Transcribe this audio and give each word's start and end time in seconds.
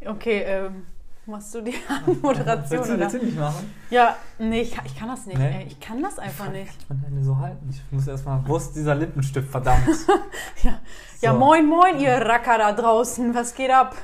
Ja. 0.00 0.10
Okay, 0.12 0.42
ähm, 0.42 0.86
machst 1.26 1.52
du 1.54 1.60
die 1.62 1.74
Moderation? 2.22 2.70
Willst 2.70 2.90
du, 2.90 2.98
willst 2.98 3.14
du 3.14 3.24
nicht 3.24 3.38
machen? 3.38 3.74
Ja, 3.90 4.16
nee, 4.38 4.60
ich, 4.60 4.72
kann- 4.72 4.86
ich 4.86 4.96
kann 4.96 5.08
das 5.08 5.26
nicht. 5.26 5.38
Nee? 5.38 5.62
Ey. 5.62 5.66
Ich 5.66 5.80
kann 5.80 6.00
das 6.02 6.18
einfach 6.18 6.50
nicht. 6.50 6.70
Kann 6.86 6.98
man 6.98 7.06
Hände 7.10 7.24
so 7.24 7.36
halten? 7.38 7.68
Ich 7.70 7.82
muss 7.90 8.06
erstmal, 8.06 8.46
wo 8.46 8.56
ist 8.56 8.72
dieser 8.74 8.94
Lippenstift, 8.94 9.50
verdammt? 9.50 9.86
Ja, 10.62 10.78
ja 11.20 11.32
So. 11.32 11.38
moin, 11.38 11.66
moin, 11.66 11.98
ihr 11.98 12.12
Racker 12.14 12.58
da 12.58 12.72
draußen. 12.72 13.34
Was 13.34 13.54
geht 13.54 13.70
ab? 13.70 13.96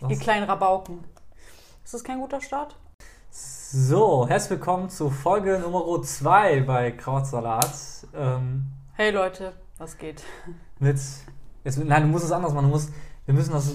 Was? 0.00 0.10
Ihr 0.10 0.18
kleinen 0.18 0.44
Rabauken. 0.44 0.98
Ist 1.84 1.94
das 1.94 2.04
kein 2.04 2.20
guter 2.20 2.40
Start? 2.40 2.76
So, 3.30 4.26
herzlich 4.28 4.50
willkommen 4.58 4.90
zu 4.90 5.08
Folge 5.10 5.58
Nummer 5.60 6.02
2 6.02 6.60
bei 6.62 6.90
Krautsalat. 6.90 7.70
Ähm, 8.14 8.66
Hey 8.94 9.10
Leute, 9.12 9.52
was 9.78 9.96
geht? 9.96 10.22
mit, 10.78 10.98
jetzt, 11.64 11.78
nein, 11.84 12.02
du 12.02 12.08
musst 12.08 12.24
es 12.24 12.32
anders 12.32 12.52
machen. 12.52 12.64
Du 12.66 12.70
musst, 12.70 12.90
wir 13.26 13.34
müssen 13.34 13.52
das, 13.52 13.74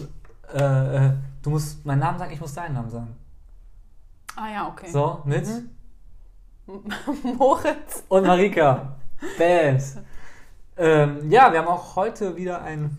äh, 0.53 1.07
äh, 1.07 1.13
du 1.41 1.49
musst 1.49 1.85
meinen 1.85 1.99
Namen 1.99 2.19
sagen, 2.19 2.31
ich 2.33 2.41
muss 2.41 2.53
deinen 2.53 2.73
Namen 2.73 2.89
sagen. 2.89 3.15
Ah 4.35 4.49
ja, 4.49 4.67
okay. 4.67 4.89
So, 4.91 5.21
mit 5.25 5.47
Moritz. 7.37 8.03
und 8.09 8.25
Marika. 8.25 8.95
Bams. 9.37 9.97
Ähm, 10.77 11.31
ja, 11.31 11.51
wir 11.51 11.59
haben 11.59 11.67
auch 11.67 11.95
heute 11.95 12.35
wieder 12.35 12.61
ein 12.61 12.97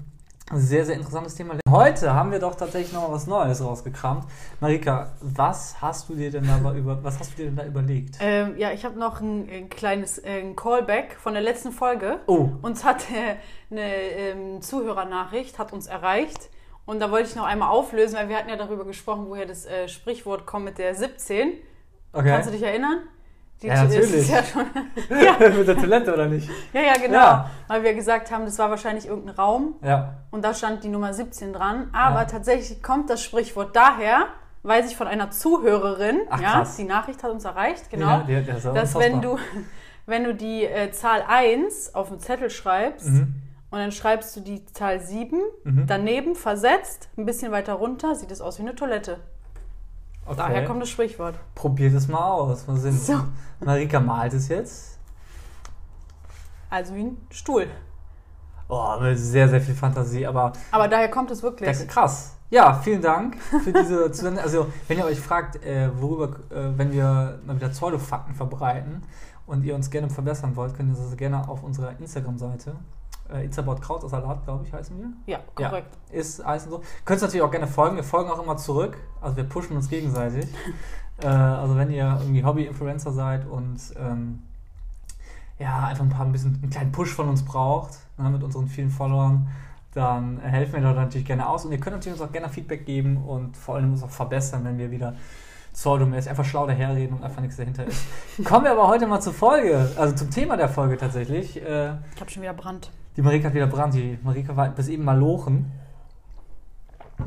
sehr, 0.53 0.85
sehr 0.85 0.95
interessantes 0.95 1.35
Thema. 1.35 1.55
Heute 1.69 2.15
haben 2.15 2.31
wir 2.31 2.39
doch 2.39 2.55
tatsächlich 2.55 2.93
noch 2.93 3.09
mal 3.09 3.15
was 3.15 3.27
Neues 3.27 3.63
rausgekramt. 3.63 4.25
Marika, 4.61 5.13
was 5.21 5.81
hast 5.81 6.09
du 6.09 6.15
dir 6.15 6.31
denn 6.31 6.47
da 6.47 6.73
über, 6.73 7.03
was 7.03 7.19
hast 7.19 7.33
du 7.33 7.37
dir 7.39 7.47
denn 7.47 7.57
da 7.57 7.65
überlegt? 7.65 8.17
Ähm, 8.21 8.57
ja, 8.57 8.71
ich 8.71 8.85
habe 8.85 8.99
noch 8.99 9.21
ein, 9.21 9.49
ein 9.51 9.69
kleines 9.69 10.19
äh, 10.19 10.41
ein 10.41 10.55
Callback 10.55 11.17
von 11.19 11.33
der 11.33 11.43
letzten 11.43 11.73
Folge. 11.73 12.21
Oh, 12.27 12.51
Uns 12.63 12.85
hat 12.85 13.11
äh, 13.11 13.37
eine 13.71 13.93
ähm, 13.93 14.63
Zuhörernachricht 14.63 15.59
hat 15.59 15.73
uns 15.73 15.89
erreicht 15.89 16.51
und 16.85 17.01
da 17.01 17.11
wollte 17.11 17.29
ich 17.29 17.35
noch 17.35 17.45
einmal 17.45 17.71
auflösen, 17.71 18.17
weil 18.17 18.29
wir 18.29 18.37
hatten 18.37 18.49
ja 18.49 18.57
darüber 18.57 18.85
gesprochen, 18.85 19.27
woher 19.29 19.47
das 19.47 19.67
äh, 19.67 19.89
Sprichwort 19.89 20.47
kommt 20.47 20.67
mit 20.67 20.79
der 20.79 20.95
17. 20.95 21.55
okay. 22.13 22.29
Kannst 22.29 22.49
du 22.49 22.53
dich 22.53 22.63
erinnern? 22.63 23.01
Die 23.63 23.69
Ja, 23.69 23.85
ist 23.85 23.95
natürlich. 23.95 24.29
ja 24.29 24.43
schon. 24.43 24.67
Mit 25.59 25.67
der 25.69 25.77
Toilette 25.77 26.13
oder 26.13 26.27
nicht? 26.27 26.49
Ja, 26.75 26.83
ja, 26.83 26.93
genau. 27.01 27.15
Ja. 27.19 27.51
Weil 27.69 27.83
wir 27.85 27.95
gesagt 27.95 28.31
haben, 28.31 28.45
das 28.45 28.59
war 28.59 28.69
wahrscheinlich 28.71 29.07
irgendein 29.07 29.35
Raum 29.35 29.77
Ja. 29.83 30.15
und 30.31 30.45
da 30.45 30.53
stand 30.53 30.85
die 30.85 30.89
Nummer 30.89 31.15
17 31.15 31.53
dran. 31.55 31.89
Aber 31.95 32.21
Ja. 32.21 32.25
tatsächlich 32.27 32.83
kommt 32.83 33.09
das 33.09 33.23
Sprichwort 33.23 33.75
daher, 33.75 34.27
weiß 34.63 34.91
ich 34.91 34.97
von 34.97 35.07
einer 35.09 35.31
Zuhörerin, 35.31 36.21
Ach, 36.29 36.41
ja, 36.41 36.53
krass. 36.53 36.77
die 36.77 36.85
Nachricht 36.85 37.23
hat 37.23 37.31
uns 37.31 37.45
erreicht, 37.47 37.89
genau, 37.91 38.07
Ja, 38.09 38.19
die, 38.27 38.43
die 38.43 38.51
ja 38.51 38.73
dass 38.73 38.95
wenn 38.99 39.23
du, 39.23 39.39
wenn 40.07 40.25
du 40.25 40.35
die 40.35 40.65
äh, 40.67 40.91
Zahl 40.93 41.25
1 41.27 41.95
auf 41.95 42.09
den 42.09 42.19
Zettel 42.21 42.51
schreibst 42.51 43.09
Mhm. 43.09 43.37
und 43.71 43.79
dann 43.79 43.91
schreibst 43.93 44.37
du 44.37 44.41
die 44.41 44.67
Zahl 44.67 45.01
7 45.01 45.41
Mhm. 45.65 45.87
daneben 45.87 46.35
versetzt, 46.35 47.09
ein 47.17 47.25
bisschen 47.25 47.53
weiter 47.53 47.73
runter, 47.75 48.15
sieht 48.17 48.31
es 48.31 48.41
aus 48.43 48.59
wie 48.59 48.63
eine 48.63 48.75
Toilette. 48.75 49.19
Okay. 50.27 50.37
Daher 50.37 50.65
kommt 50.65 50.83
das 50.83 50.89
Sprichwort. 50.89 51.37
Probier 51.55 51.91
das 51.91 52.09
mal 52.09 52.31
aus. 52.31 52.67
Mal 52.67 52.77
sehen. 52.77 52.99
So. 52.99 53.21
Marika 53.65 54.01
malt 54.01 54.33
es 54.35 54.49
jetzt. 54.49 54.99
Also 56.69 56.95
wie 56.95 57.05
ein 57.05 57.17
Stuhl. 57.31 57.69
Oh, 58.69 58.97
mit 59.01 59.17
sehr, 59.19 59.49
sehr 59.49 59.61
viel 59.61 59.75
Fantasie, 59.75 60.27
aber 60.27 60.53
Aber 60.73 60.89
daher 60.89 61.09
kommt 61.09 61.31
es 61.31 61.43
wirklich. 61.43 61.79
Ja, 61.79 61.85
krass. 61.87 62.37
Ja, 62.51 62.75
vielen 62.75 63.03
Dank 63.03 63.37
für 63.41 63.73
diese 63.73 64.11
Zusendung. 64.13 64.43
Also, 64.43 64.67
wenn 64.89 64.99
ihr 64.99 65.05
euch 65.05 65.21
fragt, 65.21 65.65
äh, 65.65 65.89
worüber, 66.01 66.37
äh, 66.51 66.77
wenn 66.77 66.93
wir 66.93 67.41
mal 67.45 67.57
wieder 67.57 67.69
Pseudofakten 67.69 68.35
verbreiten 68.35 69.03
und 69.47 69.65
ihr 69.65 69.75
uns 69.75 69.91
gerne 69.91 70.11
verbessern 70.11 70.55
wollt, 70.57 70.77
könnt 70.77 70.97
ihr 70.97 71.01
das 71.01 71.17
gerne 71.17 71.49
auf 71.49 71.63
unserer 71.63 71.99
Instagram-Seite, 71.99 72.77
äh, 73.33 73.45
It's 73.45 73.59
About 73.59 73.77
Kraut 73.77 74.05
aus 74.05 74.11
Salat, 74.11 74.45
glaube 74.45 74.65
ich, 74.67 74.73
heißen 74.73 74.97
wir. 74.99 75.09
Ja, 75.27 75.41
korrekt. 75.55 75.97
Ist 76.11 76.45
heißen 76.45 76.71
so. 76.71 76.83
Könnt 77.05 77.21
ihr 77.21 77.27
natürlich 77.27 77.43
auch 77.43 77.51
gerne 77.51 77.67
folgen. 77.67 77.97
Wir 77.97 78.05
folgen 78.05 78.31
auch 78.31 78.43
immer 78.43 78.57
zurück. 78.57 78.97
Also, 79.21 79.37
wir 79.37 79.45
pushen 79.45 79.77
uns 79.77 79.89
gegenseitig. 79.89 80.47
äh, 81.23 81.27
also, 81.27 81.77
wenn 81.77 81.91
ihr 81.91 82.19
irgendwie 82.21 82.45
Hobby-Influencer 82.45 83.13
seid 83.13 83.47
und 83.47 83.81
ähm, 83.99 84.43
ja, 85.59 85.87
einfach 85.87 86.05
ein 86.05 86.11
paar 86.11 86.27
ein 86.27 86.33
bisschen 86.33 86.59
einen 86.63 86.71
kleinen 86.71 86.93
Push 86.93 87.15
von 87.15 87.29
uns 87.29 87.45
braucht, 87.45 87.99
ne, 88.19 88.29
mit 88.31 88.43
unseren 88.43 88.69
vielen 88.69 88.91
Followern, 88.91 89.49
dann 89.95 90.39
helfen 90.41 90.75
wir 90.75 90.81
dort 90.83 90.97
natürlich 90.97 91.27
gerne 91.27 91.49
aus. 91.49 91.65
Und 91.65 91.73
ihr 91.73 91.79
könnt 91.81 91.97
natürlich 91.97 92.21
uns 92.21 92.29
auch 92.29 92.33
gerne 92.33 92.51
Feedback 92.51 92.85
geben 92.85 93.17
und 93.25 93.57
vor 93.57 93.77
allem 93.77 93.93
uns 93.93 94.03
auch 94.03 94.11
verbessern, 94.11 94.65
wenn 94.65 94.77
wir 94.77 94.91
wieder 94.91 95.15
pseudomäßig 95.73 96.31
einfach 96.31 96.45
schlau 96.45 96.67
daherreden 96.67 97.17
und 97.17 97.25
einfach 97.25 97.41
nichts 97.41 97.57
dahinter 97.57 97.85
ist. 97.87 98.05
Kommen 98.45 98.65
wir 98.65 98.73
aber 98.73 98.89
heute 98.89 99.07
mal 99.07 99.21
zur 99.21 99.35
Folge, 99.35 99.91
also 99.97 100.15
zum 100.15 100.31
Thema 100.31 100.57
der 100.57 100.69
Folge 100.69 100.97
tatsächlich. 100.97 101.57
Äh, 101.57 101.93
Ich 102.15 102.21
habe 102.21 102.31
schon 102.31 102.43
wieder 102.43 102.55
Brand. 102.55 102.91
Die 103.17 103.23
Marika 103.23 103.49
hat 103.49 103.55
wieder 103.55 103.67
Brand. 103.67 103.95
Die 103.95 104.19
Marika 104.23 104.57
war 104.57 104.69
bis 104.71 104.89
eben 104.89 105.05
mal 105.05 105.19
lochen. 105.19 105.73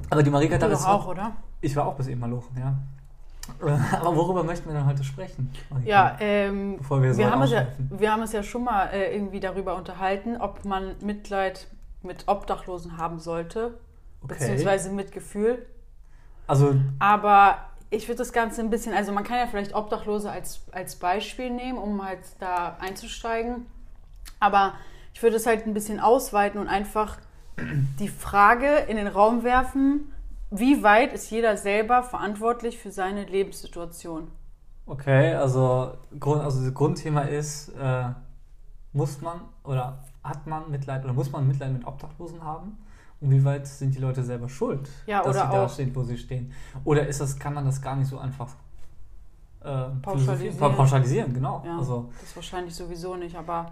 Aber 0.10 0.24
die 0.24 0.30
Marika 0.30 0.56
hat 0.56 0.64
Du 0.64 0.70
doch 0.70 0.86
auch, 0.88 1.08
oder? 1.08 1.32
Ich 1.62 1.76
war 1.76 1.86
auch 1.88 1.96
bis 1.96 2.08
eben 2.08 2.20
mal 2.20 2.30
lochen, 2.30 2.56
ja. 2.58 2.76
Äh, 3.66 3.96
Aber 3.96 4.16
worüber 4.16 4.44
möchten 4.44 4.68
wir 4.70 4.76
denn 4.76 4.86
heute 4.86 5.04
sprechen? 5.04 5.52
Marika? 5.70 5.90
Ja, 5.90 6.18
ähm, 6.20 6.78
Bevor 6.78 7.02
wir 7.02 7.14
so 7.14 7.20
wir, 7.20 7.32
haben 7.32 7.42
es 7.42 7.52
ja, 7.52 7.66
wir 7.90 8.12
haben 8.12 8.22
es 8.22 8.32
ja 8.32 8.44
schon 8.44 8.64
mal 8.64 8.86
äh, 8.88 9.14
irgendwie 9.16 9.40
darüber 9.40 9.76
unterhalten, 9.76 10.38
ob 10.40 10.66
man 10.66 10.96
Mitleid 11.02 11.68
mit 12.04 12.28
Obdachlosen 12.28 12.98
haben 12.98 13.20
sollte, 13.20 13.80
Okay. 14.22 14.36
beziehungsweise 14.36 14.92
Mitgefühl. 14.92 15.66
Also, 16.46 16.76
Aber 17.00 17.58
ich 17.90 18.08
würde 18.08 18.18
das 18.20 18.34
Ganze 18.34 18.62
ein 18.62 18.70
bisschen, 18.70 18.94
also 18.94 19.12
man 19.12 19.24
kann 19.24 19.38
ja 19.38 19.48
vielleicht 19.48 19.74
Obdachlose 19.74 20.30
als, 20.30 20.62
als 20.72 20.96
Beispiel 20.98 21.50
nehmen, 21.50 21.78
um 21.78 22.04
halt 22.06 22.20
da 22.40 22.78
einzusteigen. 22.80 23.66
Aber 24.40 24.74
ich 25.14 25.22
würde 25.24 25.36
es 25.38 25.46
halt 25.46 25.66
ein 25.66 25.74
bisschen 25.74 26.00
ausweiten 26.00 26.60
und 26.60 26.68
einfach 26.68 27.18
die 28.00 28.08
Frage 28.08 28.68
in 28.88 28.98
den 28.98 29.08
Raum 29.08 29.44
werfen, 29.44 30.12
wie 30.52 30.82
weit 30.84 31.14
ist 31.14 31.30
jeder 31.30 31.58
selber 31.58 32.04
verantwortlich 32.04 32.78
für 32.80 32.92
seine 32.92 33.26
Lebenssituation? 33.26 34.32
okay, 34.86 35.34
also, 35.36 35.94
Grund, 36.20 36.42
also 36.42 36.64
das 36.64 36.74
Grundthema 36.74 37.22
ist, 37.22 37.70
äh, 37.70 38.06
muss 38.94 39.22
man 39.22 39.42
oder 39.64 40.04
hat 40.24 40.48
man 40.48 40.70
Mitleid 40.72 41.04
oder 41.06 41.14
muss 41.14 41.32
man 41.32 41.48
Mitleid 41.48 41.72
mit 41.72 41.86
Obdachlosen 41.86 42.44
haben? 42.44 42.78
Und 43.22 43.32
wie 43.32 43.44
weit 43.44 43.68
sind 43.68 43.94
die 43.96 44.00
Leute 44.00 44.24
selber 44.24 44.50
schuld, 44.50 44.90
Ja, 45.06 45.22
dass 45.24 45.36
oder 45.36 45.46
sie 45.46 45.52
da 45.52 45.70
stehen, 45.70 45.96
wo 45.96 46.04
sie 46.04 46.18
stehen? 46.18 46.54
Oder 46.86 47.08
ist 47.08 47.20
das, 47.22 47.38
kann 47.38 47.54
man 47.54 47.66
das 47.66 47.82
gar 47.82 47.96
nicht 47.96 48.08
so 48.08 48.18
einfach 48.18 48.50
äh, 49.62 49.90
Pauschalisieren. 50.02 50.58
pauschalisieren? 50.58 51.34
Genau. 51.34 51.64
Ja, 51.66 51.78
Also, 51.78 52.10
das 52.22 52.36
wahrscheinlich 52.36 52.74
sowieso 52.76 53.16
nicht, 53.16 53.36
aber 53.36 53.72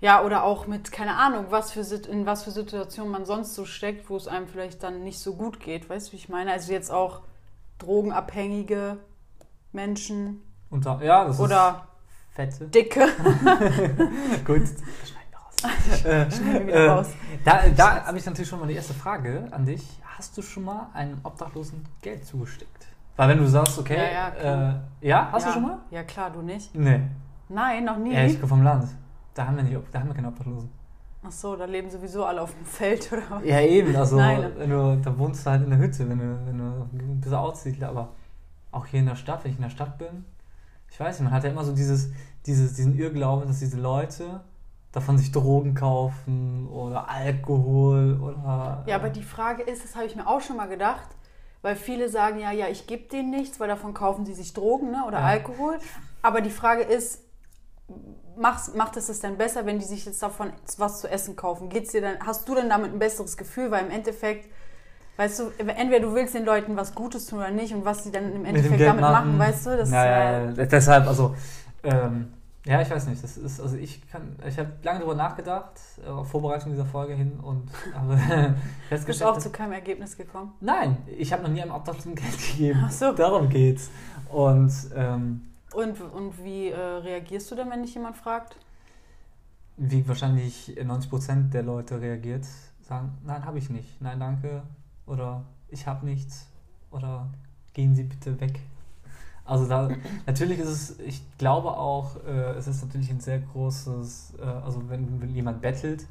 ja, 0.00 0.22
oder 0.24 0.44
auch 0.44 0.66
mit, 0.66 0.92
keine 0.92 1.16
Ahnung, 1.16 1.46
was 1.50 1.72
für, 1.72 1.80
in 2.08 2.24
was 2.26 2.44
für 2.44 2.50
Situationen 2.50 3.10
man 3.12 3.24
sonst 3.24 3.54
so 3.54 3.64
steckt, 3.64 4.08
wo 4.08 4.16
es 4.16 4.28
einem 4.28 4.48
vielleicht 4.48 4.82
dann 4.82 5.02
nicht 5.02 5.18
so 5.18 5.34
gut 5.34 5.60
geht. 5.60 5.88
Weißt 5.90 6.08
du, 6.08 6.12
wie 6.12 6.16
ich 6.16 6.28
meine? 6.28 6.52
Also 6.52 6.72
jetzt 6.72 6.90
auch 6.90 7.22
drogenabhängige 7.78 8.98
Menschen 9.72 10.42
da, 10.70 11.00
ja, 11.02 11.24
das 11.24 11.40
oder 11.40 11.86
ist 12.28 12.34
fette. 12.34 12.68
dicke. 12.68 13.00
Gut, 14.46 14.62
schneiden 15.04 15.30
wir 15.30 15.38
raus. 15.38 16.04
äh, 16.04 16.30
Schneiden 16.30 16.66
wir 16.68 16.74
äh, 16.74 16.88
raus. 16.88 17.08
Da, 17.44 17.68
da 17.68 18.04
habe 18.06 18.18
ich 18.18 18.26
natürlich 18.26 18.48
schon 18.48 18.60
mal 18.60 18.68
die 18.68 18.74
erste 18.74 18.94
Frage 18.94 19.48
an 19.50 19.64
dich. 19.64 19.82
Hast 20.16 20.36
du 20.36 20.42
schon 20.42 20.64
mal 20.64 20.88
einem 20.92 21.18
Obdachlosen 21.24 21.84
Geld 22.02 22.24
zugesteckt? 22.26 22.86
Weil 23.16 23.30
wenn 23.30 23.38
du 23.38 23.46
sagst, 23.48 23.78
okay, 23.78 23.96
Ja, 23.96 24.32
ja, 24.42 24.70
äh, 24.70 24.74
ja, 25.08 25.28
hast 25.32 25.42
ja. 25.42 25.48
du 25.48 25.54
schon 25.54 25.62
mal? 25.62 25.78
Ja, 25.90 26.04
klar, 26.04 26.30
du 26.30 26.40
nicht. 26.42 26.74
Nee. 26.74 27.00
Nein, 27.48 27.84
noch 27.84 27.96
nie. 27.98 28.14
Ja, 28.14 28.24
ich 28.24 28.36
komme 28.36 28.48
vom 28.48 28.62
Land. 28.62 28.88
Da 29.40 29.46
haben 29.46 29.56
wir 29.56 29.62
nicht, 29.62 29.80
da 29.90 30.00
haben 30.00 30.08
wir 30.08 30.14
keine 30.14 30.28
Obdachlosen. 30.28 30.68
Ach 31.26 31.32
so, 31.32 31.56
da 31.56 31.64
leben 31.64 31.88
sowieso 31.88 32.26
alle 32.26 32.42
auf 32.42 32.52
dem 32.54 32.66
Feld 32.66 33.10
oder 33.10 33.22
was? 33.30 33.42
Ja, 33.42 33.58
eben. 33.62 33.96
Also, 33.96 34.16
Nein. 34.16 34.52
wenn 34.58 34.68
du, 34.68 35.00
da 35.02 35.18
wohnst 35.18 35.46
du 35.46 35.50
halt 35.50 35.64
in 35.64 35.70
der 35.70 35.78
Hütte, 35.78 36.06
wenn 36.10 36.18
du, 36.18 36.38
wenn 36.44 36.58
du 36.58 36.64
ein 36.92 37.20
bisschen 37.22 37.38
Aussiedler. 37.38 37.88
Aber 37.88 38.08
auch 38.70 38.84
hier 38.84 39.00
in 39.00 39.06
der 39.06 39.16
Stadt, 39.16 39.42
wenn 39.42 39.52
ich 39.52 39.56
in 39.56 39.62
der 39.62 39.70
Stadt 39.70 39.96
bin, 39.96 40.26
ich 40.90 41.00
weiß 41.00 41.18
nicht, 41.18 41.24
man 41.24 41.32
hat 41.32 41.44
ja 41.44 41.48
immer 41.48 41.64
so 41.64 41.72
dieses, 41.72 42.10
dieses, 42.44 42.74
diesen 42.74 42.98
Irrglauben, 42.98 43.48
dass 43.48 43.60
diese 43.60 43.80
Leute 43.80 44.42
davon 44.92 45.16
sich 45.16 45.32
Drogen 45.32 45.74
kaufen 45.74 46.68
oder 46.68 47.08
Alkohol 47.08 48.20
oder. 48.20 48.84
Ja, 48.86 48.96
aber 48.96 49.08
die 49.08 49.22
Frage 49.22 49.62
ist, 49.62 49.82
das 49.82 49.96
habe 49.96 50.04
ich 50.04 50.16
mir 50.16 50.26
auch 50.26 50.42
schon 50.42 50.58
mal 50.58 50.68
gedacht, 50.68 51.08
weil 51.62 51.76
viele 51.76 52.10
sagen 52.10 52.40
ja, 52.40 52.52
ja, 52.52 52.68
ich 52.68 52.86
gebe 52.86 53.08
denen 53.08 53.30
nichts, 53.30 53.58
weil 53.58 53.68
davon 53.68 53.94
kaufen 53.94 54.26
sie 54.26 54.34
sich 54.34 54.52
Drogen 54.52 54.90
ne, 54.90 55.02
oder 55.06 55.20
Ja. 55.20 55.24
Alkohol. 55.24 55.78
Aber 56.20 56.42
die 56.42 56.50
Frage 56.50 56.82
ist, 56.82 57.24
machst, 58.36 58.74
macht 58.74 58.96
es 58.96 59.08
es 59.08 59.20
denn 59.20 59.36
besser, 59.36 59.66
wenn 59.66 59.78
die 59.78 59.84
sich 59.84 60.04
jetzt 60.04 60.22
davon 60.22 60.52
was 60.78 61.00
zu 61.00 61.10
essen 61.10 61.36
kaufen? 61.36 61.68
Geht's 61.68 61.92
dir 61.92 62.00
dann, 62.00 62.16
hast 62.24 62.48
du 62.48 62.54
denn 62.54 62.68
damit 62.68 62.92
ein 62.92 62.98
besseres 62.98 63.36
Gefühl? 63.36 63.70
Weil 63.70 63.86
im 63.86 63.90
Endeffekt, 63.90 64.48
weißt 65.16 65.40
du, 65.40 65.44
entweder 65.58 66.00
du 66.00 66.14
willst 66.14 66.34
den 66.34 66.44
Leuten 66.44 66.76
was 66.76 66.94
Gutes 66.94 67.26
tun 67.26 67.38
oder 67.38 67.50
nicht 67.50 67.74
und 67.74 67.84
was 67.84 68.04
sie 68.04 68.10
dann 68.10 68.34
im 68.34 68.44
Endeffekt 68.44 68.80
damit 68.80 69.02
machen, 69.02 69.38
weißt 69.38 69.66
du? 69.66 69.76
Das, 69.76 69.90
ja, 69.90 70.04
äh, 70.04 70.44
ja, 70.46 70.50
ja, 70.50 70.66
deshalb, 70.66 71.06
also, 71.06 71.34
ähm, 71.82 72.32
ja, 72.66 72.82
ich 72.82 72.90
weiß 72.90 73.06
nicht, 73.06 73.24
das 73.24 73.38
ist, 73.38 73.58
also 73.58 73.76
ich 73.76 74.06
kann, 74.10 74.36
ich 74.46 74.58
habe 74.58 74.70
lange 74.82 74.98
darüber 74.98 75.14
nachgedacht, 75.14 75.80
äh, 76.04 76.08
auf 76.08 76.28
Vorbereitung 76.28 76.72
dieser 76.72 76.84
Folge 76.84 77.14
hin 77.14 77.38
und 77.42 77.70
habe 77.94 78.14
bist 78.16 78.26
du 78.28 78.88
festgestellt, 78.88 79.30
auch 79.30 79.38
zu 79.38 79.50
keinem 79.50 79.72
Ergebnis 79.72 80.16
gekommen. 80.16 80.52
nein, 80.60 80.98
ich 81.06 81.32
habe 81.32 81.42
noch 81.42 81.50
nie 81.50 81.62
einem 81.62 81.72
Obdachlosen 81.72 82.14
Geld 82.14 82.36
gegeben. 82.52 82.84
Ach 82.84 82.90
so. 82.90 83.12
Darum 83.12 83.48
geht's. 83.48 83.90
Und, 84.30 84.72
ähm, 84.94 85.49
Und, 85.74 86.00
und 86.00 86.44
wie 86.44 86.68
äh, 86.68 86.78
reagierst 86.78 87.50
du 87.50 87.54
denn, 87.54 87.70
wenn 87.70 87.82
dich 87.82 87.94
jemand 87.94 88.16
fragt? 88.16 88.56
wie 89.82 90.06
wahrscheinlich 90.06 90.76
90% 90.78 91.50
der 91.50 91.62
Leute 91.62 92.00
reagiert, 92.00 92.46
sagen, 92.82 93.16
nein, 93.24 93.44
habe 93.46 93.58
ich 93.58 93.70
nicht, 93.70 94.00
nein, 94.00 94.20
danke 94.20 94.62
oder 95.06 95.44
ich 95.68 95.86
habe 95.86 96.04
nichts 96.04 96.46
oder 96.90 97.30
gehen 97.72 97.96
Sie 97.96 98.02
bitte 98.02 98.38
weg. 98.40 98.60
Also 99.46 99.66
da, 99.66 99.88
natürlich 100.26 100.58
ist 100.58 100.68
es, 100.68 101.00
ich 101.00 101.22
glaube 101.38 101.70
auch, 101.70 102.16
äh, 102.26 102.52
es 102.58 102.68
ist 102.68 102.84
natürlich 102.84 103.10
ein 103.10 103.20
sehr 103.20 103.38
großes, 103.38 104.34
äh, 104.38 104.44
also 104.44 104.86
wenn, 104.90 105.20
wenn 105.22 105.34
jemand 105.34 105.62
bettelt, 105.62 106.06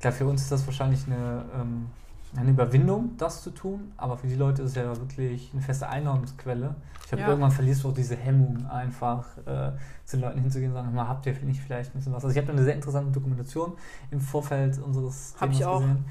klar, 0.00 0.14
für 0.14 0.26
uns 0.26 0.40
ist 0.42 0.52
das 0.52 0.66
wahrscheinlich 0.66 1.06
eine, 1.06 1.44
ähm, 1.54 1.90
eine 2.36 2.50
Überwindung, 2.50 3.16
das 3.16 3.42
zu 3.42 3.50
tun, 3.50 3.92
aber 3.96 4.16
für 4.16 4.28
die 4.28 4.36
Leute 4.36 4.62
ist 4.62 4.70
es 4.70 4.74
ja 4.76 4.84
wirklich 4.96 5.50
eine 5.52 5.62
feste 5.62 5.88
Einnahmensquelle. 5.88 6.76
Ich 7.02 7.08
glaube, 7.08 7.22
Ja. 7.22 7.28
irgendwann 7.28 7.50
verlierst 7.50 7.82
du 7.82 7.88
auch 7.88 7.94
diese 7.94 8.14
Hemmung, 8.16 8.66
einfach 8.66 9.26
äh, 9.46 9.72
zu 10.04 10.16
den 10.16 10.20
Leuten 10.22 10.40
hinzugehen 10.40 10.70
und 10.70 10.76
sagen, 10.76 10.94
mal, 10.94 11.08
habt 11.08 11.26
ihr 11.26 11.32
nicht 11.42 11.60
vielleicht 11.60 11.90
ein 11.92 11.98
bisschen 11.98 12.12
was? 12.12 12.24
Also 12.24 12.36
ich 12.36 12.40
habe 12.42 12.52
eine 12.52 12.62
sehr 12.62 12.74
interessante 12.74 13.10
Dokumentation 13.10 13.72
im 14.12 14.20
Vorfeld 14.20 14.78
unseres 14.78 15.34
Hab 15.40 15.50
ich 15.50 15.64
auch. 15.64 15.80
gesehen. 15.80 16.04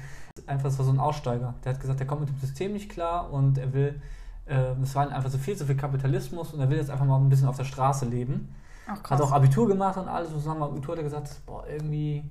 Einfach, 0.46 0.68
es 0.68 0.78
war 0.78 0.84
so 0.84 0.92
ein 0.92 1.00
Aussteiger, 1.00 1.54
der 1.64 1.72
hat 1.74 1.80
gesagt, 1.80 2.00
er 2.00 2.06
kommt 2.06 2.20
mit 2.22 2.30
dem 2.30 2.38
System 2.38 2.72
nicht 2.74 2.90
klar 2.90 3.32
und 3.32 3.56
er 3.58 3.72
will, 3.72 4.00
äh, 4.46 4.72
es 4.82 4.94
war 4.94 5.10
einfach 5.10 5.30
so 5.30 5.38
viel, 5.38 5.56
so 5.56 5.64
viel 5.64 5.76
Kapitalismus 5.76 6.52
und 6.52 6.60
er 6.60 6.68
will 6.68 6.76
jetzt 6.76 6.90
einfach 6.90 7.06
mal 7.06 7.18
ein 7.18 7.28
bisschen 7.30 7.48
auf 7.48 7.56
der 7.56 7.64
Straße 7.64 8.04
leben. 8.06 8.54
Ach, 8.86 9.10
Hat 9.10 9.20
auch 9.20 9.32
Abitur 9.32 9.68
gemacht 9.68 9.96
und 9.96 10.08
alles. 10.08 10.32
Und 10.32 10.44
nach 10.44 10.54
dem 10.54 10.62
Abitur 10.64 10.92
hat 10.92 10.98
er 10.98 11.04
gesagt, 11.04 11.40
boah, 11.46 11.64
irgendwie 11.66 12.24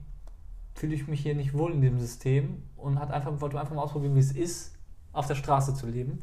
fühle 0.80 0.96
ich 0.96 1.08
mich 1.08 1.20
hier 1.22 1.36
nicht 1.36 1.54
wohl 1.54 1.74
in 1.74 1.82
dem 1.82 2.00
System 2.00 2.64
und 2.78 3.00
hat 3.00 3.12
einfach, 3.12 3.42
wollte 3.42 3.60
einfach 3.60 3.76
mal 3.76 3.82
ausprobieren, 3.82 4.16
wie 4.16 4.20
es 4.20 4.32
ist, 4.32 4.76
auf 5.12 5.28
der 5.28 5.36
Straße 5.36 5.74
zu 5.74 5.88
leben. 5.88 6.20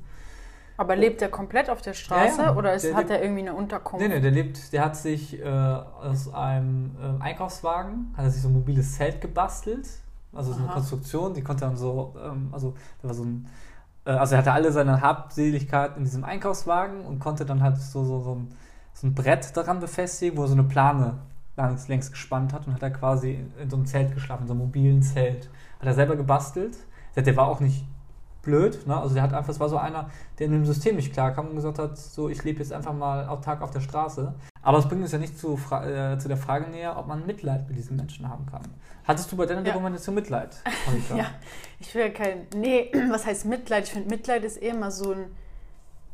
Aber 0.79 0.97
lebt 0.97 1.21
er 1.21 1.29
komplett 1.29 1.69
auf 1.69 1.83
der 1.83 1.93
Straße 1.93 2.41
Ja, 2.41 2.47
ja. 2.47 2.57
oder 2.57 2.75
ist, 2.75 2.85
Der 2.85 2.95
hat 2.95 3.11
er 3.11 3.23
irgendwie 3.23 3.43
eine 3.43 3.55
Unterkunft? 3.55 4.07
Nee, 4.07 4.13
nee, 4.13 4.21
der 4.21 4.31
lebt, 4.31 4.73
der 4.73 4.85
hat 4.85 4.97
sich 4.97 5.39
äh, 5.39 5.47
aus 5.47 6.33
einem 6.33 6.97
ähm, 7.03 7.21
Einkaufswagen, 7.21 8.15
hat 8.17 8.25
er 8.25 8.31
sich 8.31 8.43
so 8.43 8.49
ein 8.49 8.55
mobiles 8.55 8.97
Zelt 8.97 9.21
gebastelt. 9.21 9.89
Also 10.33 10.53
so 10.53 10.59
eine. 10.59 10.69
Konstruktion, 10.69 11.35
die 11.35 11.43
konnte 11.43 11.65
dann 11.65 11.77
so, 11.77 12.15
ähm, 12.23 12.49
also 12.53 12.75
da 13.01 13.09
war 13.09 13.15
so 13.15 13.25
ein, 13.25 13.49
äh, 14.05 14.11
also 14.11 14.35
er 14.35 14.39
hatte 14.39 14.53
alle 14.53 14.73
seine 14.73 15.01
Habseligkeiten 15.01 15.99
in 15.99 16.05
diesem 16.05 16.25
Einkaufswagen 16.25 17.05
und 17.05 17.19
konnte 17.21 17.45
dann 17.47 17.63
halt 17.63 17.79
so, 17.79 18.05
so, 18.05 18.21
so, 18.21 18.35
ein, 18.35 18.49
so 18.93 19.07
ein 19.07 19.15
Brett 19.15 19.57
daran 19.57 19.81
befestigen, 19.81 20.37
wo 20.37 20.43
er 20.43 20.49
so 20.49 20.55
eine 20.55 20.65
Plane 20.65 21.19
längs, 21.57 21.89
längs 21.89 22.11
gespannt 22.11 22.53
hat 22.53 22.67
und 22.67 22.75
hat 22.75 22.83
er 22.83 22.91
quasi 22.91 23.45
in 23.61 23.71
so 23.71 23.77
einem 23.77 23.87
Zelt 23.87 24.15
geschlafen, 24.15 24.43
in 24.43 24.49
so 24.49 24.55
einem 24.55 24.63
mobilen 24.63 25.03
Zelt. 25.03 25.49
Hat 25.81 25.87
er 25.87 25.95
selber 25.95 26.17
gebastelt. 26.17 26.77
Der, 27.17 27.37
war 27.37 27.49
auch 27.49 27.61
nicht 27.61 27.87
blöd, 28.43 28.87
ne? 28.87 28.97
Also 28.97 29.15
der 29.15 29.23
hat 29.23 29.33
einfach, 29.33 29.49
es 29.49 29.59
war 29.59 29.69
so 29.71 29.79
einer, 29.79 30.11
der 30.39 30.47
in 30.47 30.53
dem 30.53 30.67
System 30.67 30.97
nicht 30.97 31.13
klarkam 31.15 31.49
und 31.49 31.57
gesagt 31.57 31.79
hat, 31.79 31.97
so 31.97 32.29
ich 32.29 32.45
lebe 32.45 32.59
jetzt 32.59 32.73
einfach 32.73 32.93
mal 32.93 33.27
autark 33.27 33.63
auf 33.63 33.71
der 33.71 33.81
Straße. 33.81 34.35
Aber 34.63 34.79
es 34.79 34.87
bringt 34.87 35.01
uns 35.03 35.13
ja 35.13 35.19
nicht 35.19 35.39
zu, 35.39 35.59
äh, 35.71 36.19
zu 36.19 36.29
der 36.29 36.37
Frage 36.37 36.69
näher, 36.71 36.99
ob 36.99 37.07
man 37.07 37.25
Mitleid 37.25 37.67
mit 37.69 37.79
diesen 37.79 37.97
Menschen 37.97 38.29
haben 38.29 38.45
kann. 38.47 38.63
Hattest 39.05 39.31
du 39.33 39.37
bei 39.37 39.47
deiner 39.47 39.63
Ja. 39.63 39.73
Dokumentation 39.73 40.15
Mitleid? 40.15 40.57
Ja, 41.17 41.27
ich 41.79 41.95
will 41.95 42.03
ja 42.03 42.09
kein. 42.11 42.47
Nee, 42.55 42.91
was 43.11 43.25
heißt 43.25 43.47
Mitleid? 43.47 43.85
Ich 43.85 43.93
finde, 43.93 44.09
Mitleid 44.11 44.45
ist 44.45 44.61
eh 44.61 44.69
immer 44.69 44.91
so 44.91 45.13
ein. 45.13 45.27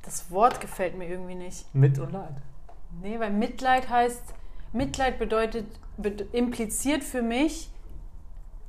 Das 0.02 0.30
Wort 0.30 0.60
gefällt 0.60 0.96
mir 0.98 1.08
irgendwie 1.08 1.34
nicht. 1.34 1.72
Mit 1.74 1.98
und 1.98 2.12
Leid. 2.12 2.34
Nee, 3.02 3.18
weil 3.18 3.30
Mitleid 3.32 3.88
heißt. 3.88 4.22
Mitleid 4.72 5.18
bedeutet, 5.18 5.66
bed 5.96 6.26
impliziert 6.32 7.04
für 7.04 7.22
mich 7.22 7.70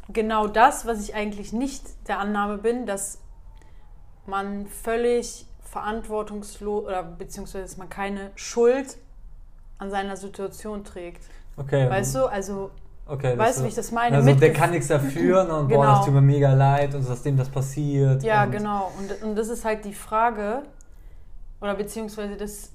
genau 0.10 0.48
das, 0.48 0.86
was 0.86 1.02
ich 1.02 1.16
eigentlich 1.16 1.54
nicht 1.54 1.84
der 2.08 2.20
Annahme 2.20 2.58
bin, 2.58 2.86
dass 2.86 3.20
man 4.26 4.68
völlig 4.68 5.46
verantwortungslos 5.62 6.86
oder 6.86 7.04
beziehungsweise 7.04 7.64
dass 7.64 7.78
man 7.78 7.90
keine 7.90 8.32
Schuld 8.36 8.98
an 9.78 9.90
seiner 9.90 10.18
Situation 10.18 10.84
trägt. 10.84 11.24
Okay. 11.58 11.90
Weißt 11.90 12.16
du, 12.16 12.26
also, 12.26 12.72
Okay, 13.06 13.38
weißt 13.38 13.60
du, 13.60 13.64
wie 13.66 13.68
ich 13.68 13.76
das 13.76 13.92
meine? 13.92 14.16
Also 14.16 14.34
der 14.34 14.54
kann 14.54 14.72
nichts 14.72 14.88
dafür 14.88 15.44
ne, 15.44 15.54
und 15.58 15.68
boah, 15.68 15.82
Genau. 15.82 15.96
das 15.96 16.06
tut 16.06 16.14
mir 16.14 16.22
mega 16.22 16.54
leid 16.54 16.96
und 16.96 17.08
dass 17.08 17.22
dem 17.22 17.36
das 17.36 17.50
passiert. 17.50 18.24
Ja, 18.24 18.46
und 18.46 18.52
genau. 18.52 18.92
Und, 18.98 19.24
und 19.24 19.36
das 19.36 19.50
ist 19.50 19.66
halt 19.66 19.84
die 19.84 19.94
Frage, 19.94 20.64
oder 21.60 21.76
beziehungsweise 21.76 22.38
das, 22.38 22.72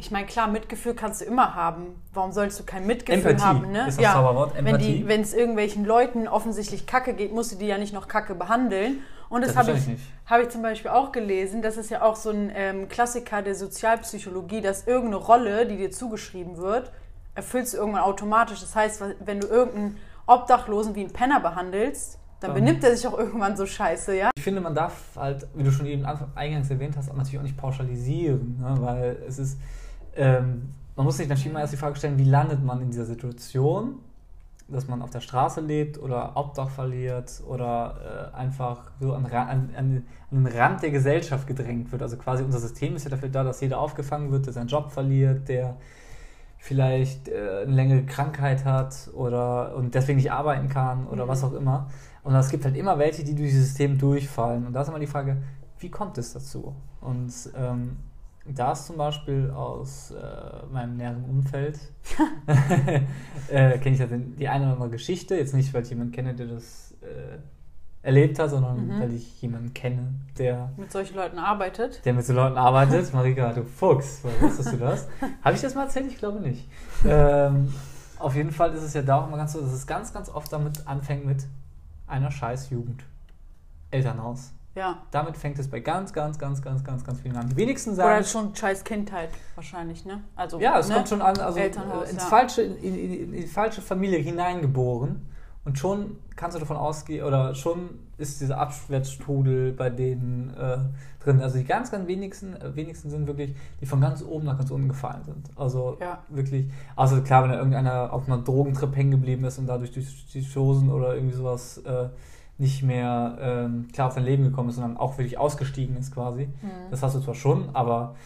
ich 0.00 0.10
meine, 0.10 0.26
klar, 0.26 0.48
Mitgefühl 0.48 0.94
kannst 0.94 1.20
du 1.20 1.26
immer 1.26 1.54
haben. 1.54 2.00
Warum 2.14 2.32
sollst 2.32 2.58
du 2.58 2.64
kein 2.64 2.86
Mitgefühl 2.86 3.32
Empathie 3.32 3.44
haben? 3.44 3.70
Ne? 3.70 3.86
ist 3.86 4.00
das 4.00 4.12
Zauberwort, 4.12 4.54
Wenn 4.54 4.66
Empathie. 4.66 5.04
wenn 5.06 5.20
es 5.20 5.34
irgendwelchen 5.34 5.84
Leuten 5.84 6.26
offensichtlich 6.26 6.86
kacke 6.86 7.12
geht, 7.12 7.34
musst 7.34 7.52
du 7.52 7.56
die 7.56 7.66
ja 7.66 7.76
nicht 7.76 7.92
noch 7.92 8.08
kacke 8.08 8.34
behandeln. 8.34 9.02
Und 9.28 9.44
das 9.44 9.56
habe 9.56 9.72
ich, 9.72 9.82
habe 10.26 10.42
ich 10.42 10.48
zum 10.48 10.62
Beispiel 10.62 10.90
auch 10.90 11.12
gelesen. 11.12 11.60
Das 11.62 11.76
ist 11.76 11.90
ja 11.90 12.02
auch 12.02 12.16
so 12.16 12.30
ein 12.30 12.50
ähm, 12.54 12.88
Klassiker 12.88 13.42
der 13.42 13.54
Sozialpsychologie, 13.54 14.60
dass 14.62 14.86
irgendeine 14.86 15.16
Rolle, 15.16 15.66
die 15.66 15.76
dir 15.76 15.90
zugeschrieben 15.90 16.56
wird, 16.56 16.90
erfüllst 17.34 17.74
du 17.74 17.76
irgendwann 17.76 18.02
automatisch. 18.02 18.60
Das 18.60 18.74
heißt, 18.74 19.02
wenn 19.20 19.38
du 19.40 19.46
irgendeinen 19.46 19.98
Obdachlosen 20.26 20.94
wie 20.94 21.00
einen 21.00 21.12
Penner 21.12 21.40
behandelst, 21.40 22.18
dann 22.40 22.54
Dann- 22.54 22.64
benimmt 22.64 22.82
er 22.82 22.96
sich 22.96 23.06
auch 23.06 23.18
irgendwann 23.18 23.54
so 23.56 23.66
scheiße, 23.66 24.16
ja? 24.16 24.30
Ich 24.34 24.42
finde, 24.42 24.62
man 24.62 24.74
darf 24.74 24.94
halt, 25.14 25.46
wie 25.54 25.62
du 25.62 25.70
schon 25.70 25.84
eben 25.86 26.06
eingangs 26.34 26.70
erwähnt 26.70 26.96
hast, 26.96 27.10
auch 27.10 27.16
natürlich 27.16 27.38
auch 27.38 27.42
nicht 27.42 27.58
pauschalisieren, 27.58 28.58
ne? 28.58 28.74
weil 28.80 29.22
es 29.28 29.38
ist, 29.38 29.58
ähm, 30.16 30.74
man 30.96 31.06
muss 31.06 31.16
sich 31.16 31.28
natürlich 31.28 31.50
immer 31.50 31.60
erst 31.60 31.72
die 31.72 31.78
Frage 31.78 31.96
stellen, 31.96 32.18
wie 32.18 32.24
landet 32.24 32.62
man 32.62 32.82
in 32.82 32.90
dieser 32.90 33.04
Situation, 33.06 34.00
dass 34.68 34.86
man 34.86 35.02
auf 35.02 35.10
der 35.10 35.20
Straße 35.20 35.60
lebt 35.60 35.98
oder 35.98 36.36
Obdach 36.36 36.70
verliert 36.70 37.42
oder 37.46 38.30
äh, 38.32 38.36
einfach 38.36 38.90
so 39.00 39.14
an, 39.14 39.26
an, 39.26 39.70
an 39.76 40.04
den 40.30 40.46
Rand 40.46 40.82
der 40.82 40.90
Gesellschaft 40.90 41.46
gedrängt 41.46 41.90
wird. 41.90 42.02
Also 42.02 42.16
quasi 42.16 42.44
unser 42.44 42.60
System 42.60 42.94
ist 42.96 43.04
ja 43.04 43.10
dafür 43.10 43.28
da, 43.30 43.42
dass 43.42 43.60
jeder 43.60 43.80
aufgefangen 43.80 44.30
wird, 44.30 44.46
der 44.46 44.52
seinen 44.52 44.68
Job 44.68 44.90
verliert, 44.90 45.48
der 45.48 45.76
vielleicht 46.58 47.28
äh, 47.28 47.62
eine 47.62 47.74
längere 47.74 48.02
Krankheit 48.04 48.64
hat 48.64 49.10
oder 49.14 49.74
und 49.74 49.94
deswegen 49.94 50.18
nicht 50.18 50.30
arbeiten 50.30 50.68
kann 50.68 51.06
oder 51.06 51.24
Mhm. 51.24 51.28
was 51.28 51.42
auch 51.42 51.54
immer. 51.54 51.88
Und 52.22 52.34
es 52.34 52.50
gibt 52.50 52.64
halt 52.64 52.76
immer 52.76 52.98
welche, 52.98 53.24
die 53.24 53.34
durch 53.34 53.48
dieses 53.48 53.68
System 53.68 53.96
durchfallen. 53.98 54.66
Und 54.66 54.74
da 54.74 54.82
ist 54.82 54.88
immer 54.88 54.98
die 54.98 55.06
Frage, 55.06 55.38
wie 55.78 55.90
kommt 55.90 56.18
es 56.18 56.34
dazu? 56.34 56.74
Und 57.00 57.32
ähm, 57.56 57.96
da 58.46 58.72
ist 58.72 58.86
zum 58.86 58.96
Beispiel 58.96 59.50
aus 59.50 60.10
äh, 60.12 60.66
meinem 60.72 60.96
näheren 60.96 61.24
Umfeld, 61.24 61.78
äh, 63.48 63.78
kenne 63.78 63.94
ich 63.94 63.98
ja 63.98 64.06
die 64.06 64.48
eine 64.48 64.64
oder 64.64 64.72
andere 64.74 64.90
Geschichte. 64.90 65.36
Jetzt 65.36 65.54
nicht, 65.54 65.72
weil 65.74 65.82
ich 65.82 65.90
jemanden 65.90 66.12
kenne, 66.12 66.34
der 66.34 66.46
das 66.46 66.94
äh, 67.02 67.38
erlebt 68.02 68.38
hat, 68.38 68.50
sondern 68.50 68.86
Mhm. 68.86 69.00
weil 69.00 69.12
ich 69.12 69.42
jemanden 69.42 69.74
kenne, 69.74 70.14
der 70.38 70.70
Mit 70.76 70.90
solchen 70.90 71.16
Leuten 71.16 71.38
arbeitet. 71.38 72.04
der 72.04 72.14
mit 72.14 72.24
so 72.24 72.32
Leuten 72.32 72.56
arbeitet. 72.56 73.12
Marika, 73.14 73.52
du 73.52 73.62
Fuchs, 73.64 74.22
wusstest 74.40 74.72
du 74.72 74.76
das? 74.78 75.06
Habe 75.42 75.54
ich 75.54 75.60
das 75.60 75.74
mal 75.74 75.82
erzählt? 75.84 76.06
Ich 76.08 76.16
glaube 76.18 76.40
nicht. 76.40 76.66
Ähm, 77.04 77.72
auf 78.18 78.34
jeden 78.34 78.52
Fall 78.52 78.72
ist 78.72 78.82
es 78.82 78.94
ja 78.94 79.02
da 79.02 79.20
auch 79.20 79.28
immer 79.28 79.36
ganz 79.36 79.52
so, 79.52 79.60
dass 79.60 79.72
es 79.72 79.86
ganz, 79.86 80.12
ganz 80.14 80.28
oft 80.30 80.50
damit 80.52 80.86
anfängt 80.86 81.26
mit 81.26 81.46
einer 82.06 82.30
scheiß 82.30 82.70
Jugend. 82.70 83.04
Elternhaus. 83.90 84.52
Ja. 84.80 84.96
Damit 85.10 85.36
fängt 85.36 85.58
es 85.58 85.68
bei 85.68 85.80
ganz, 85.80 86.10
ganz, 86.14 86.38
ganz, 86.38 86.62
ganz, 86.62 86.82
ganz, 86.82 87.04
ganz 87.04 87.20
vielen 87.20 87.36
an. 87.36 87.50
Die 87.50 87.56
wenigsten 87.56 87.90
Oder 87.90 87.96
sagen, 87.96 88.24
schon 88.24 88.56
scheiß 88.56 88.82
Kindheit 88.82 89.28
wahrscheinlich, 89.54 90.06
ne? 90.06 90.24
Also, 90.36 90.58
ja, 90.58 90.78
es 90.78 90.88
ne? 90.88 90.94
kommt 90.94 91.10
schon 91.10 91.20
an, 91.20 91.38
also 91.38 91.58
Elternhaus, 91.58 92.10
ins 92.10 92.22
ja. 92.22 92.28
falsche, 92.28 92.62
in, 92.62 92.94
in, 92.94 93.12
in 93.24 93.32
die 93.32 93.46
falsche 93.46 93.82
Familie 93.82 94.20
hineingeboren 94.20 95.28
und 95.66 95.78
schon 95.78 96.16
kannst 96.34 96.56
du 96.56 96.60
davon 96.60 96.78
ausgehen, 96.78 97.26
oder 97.26 97.54
schon 97.54 97.90
ist 98.16 98.40
dieser 98.40 98.56
Abwärtsstrudel 98.58 99.72
bei 99.72 99.90
denen 99.90 100.54
äh, 100.56 100.78
drin. 101.22 101.42
Also 101.42 101.58
die 101.58 101.64
ganz, 101.64 101.90
ganz 101.90 102.06
wenigsten, 102.06 102.54
äh, 102.56 102.74
wenigsten 102.74 103.10
sind 103.10 103.26
wirklich, 103.26 103.54
die 103.82 103.86
von 103.86 104.00
ganz 104.00 104.22
oben 104.22 104.46
nach 104.46 104.56
ganz 104.56 104.70
unten 104.70 104.88
gefallen 104.88 105.24
sind. 105.24 105.50
Also 105.56 105.98
Ja. 106.00 106.20
wirklich, 106.30 106.70
also 106.96 107.20
klar, 107.20 107.42
wenn 107.42 107.50
da 107.50 107.58
irgendeiner 107.58 108.12
auf 108.12 108.26
einer 108.26 108.38
Drogentrip 108.38 108.96
hängen 108.96 109.10
geblieben 109.10 109.44
ist 109.44 109.58
und 109.58 109.66
dadurch 109.66 109.92
durch 109.92 110.26
die 110.32 110.42
Chosen 110.42 110.90
oder 110.90 111.14
irgendwie 111.14 111.36
sowas 111.36 111.78
äh, 111.78 112.08
nicht 112.60 112.82
mehr 112.82 113.38
ähm, 113.40 113.88
klar 113.90 114.08
auf 114.08 114.12
sein 114.12 114.24
Leben 114.24 114.44
gekommen 114.44 114.68
ist, 114.68 114.74
sondern 114.74 114.98
auch 114.98 115.16
wirklich 115.16 115.38
ausgestiegen 115.38 115.96
ist 115.96 116.12
quasi. 116.12 116.46
Mhm. 116.46 116.90
Das 116.90 117.02
hast 117.02 117.16
du 117.16 117.20
zwar 117.20 117.34
schon, 117.34 117.70
aber 117.74 118.16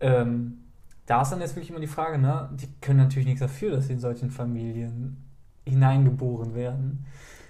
ähm, 0.00 0.64
da 1.04 1.20
ist 1.20 1.30
dann 1.30 1.40
jetzt 1.40 1.54
wirklich 1.56 1.68
immer 1.68 1.80
die 1.80 1.86
Frage, 1.86 2.16
ne? 2.16 2.48
Die 2.54 2.68
können 2.80 3.00
natürlich 3.00 3.26
nichts 3.26 3.40
dafür, 3.40 3.76
dass 3.76 3.88
sie 3.88 3.92
in 3.92 4.00
solchen 4.00 4.30
Familien 4.30 5.22
hineingeboren 5.66 6.54
werden. 6.54 7.04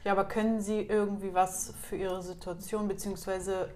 Ja, 0.05 0.13
aber 0.13 0.25
können 0.25 0.61
Sie 0.61 0.81
irgendwie 0.81 1.33
was 1.33 1.75
für 1.83 1.95
Ihre 1.95 2.21
Situation, 2.23 2.89
beziehungsweise 2.89 3.69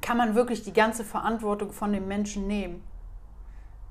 kann 0.00 0.16
man 0.16 0.36
wirklich 0.36 0.62
die 0.62 0.72
ganze 0.72 1.02
Verantwortung 1.02 1.72
von 1.72 1.92
dem 1.92 2.06
Menschen 2.06 2.46
nehmen? 2.46 2.84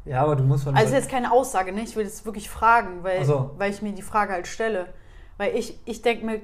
Ja, 0.06 0.24
aber 0.24 0.38
du 0.38 0.44
musst 0.46 0.63
von 0.63 0.75
Also 0.75 0.96
jetzt 0.96 1.10
keine 1.10 1.34
Aussage, 1.34 1.74
ne? 1.74 1.82
Ich 1.82 1.98
will 1.98 2.06
jetzt 2.06 2.25
wirklich 2.25 2.50
fragen, 2.50 3.04
weil, 3.04 3.25
so. 3.25 3.52
weil 3.58 3.72
ich 3.72 3.82
mir 3.82 3.92
die 3.92 4.02
Frage 4.02 4.32
halt 4.32 4.48
stelle. 4.48 4.88
Weil 5.38 5.56
ich, 5.56 5.80
ich 5.86 6.02
denke 6.02 6.25
mir, 6.25 6.42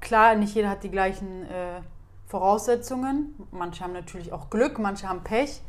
klar, 0.00 0.34
nicht 0.34 0.54
jeder 0.54 0.70
hat 0.70 0.82
die 0.82 0.90
gleichen 0.90 1.44
äh, 1.44 1.80
Voraussetzungen. 2.26 3.34
Manche 3.52 3.84
haben 3.84 3.92
natürlich 3.92 4.32
auch 4.32 4.50
Glück, 4.50 4.78
manche 4.78 5.08
haben 5.08 5.22
Pech. 5.22 5.60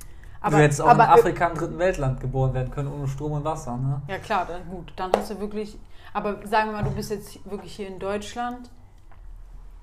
du 0.43 0.57
hättest 0.57 0.81
auch 0.81 0.85
in 0.85 0.91
aber, 0.91 1.09
Afrika 1.09 1.47
im 1.47 1.57
dritten 1.57 1.77
Weltland 1.77 2.19
geboren 2.19 2.53
werden 2.53 2.71
können, 2.71 2.91
ohne 2.91 3.07
Strom 3.07 3.33
und 3.33 3.43
Wasser, 3.43 3.77
ne? 3.77 4.01
Ja 4.07 4.17
klar, 4.17 4.45
dann 4.47 4.67
gut. 4.69 4.93
Dann 4.95 5.11
hast 5.15 5.31
du 5.31 5.39
wirklich. 5.39 5.77
Aber 6.13 6.45
sagen 6.47 6.69
wir 6.69 6.81
mal, 6.81 6.83
du 6.83 6.91
bist 6.91 7.11
jetzt 7.11 7.49
wirklich 7.49 7.75
hier 7.75 7.87
in 7.87 7.99
Deutschland 7.99 8.69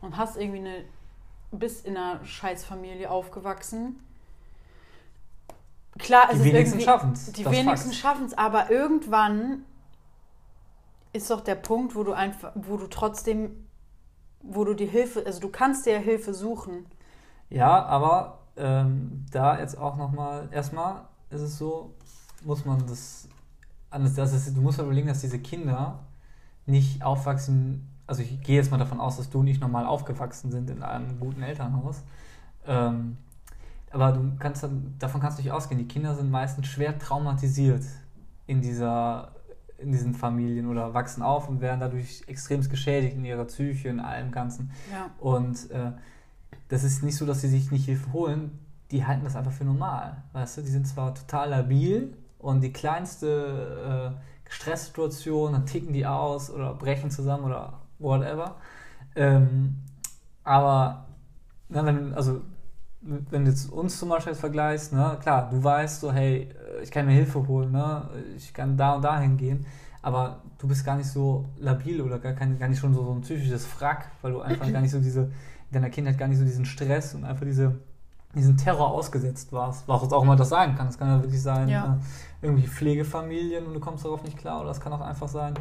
und 0.00 0.16
hast 0.16 0.36
irgendwie 0.36 0.60
eine. 0.60 0.84
bist 1.52 1.86
in 1.86 1.96
einer 1.96 2.24
Scheißfamilie 2.24 3.10
aufgewachsen. 3.10 4.00
Klar, 5.98 6.28
es 6.30 6.40
Die 6.40 6.48
ist 6.48 6.54
wenigsten 6.54 6.80
schaffen 6.80 7.12
es. 7.12 7.32
Die 7.32 7.44
wenigsten 7.44 7.92
schaffen 7.92 8.26
es, 8.26 8.36
aber 8.36 8.70
irgendwann 8.70 9.64
ist 11.12 11.30
doch 11.30 11.40
der 11.40 11.56
Punkt, 11.56 11.94
wo 11.94 12.04
du 12.04 12.12
einfach, 12.12 12.52
wo 12.54 12.76
du 12.76 12.86
trotzdem 12.86 13.66
wo 14.42 14.64
du 14.64 14.74
die 14.74 14.86
Hilfe, 14.86 15.24
also 15.24 15.40
du 15.40 15.48
kannst 15.48 15.86
dir 15.86 15.98
Hilfe 15.98 16.34
suchen. 16.34 16.86
Ja, 17.48 17.84
aber 17.84 18.40
ähm, 18.56 19.24
da 19.30 19.58
jetzt 19.58 19.78
auch 19.78 19.96
nochmal, 19.96 20.48
erstmal 20.50 21.02
ist 21.30 21.40
es 21.40 21.58
so, 21.58 21.94
muss 22.44 22.64
man 22.64 22.86
das, 22.86 23.28
anders, 23.90 24.14
das 24.14 24.32
ist, 24.32 24.56
du 24.56 24.60
musst 24.60 24.78
überlegen, 24.78 25.08
dass 25.08 25.20
diese 25.20 25.38
Kinder 25.38 26.00
nicht 26.66 27.02
aufwachsen, 27.02 27.88
also 28.06 28.22
ich 28.22 28.40
gehe 28.40 28.56
jetzt 28.56 28.70
mal 28.70 28.78
davon 28.78 29.00
aus, 29.00 29.16
dass 29.16 29.30
du 29.30 29.42
nicht 29.42 29.60
normal 29.60 29.86
aufgewachsen 29.86 30.50
sind 30.50 30.68
in 30.70 30.82
einem 30.82 31.18
guten 31.20 31.42
Elternhaus. 31.42 32.02
Ähm, 32.66 33.16
aber 33.90 34.12
du 34.12 34.32
kannst 34.38 34.66
davon 34.98 35.20
kannst 35.20 35.38
du 35.38 35.42
nicht 35.42 35.52
ausgehen. 35.52 35.78
Die 35.78 35.88
Kinder 35.88 36.14
sind 36.14 36.30
meistens 36.30 36.66
schwer 36.66 36.98
traumatisiert 36.98 37.84
in 38.46 38.62
dieser 38.62 39.32
in 39.82 39.92
diesen 39.92 40.14
Familien 40.14 40.68
oder 40.68 40.94
wachsen 40.94 41.22
auf 41.22 41.48
und 41.48 41.60
werden 41.60 41.80
dadurch 41.80 42.22
extrem 42.26 42.66
geschädigt 42.68 43.16
in 43.16 43.24
ihrer 43.24 43.44
Psyche, 43.44 43.88
in 43.88 44.00
allem 44.00 44.30
Ganzen. 44.30 44.70
Ja. 44.90 45.10
Und 45.18 45.70
äh, 45.70 45.92
das 46.68 46.84
ist 46.84 47.02
nicht 47.02 47.16
so, 47.16 47.26
dass 47.26 47.40
sie 47.40 47.48
sich 47.48 47.70
nicht 47.70 47.84
Hilfe 47.84 48.12
holen, 48.12 48.58
die 48.90 49.04
halten 49.04 49.24
das 49.24 49.36
einfach 49.36 49.52
für 49.52 49.64
normal. 49.64 50.22
Weißt 50.32 50.56
du, 50.56 50.62
die 50.62 50.70
sind 50.70 50.86
zwar 50.86 51.14
total 51.14 51.50
labil 51.50 52.16
und 52.38 52.60
die 52.60 52.72
kleinste 52.72 54.14
äh, 54.16 54.50
Stresssituation, 54.50 55.52
dann 55.52 55.66
ticken 55.66 55.92
die 55.92 56.06
aus 56.06 56.50
oder 56.50 56.74
brechen 56.74 57.10
zusammen 57.10 57.44
oder 57.44 57.80
whatever. 57.98 58.56
Ähm, 59.16 59.76
aber, 60.44 61.06
na, 61.68 61.84
wenn, 61.86 62.14
also, 62.14 62.42
wenn 63.00 63.44
du 63.44 63.50
jetzt 63.50 63.70
uns 63.70 63.98
zum 63.98 64.10
Beispiel 64.10 64.34
vergleichst, 64.34 64.92
ne, 64.92 65.18
klar, 65.20 65.48
du 65.50 65.62
weißt 65.62 66.00
so, 66.00 66.12
hey, 66.12 66.48
ich 66.82 66.90
kann 66.90 67.06
mir 67.06 67.12
Hilfe 67.12 67.46
holen, 67.46 67.72
ne, 67.72 68.08
ich 68.36 68.52
kann 68.54 68.76
da 68.76 68.94
und 68.94 69.02
da 69.02 69.18
hingehen, 69.20 69.66
aber 70.02 70.40
du 70.58 70.66
bist 70.68 70.84
gar 70.84 70.96
nicht 70.96 71.08
so 71.10 71.44
labil 71.58 72.00
oder 72.00 72.18
gar, 72.18 72.32
kein, 72.32 72.58
gar 72.58 72.68
nicht 72.68 72.78
schon 72.78 72.94
so, 72.94 73.04
so 73.04 73.12
ein 73.12 73.20
psychisches 73.20 73.66
Frack, 73.66 74.10
weil 74.22 74.32
du 74.32 74.40
einfach 74.40 74.70
gar 74.72 74.80
nicht 74.80 74.90
so 74.90 74.98
diese, 75.00 75.22
in 75.22 75.30
deiner 75.72 75.90
Kindheit 75.90 76.18
gar 76.18 76.28
nicht 76.28 76.38
so 76.38 76.44
diesen 76.44 76.64
Stress 76.64 77.14
und 77.14 77.24
einfach 77.24 77.44
diese, 77.44 77.76
diesen 78.34 78.56
Terror 78.56 78.90
ausgesetzt 78.90 79.52
warst. 79.52 79.86
Was 79.86 80.12
auch 80.12 80.22
immer 80.22 80.36
das 80.36 80.48
sein 80.48 80.74
kann. 80.74 80.86
Das 80.86 80.98
kann 80.98 81.08
ja 81.08 81.22
wirklich 81.22 81.42
sein, 81.42 81.68
Ja. 81.68 81.98
äh, 82.40 82.46
irgendwie 82.46 82.66
Pflegefamilien 82.66 83.66
und 83.66 83.74
du 83.74 83.80
kommst 83.80 84.04
darauf 84.04 84.24
nicht 84.24 84.38
klar. 84.38 84.60
Oder 84.62 84.70
es 84.70 84.80
kann 84.80 84.92
auch 84.92 85.00
einfach 85.02 85.28
sein, 85.28 85.54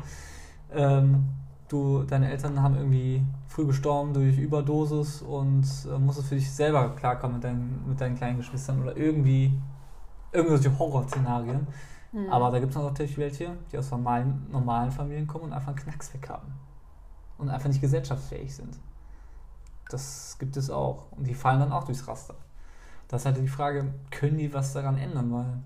ähm, 0.74 1.26
du, 1.68 2.04
deine 2.04 2.30
Eltern 2.32 2.62
haben 2.62 2.76
irgendwie 2.76 3.24
früh 3.48 3.66
gestorben 3.66 4.14
durch 4.14 4.38
Überdosis 4.38 5.22
und 5.22 5.66
äh, 5.94 6.00
musstest 6.00 6.30
für 6.30 6.36
dich 6.36 6.50
selber 6.52 6.90
klarkommen 6.96 7.36
mit 7.36 7.44
deinen, 7.44 7.84
mit 7.88 8.00
deinen 8.02 8.16
kleinen 8.16 8.38
Geschwistern 8.38 8.82
oder 8.82 8.96
irgendwie 8.98 9.54
irgendwelche 10.32 10.78
Horrorszenarien. 10.78 11.68
Mhm. 12.12 12.30
Aber 12.30 12.52
da 12.52 12.60
gibt 12.60 12.72
es 12.76 12.78
natürlich 12.78 13.18
welche, 13.18 13.56
die 13.72 13.78
aus 13.78 13.92
normalen, 13.92 14.48
normalen 14.52 14.92
Familien 14.92 15.28
kommen 15.28 15.46
und 15.46 15.54
einfach 15.54 15.70
einen 15.70 15.78
Knacks 15.78 16.14
weg 16.14 16.30
haben. 16.30 16.54
Und 17.38 17.50
einfach 17.50 17.70
nicht 17.70 17.82
gesellschaftsfähig 17.82 18.56
sind. 18.56 18.78
Das 19.90 20.38
gibt 20.40 20.58
es 20.58 20.70
auch. 20.70 21.12
Und 21.12 21.26
die 21.26 21.34
fallen 21.34 21.60
dann 21.60 21.72
auch 21.72 21.84
durchs 21.86 22.08
Raster. 22.08 22.36
Das 23.08 23.22
ist 23.22 23.26
halt 23.26 23.38
die 23.38 23.48
Frage, 23.48 23.94
können 24.10 24.38
die 24.38 24.54
was 24.54 24.74
daran 24.74 24.98
ändern? 24.98 25.32
Weil 25.34 25.58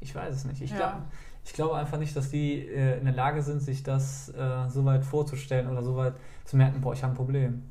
ich 0.00 0.14
weiß 0.14 0.34
es 0.34 0.44
nicht. 0.44 0.60
Ich, 0.60 0.70
Ja. 0.70 0.76
glaub, 0.76 1.54
glaube 1.54 1.76
einfach 1.76 1.98
nicht, 1.98 2.14
dass 2.14 2.30
die 2.30 2.58
äh, 2.66 2.98
in 2.98 3.04
der 3.04 3.14
Lage 3.14 3.42
sind, 3.42 3.60
sich 3.60 3.82
das 3.82 4.28
äh, 4.30 4.68
so 4.68 4.84
weit 4.84 5.04
vorzustellen 5.04 5.68
oder 5.70 5.82
so 5.82 5.96
weit 5.96 6.14
zu 6.44 6.56
merken, 6.56 6.80
boah, 6.80 6.92
ich 6.92 7.02
habe 7.02 7.12
ein 7.14 7.16
Problem. 7.16 7.62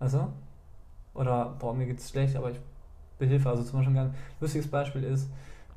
Weißt 0.00 0.14
du? 0.14 0.32
Oder, 1.14 1.56
boah, 1.58 1.74
mir 1.74 1.86
geht's 1.86 2.10
schlecht, 2.10 2.34
aber 2.36 2.50
ich 2.50 2.60
will 3.18 3.28
Hilfe. 3.28 3.48
Also 3.48 3.62
zum 3.62 3.80
Beispiel 3.80 3.96
ein 3.96 4.04
ganz 4.04 4.14
lustiges 4.40 4.68
Beispiel 4.68 5.04
ist, 5.04 5.28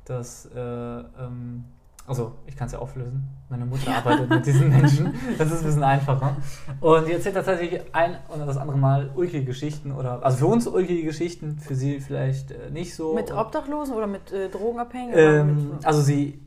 dass, 0.06 0.48
äh, 0.56 0.60
ähm, 0.60 1.66
also 2.08 2.34
ich 2.48 2.56
kann 2.56 2.66
es 2.66 2.74
ja 2.74 2.80
auflösen, 2.80 3.28
meine 3.50 3.66
Mutter 3.66 3.96
arbeitet 3.96 4.30
mit 4.30 4.46
diesen 4.46 4.70
Menschen, 4.76 5.14
das 5.38 5.52
ist 5.52 5.60
ein 5.60 5.66
bisschen 5.66 5.84
einfacher. 5.84 6.36
Und 6.80 7.08
die 7.08 7.14
erzählt 7.14 7.36
tatsächlich 7.36 7.82
ein 7.94 8.18
oder 8.34 8.46
das 8.46 8.58
andere 8.58 8.78
Mal 8.78 9.12
ulkige 9.16 9.46
Geschichten 9.46 9.92
oder, 9.92 10.24
also 10.24 10.38
für 10.38 10.48
uns 10.48 10.68
ulkige 10.68 11.04
Geschichten, 11.04 11.60
für 11.60 11.76
sie 11.76 12.00
vielleicht 12.00 12.52
äh, 12.52 12.70
nicht 12.72 12.96
so. 12.96 13.14
Mit 13.14 13.32
Obdachlosen 13.32 13.96
oder 13.96 14.08
mit 14.08 14.32
äh, 14.32 14.50
Drogenabhängigen? 14.50 15.20
ähm, 15.20 15.72
also 15.84 16.02
sie 16.02 16.40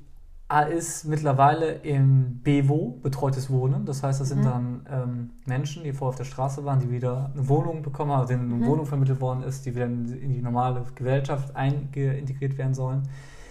ist 0.63 1.05
mittlerweile 1.05 1.73
im 1.83 2.41
BEWO, 2.43 2.99
betreutes 3.03 3.51
Wohnen. 3.51 3.85
Das 3.87 4.03
heißt, 4.03 4.21
das 4.21 4.29
sind 4.29 4.41
Mhm. 4.41 4.45
dann 4.45 4.87
ähm, 4.91 5.31
Menschen, 5.47 5.85
die 5.85 5.93
vorher 5.93 6.11
auf 6.11 6.17
der 6.17 6.25
Straße 6.25 6.65
waren, 6.65 6.81
die 6.81 6.91
wieder 6.91 7.31
eine 7.35 7.49
Wohnung 7.49 7.83
bekommen 7.83 8.13
haben, 8.13 8.27
denen 8.29 8.53
eine 8.53 8.63
Mhm. 8.63 8.67
Wohnung 8.67 8.87
vermittelt 8.87 9.21
worden 9.21 9.43
ist, 9.43 9.65
die 9.67 9.75
wieder 9.75 9.87
in 9.87 10.07
in 10.13 10.33
die 10.33 10.43
normale 10.43 10.85
Gesellschaft 10.95 11.55
eingeintegriert 11.57 12.59
werden 12.59 12.75
sollen. 12.75 13.03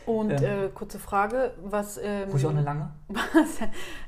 Und 0.06 0.32
ähm, 0.32 0.44
äh, 0.44 0.70
kurze 0.74 1.00
Frage, 1.00 1.54
was... 1.64 2.00
Ähm, 2.02 2.30
Ruhig 2.30 2.46
auch 2.46 2.50
eine 2.50 2.62
lange? 2.62 2.92
Was? 3.08 3.60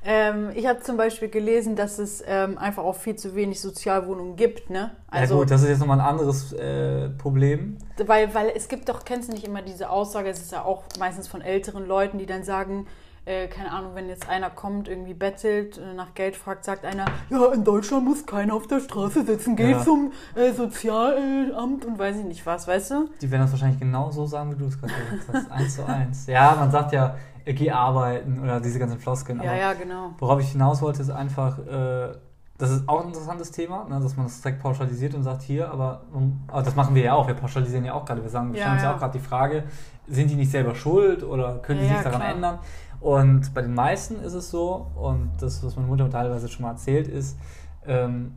Ähm, 0.03 0.49
ich 0.55 0.67
habe 0.67 0.81
zum 0.81 0.97
Beispiel 0.97 1.29
gelesen, 1.29 1.75
dass 1.75 1.99
es 1.99 2.23
ähm, 2.25 2.57
einfach 2.57 2.83
auch 2.83 2.95
viel 2.95 3.15
zu 3.15 3.35
wenig 3.35 3.61
Sozialwohnungen 3.61 4.35
gibt, 4.35 4.69
ne? 4.69 4.91
ja 5.13 5.25
gut, 5.25 5.51
das 5.51 5.61
ist 5.61 5.69
jetzt 5.69 5.79
nochmal 5.79 5.99
ein 5.99 6.05
anderes 6.05 6.53
äh, 6.53 7.09
Problem. 7.09 7.77
weil, 8.05 8.33
weil 8.33 8.51
es 8.55 8.67
gibt 8.67 8.89
doch, 8.89 9.05
kennst 9.05 9.29
du 9.29 9.33
nicht 9.33 9.45
immer 9.45 9.61
diese 9.61 9.89
Aussage, 9.89 10.29
es 10.29 10.39
ist 10.39 10.51
ja 10.51 10.63
auch 10.63 10.83
meistens 10.99 11.27
von 11.27 11.41
älteren 11.41 11.87
Leuten, 11.87 12.17
die 12.17 12.25
dann 12.25 12.43
sagen, 12.43 12.87
äh, 13.25 13.47
keine 13.47 13.71
Ahnung, 13.71 13.91
wenn 13.95 14.07
jetzt 14.07 14.29
einer 14.29 14.49
kommt, 14.49 14.87
irgendwie 14.87 15.13
bettelt, 15.13 15.77
äh, 15.77 15.93
nach 15.93 16.13
Geld 16.13 16.35
fragt, 16.35 16.63
sagt 16.65 16.85
einer, 16.85 17.05
ja, 17.29 17.51
in 17.53 17.63
Deutschland 17.63 18.05
muss 18.05 18.25
keiner 18.25 18.53
auf 18.53 18.67
der 18.67 18.79
Straße 18.79 19.25
sitzen, 19.25 19.55
geh 19.55 19.71
Ja. 19.71 19.81
zum 19.83 20.11
äh, 20.35 20.51
Sozialamt 20.53 21.85
und 21.85 21.97
weiß 21.99 22.17
ich 22.17 22.25
nicht 22.25 22.45
was, 22.45 22.67
weißt 22.67 22.91
du? 22.91 23.09
Die 23.21 23.29
werden 23.31 23.41
das 23.41 23.51
wahrscheinlich 23.51 23.79
genau 23.79 24.11
so 24.11 24.25
sagen, 24.25 24.51
wie 24.51 24.55
du 24.59 24.65
es 24.65 24.79
gerade 24.79 24.93
gesagt 24.93 25.23
hast. 25.33 25.51
eins 25.51 25.75
zu 25.75 25.85
eins. 25.85 26.27
Ja, 26.27 26.55
man 26.59 26.71
sagt 26.71 26.91
ja, 26.93 27.15
äh, 27.45 27.53
geh 27.53 27.71
arbeiten 27.71 28.39
oder 28.43 28.59
diese 28.59 28.79
ganzen 28.79 28.99
Floskeln. 28.99 29.41
Ja, 29.41 29.55
ja, 29.55 29.73
genau. 29.73 30.11
Worauf 30.19 30.39
ich 30.39 30.49
hinaus 30.51 30.81
wollte, 30.81 31.01
ist 31.01 31.09
einfach, 31.09 31.57
äh, 31.59 32.09
das 32.57 32.71
ist 32.71 32.87
auch 32.87 33.01
ein 33.01 33.07
interessantes 33.07 33.51
Thema, 33.51 33.85
ne, 33.89 33.99
dass 33.99 34.15
man 34.15 34.27
das 34.27 34.41
direkt 34.41 34.61
pauschalisiert 34.61 35.13
und 35.13 35.23
sagt, 35.23 35.41
hier, 35.41 35.69
aber, 35.71 36.03
aber 36.47 36.63
das 36.63 36.73
machen 36.75 36.95
wir 36.95 37.03
ja 37.03 37.13
auch, 37.13 37.27
wir 37.27 37.33
pauschalisieren 37.33 37.83
ja 37.85 37.93
auch 37.93 38.05
gerade, 38.05 38.21
wir 38.23 38.29
sagen, 38.29 38.53
wir 38.53 38.57
Ja, 38.59 38.61
stellen 38.61 38.75
uns 38.75 38.83
ja 38.83 38.89
ja. 38.89 38.95
auch 38.95 38.99
gerade 38.99 39.17
die 39.19 39.23
Frage, 39.25 39.63
sind 40.07 40.29
die 40.29 40.35
nicht 40.35 40.51
selber 40.51 40.73
schuld 40.75 41.23
oder 41.23 41.57
können 41.63 41.79
die 41.81 41.85
Ja, 41.87 41.95
sich 41.97 42.05
ja, 42.05 42.11
daran 42.11 42.21
klar. 42.21 42.33
ändern? 42.35 42.59
Und 43.05 43.53
bei 43.53 43.61
den 43.61 43.75
meisten 43.75 44.15
ist 44.15 44.33
es 44.33 44.49
so, 44.49 44.87
und 44.95 45.29
das, 45.39 45.63
was 45.63 45.75
meine 45.75 45.87
Mutter 45.87 46.09
teilweise 46.09 46.49
schon 46.49 46.63
mal 46.63 46.71
erzählt, 46.71 47.07
ist, 47.07 47.37
ähm, 47.85 48.33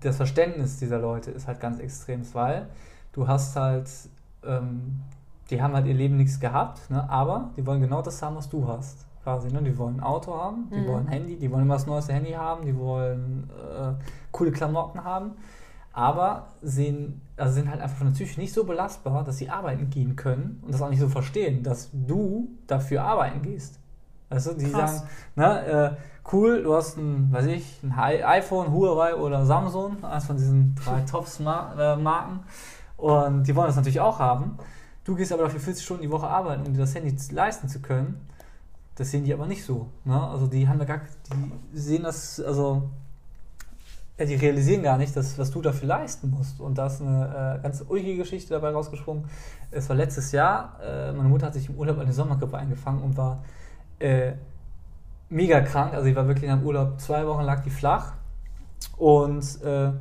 das 0.00 0.16
Verständnis 0.16 0.76
dieser 0.76 0.98
Leute 0.98 1.30
ist 1.30 1.46
halt 1.46 1.60
ganz 1.60 1.78
extrem, 1.78 2.20
weil 2.34 2.66
du 3.14 3.26
hast 3.26 3.56
halt, 3.56 3.88
ähm, 4.44 5.00
die 5.48 5.62
haben 5.62 5.72
halt 5.72 5.86
ihr 5.86 5.94
Leben 5.94 6.18
nichts 6.18 6.38
gehabt, 6.38 6.90
ne, 6.90 7.08
aber 7.08 7.52
die 7.56 7.64
wollen 7.66 7.80
genau 7.80 8.02
das 8.02 8.20
haben, 8.20 8.36
was 8.36 8.50
du 8.50 8.68
hast. 8.68 9.06
Quasi, 9.22 9.48
ne? 9.50 9.62
Die 9.62 9.78
wollen 9.78 9.96
ein 9.96 10.02
Auto 10.02 10.34
haben, 10.34 10.68
die 10.74 10.80
Mhm. 10.82 10.86
wollen 10.88 11.06
ein 11.06 11.12
Handy, 11.12 11.36
die 11.38 11.50
wollen 11.50 11.62
immer 11.62 11.76
das 11.76 11.86
neueste 11.86 12.12
Handy 12.12 12.32
haben, 12.32 12.66
die 12.66 12.76
wollen 12.76 13.48
äh, 13.50 13.94
coole 14.30 14.52
Klamotten 14.52 15.04
haben, 15.04 15.30
aber 15.94 16.48
sehen, 16.60 17.22
also 17.38 17.54
sind 17.54 17.70
halt 17.70 17.80
einfach 17.80 17.96
von 17.96 18.08
der 18.08 18.12
Psyche 18.14 18.38
nicht 18.38 18.52
so 18.52 18.64
belastbar, 18.64 19.24
dass 19.24 19.38
sie 19.38 19.48
arbeiten 19.48 19.88
gehen 19.88 20.16
können 20.16 20.60
und 20.62 20.74
das 20.74 20.82
auch 20.82 20.90
nicht 20.90 21.00
so 21.00 21.08
verstehen, 21.08 21.62
dass 21.62 21.88
du 21.94 22.50
dafür 22.66 23.02
arbeiten 23.02 23.40
gehst. 23.40 23.80
Du, 24.28 24.54
die 24.54 24.70
Krass. 24.70 24.98
sagen, 24.98 25.08
ne, 25.36 25.66
äh, 25.66 25.96
cool, 26.32 26.62
du 26.62 26.74
hast 26.74 26.96
ein, 26.96 27.32
weiß 27.32 27.46
ich, 27.46 27.80
ein 27.82 27.92
iPhone, 27.92 28.72
Huawei 28.72 29.14
oder 29.14 29.46
Samsung, 29.46 30.02
eins 30.04 30.24
von 30.24 30.36
diesen 30.36 30.74
drei 30.74 31.00
Top-Marken 31.10 32.40
und 32.96 33.44
die 33.44 33.54
wollen 33.54 33.68
das 33.68 33.76
natürlich 33.76 34.00
auch 34.00 34.18
haben. 34.18 34.58
Du 35.04 35.14
gehst 35.14 35.32
aber 35.32 35.44
dafür 35.44 35.60
40 35.60 35.84
Stunden 35.84 36.02
die 36.02 36.10
Woche 36.10 36.26
arbeiten, 36.26 36.66
um 36.66 36.72
dir 36.72 36.80
das 36.80 36.94
Handy 36.94 37.14
leisten 37.32 37.68
zu 37.68 37.80
können. 37.80 38.20
Das 38.96 39.10
sehen 39.10 39.24
die 39.24 39.32
aber 39.32 39.46
nicht 39.46 39.64
so. 39.64 39.88
Ne? 40.04 40.20
Also 40.20 40.46
die 40.48 40.66
haben 40.66 40.78
da 40.78 40.84
gar, 40.84 41.02
die 41.72 41.78
sehen 41.78 42.02
das, 42.02 42.40
also 42.40 42.90
ja, 44.18 44.24
die 44.24 44.34
realisieren 44.34 44.82
gar 44.82 44.96
nicht, 44.96 45.14
dass, 45.14 45.38
was 45.38 45.50
du 45.50 45.60
dafür 45.60 45.88
leisten 45.88 46.30
musst. 46.30 46.58
Und 46.60 46.78
da 46.78 46.86
ist 46.86 47.02
eine 47.02 47.58
äh, 47.58 47.62
ganz 47.62 47.84
ulkige 47.86 48.16
Geschichte 48.16 48.54
dabei 48.54 48.70
rausgesprungen. 48.70 49.26
Es 49.70 49.88
war 49.88 49.96
letztes 49.96 50.32
Jahr, 50.32 50.80
äh, 50.82 51.12
meine 51.12 51.28
Mutter 51.28 51.46
hat 51.46 51.54
sich 51.54 51.68
im 51.68 51.76
Urlaub 51.76 51.98
eine 51.98 52.12
Sommergrippe 52.12 52.56
eingefangen 52.56 53.02
und 53.02 53.16
war 53.16 53.44
äh, 53.98 54.32
mega 55.28 55.60
krank. 55.60 55.92
Also 55.94 56.04
sie 56.04 56.16
war 56.16 56.26
wirklich 56.26 56.44
in 56.44 56.50
einem 56.50 56.64
Urlaub, 56.66 57.00
zwei 57.00 57.26
Wochen 57.26 57.42
lag 57.42 57.62
die 57.62 57.70
flach. 57.70 58.14
Und 58.96 59.62
äh, 59.62 59.92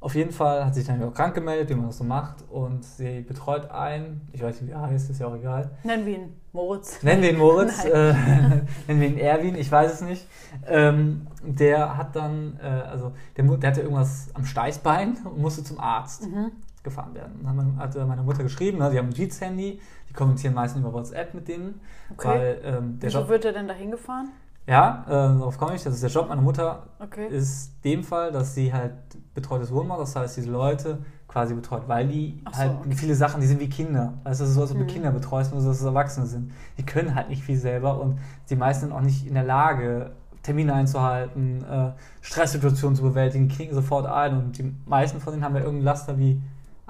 auf 0.00 0.16
jeden 0.16 0.32
Fall 0.32 0.64
hat 0.64 0.74
sich 0.74 0.84
dann 0.84 1.02
auch 1.02 1.14
krank 1.14 1.34
gemeldet, 1.34 1.70
wie 1.70 1.74
man 1.74 1.86
das 1.86 1.98
so 1.98 2.04
macht. 2.04 2.36
Und 2.50 2.84
sie 2.84 3.20
betreut 3.20 3.70
einen, 3.70 4.28
ich 4.32 4.42
weiß 4.42 4.60
nicht, 4.60 4.70
wie 4.70 4.74
er 4.74 4.82
heißt, 4.82 5.10
ist 5.10 5.20
ja 5.20 5.28
auch 5.28 5.36
egal. 5.36 5.70
Nennen 5.84 6.06
wir 6.06 6.14
ihn 6.14 6.32
Moritz. 6.52 7.02
Nennen 7.02 7.22
wir 7.22 7.30
ihn 7.30 7.38
Moritz, 7.38 7.84
äh, 7.84 8.12
nennen 8.88 9.00
wir 9.00 9.08
ihn 9.08 9.18
Erwin, 9.18 9.54
ich 9.54 9.70
weiß 9.70 9.92
es 9.92 10.00
nicht. 10.00 10.26
Ähm, 10.66 11.28
der 11.44 11.96
hat 11.96 12.16
dann, 12.16 12.58
äh, 12.60 12.66
also 12.66 13.12
der, 13.36 13.44
der 13.44 13.70
hatte 13.70 13.82
irgendwas 13.82 14.28
am 14.34 14.44
Steißbein 14.44 15.18
und 15.24 15.38
musste 15.40 15.62
zum 15.62 15.78
Arzt 15.78 16.26
Mhm. 16.26 16.50
Gefahren 16.82 17.14
werden. 17.14 17.40
Dann 17.44 17.76
hat 17.78 17.94
meine 18.08 18.22
Mutter 18.22 18.42
geschrieben, 18.42 18.78
ne, 18.78 18.90
die 18.90 18.98
haben 18.98 19.08
ein 19.08 19.12
Jeets-Handy, 19.14 19.80
die 20.08 20.12
kommunizieren 20.12 20.54
meistens 20.54 20.80
über 20.80 20.92
WhatsApp 20.92 21.34
mit 21.34 21.48
denen, 21.48 21.80
Okay. 22.12 22.28
weil 22.28 22.60
ähm, 22.64 22.98
der 22.98 23.08
Wieso 23.08 23.20
Job, 23.20 23.28
wird 23.28 23.44
er 23.44 23.52
denn 23.52 23.68
da 23.68 23.74
hingefahren? 23.74 24.30
ja, 24.66 25.04
äh, 25.06 25.10
darauf 25.10 25.58
komme 25.58 25.74
ich, 25.74 25.82
das 25.82 25.94
ist 25.94 26.02
der 26.02 26.10
Job 26.10 26.28
meiner 26.28 26.42
Mutter, 26.42 26.84
Okay. 27.00 27.26
ist 27.28 27.84
dem 27.84 28.02
Fall, 28.04 28.30
dass 28.32 28.54
sie 28.54 28.72
halt 28.72 28.92
betreutes 29.34 29.72
Wohnen 29.72 29.88
macht, 29.88 30.00
das 30.00 30.14
heißt, 30.14 30.36
diese 30.36 30.50
Leute 30.50 30.98
quasi 31.28 31.54
betreut, 31.54 31.84
weil 31.86 32.06
die 32.08 32.42
so, 32.52 32.58
halt 32.58 32.72
okay. 32.80 32.94
viele 32.94 33.14
Sachen, 33.14 33.40
die 33.40 33.46
sind 33.46 33.58
wie 33.60 33.68
Kinder. 33.68 34.14
Also 34.22 34.44
es 34.44 34.50
ist 34.50 34.56
so, 34.56 34.62
als 34.62 34.70
ob 34.72 34.76
du 34.78 34.84
Mhm. 34.84 34.88
Kinder 34.88 35.10
betreust, 35.10 35.52
nur 35.54 35.64
dass 35.64 35.78
es 35.80 35.84
Erwachsene 35.84 36.26
sind. 36.26 36.52
Die 36.76 36.84
können 36.84 37.14
halt 37.14 37.30
nicht 37.30 37.42
viel 37.42 37.56
selber 37.56 37.98
und 38.00 38.18
die 38.50 38.56
meisten 38.56 38.86
sind 38.86 38.92
auch 38.94 39.00
nicht 39.00 39.26
in 39.26 39.34
der 39.34 39.44
Lage, 39.44 40.12
Termine 40.42 40.74
einzuhalten, 40.74 41.64
äh, 41.64 41.92
Stresssituationen 42.20 42.96
zu 42.96 43.02
bewältigen, 43.02 43.48
die 43.48 43.54
knicken 43.54 43.74
sofort 43.74 44.06
ein 44.06 44.36
und 44.36 44.58
die 44.58 44.74
meisten 44.86 45.20
von 45.20 45.32
denen 45.32 45.44
haben 45.44 45.54
ja 45.54 45.62
irgendein 45.62 45.84
Laster 45.84 46.18
wie 46.18 46.42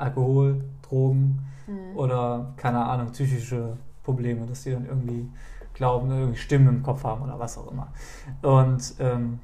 Alkohol, 0.02 0.64
Drogen 0.82 1.44
mhm. 1.66 1.96
oder 1.96 2.52
keine 2.56 2.84
Ahnung, 2.84 3.10
psychische 3.12 3.76
Probleme, 4.02 4.46
dass 4.46 4.64
die 4.64 4.72
dann 4.72 4.86
irgendwie 4.86 5.28
glauben, 5.74 6.10
irgendwie 6.10 6.38
Stimmen 6.38 6.68
im 6.68 6.82
Kopf 6.82 7.04
haben 7.04 7.22
oder 7.22 7.38
was 7.38 7.56
auch 7.56 7.70
immer. 7.70 7.88
Und 8.42 8.94
ähm, 8.98 9.40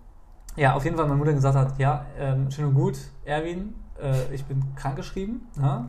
ja, 0.57 0.75
auf 0.75 0.85
jeden 0.85 0.97
Fall 0.97 1.07
meine 1.07 1.19
Mutter 1.19 1.33
gesagt 1.33 1.57
hat, 1.57 1.79
ja, 1.79 2.05
ähm, 2.19 2.51
schön 2.51 2.67
und 2.67 2.75
gut, 2.75 2.99
Erwin, 3.25 3.75
äh, 4.01 4.35
ich 4.35 4.45
bin 4.45 4.63
krankgeschrieben. 4.75 5.47
Ne? 5.57 5.89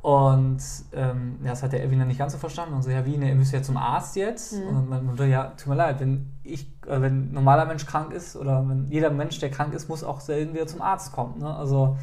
Und 0.00 0.62
ähm, 0.92 1.38
ja, 1.42 1.50
das 1.50 1.62
hat 1.62 1.72
der 1.72 1.82
Erwin 1.82 1.98
dann 1.98 2.08
nicht 2.08 2.18
ganz 2.18 2.32
so 2.32 2.38
verstanden 2.38 2.74
und 2.74 2.82
so, 2.82 2.90
ja, 2.90 3.06
wie, 3.06 3.16
ne, 3.16 3.30
ihr 3.30 3.34
müsst 3.34 3.54
ja 3.54 3.62
zum 3.62 3.78
Arzt 3.78 4.16
jetzt. 4.16 4.52
Mhm. 4.52 4.68
Und 4.68 4.90
meine 4.90 5.02
Mutter, 5.02 5.24
ja, 5.24 5.52
tut 5.56 5.68
mir 5.68 5.76
leid, 5.76 6.00
wenn 6.00 6.30
ich, 6.42 6.66
äh, 6.86 7.00
wenn 7.00 7.30
ein 7.30 7.32
normaler 7.32 7.64
Mensch 7.64 7.86
krank 7.86 8.12
ist 8.12 8.36
oder 8.36 8.68
wenn 8.68 8.86
jeder 8.88 9.10
Mensch, 9.10 9.38
der 9.38 9.50
krank 9.50 9.72
ist, 9.72 9.88
muss 9.88 10.04
auch 10.04 10.20
selten 10.20 10.52
wieder 10.52 10.66
zum 10.66 10.82
Arzt 10.82 11.12
kommen. 11.12 11.38
Ne? 11.38 11.54
Also 11.54 11.96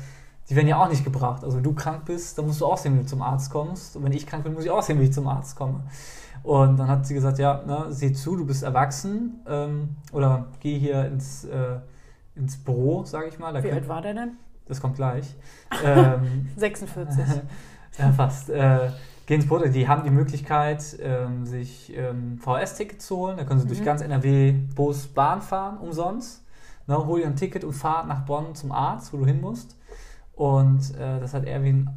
die 0.52 0.58
werden 0.58 0.68
ja 0.68 0.84
auch 0.84 0.90
nicht 0.90 1.06
gebracht. 1.06 1.46
Also 1.46 1.56
wenn 1.56 1.64
du 1.64 1.74
krank 1.74 2.04
bist, 2.04 2.38
dann 2.38 2.46
musst 2.46 2.60
du 2.60 2.66
auch 2.66 2.78
sehen, 2.78 2.96
wie 2.96 3.04
du 3.04 3.06
zum 3.06 3.22
Arzt 3.22 3.50
kommst. 3.50 3.96
Und 3.96 4.04
wenn 4.04 4.12
ich 4.12 4.28
krank 4.28 4.44
bin, 4.44 4.54
muss 4.54 4.66
ich 4.66 4.70
auch 4.70 4.84
sehen, 4.84 5.00
wie 5.00 5.06
ich 5.06 5.14
zum 5.14 5.26
Arzt 5.26 5.56
komme. 5.56 5.84
Und 6.44 6.78
dann 6.78 6.90
hat 6.90 7.08
sie 7.08 7.14
gesagt, 7.14 7.40
ja, 7.40 7.64
ne, 7.66 7.86
sieh 7.88 8.12
zu, 8.12 8.36
du 8.36 8.46
bist 8.46 8.62
erwachsen 8.62 9.40
ähm, 9.48 9.96
oder 10.12 10.48
geh 10.60 10.78
hier 10.78 11.06
ins, 11.06 11.46
äh, 11.46 11.78
ins 12.36 12.58
Büro, 12.58 13.06
sage 13.06 13.30
ich 13.30 13.40
mal. 13.40 13.54
Da 13.54 13.64
wie 13.64 13.72
alt 13.72 13.88
war 13.88 14.02
der 14.02 14.14
denn? 14.14 14.32
Das 14.66 14.82
kommt 14.82 14.98
gleich. 14.98 15.34
ähm, 15.86 16.50
46. 16.58 17.24
ja, 17.98 18.12
fast. 18.12 18.50
Äh, 18.50 18.90
geh 19.28 19.36
ins 19.36 19.48
Büro. 19.48 19.66
Die 19.66 19.88
haben 19.88 20.04
die 20.04 20.10
Möglichkeit, 20.10 20.98
ähm, 21.02 21.46
sich 21.46 21.96
ähm, 21.96 22.38
VS-Ticket 22.40 23.02
zu 23.02 23.16
holen. 23.16 23.38
Da 23.38 23.46
können 23.46 23.62
sie 23.62 23.68
mhm. 23.68 23.70
durch 23.70 23.86
ganz 23.86 24.02
NRW 24.02 24.52
Bus, 24.76 25.08
Bahn 25.08 25.42
fahren, 25.42 25.78
umsonst. 25.78 26.44
Ne, 26.88 26.98
hol 26.98 27.22
dir 27.22 27.28
ein 27.28 27.38
Ticket 27.38 27.64
und 27.64 27.72
fahr 27.72 28.06
nach 28.06 28.26
Bonn 28.26 28.54
zum 28.54 28.74
Arzt, 28.74 29.14
wo 29.14 29.18
du 29.18 29.26
hin 29.26 29.40
musst. 29.40 29.78
Und 30.34 30.96
äh, 30.96 31.20
das 31.20 31.34
hat 31.34 31.46
Erwin 31.46 31.90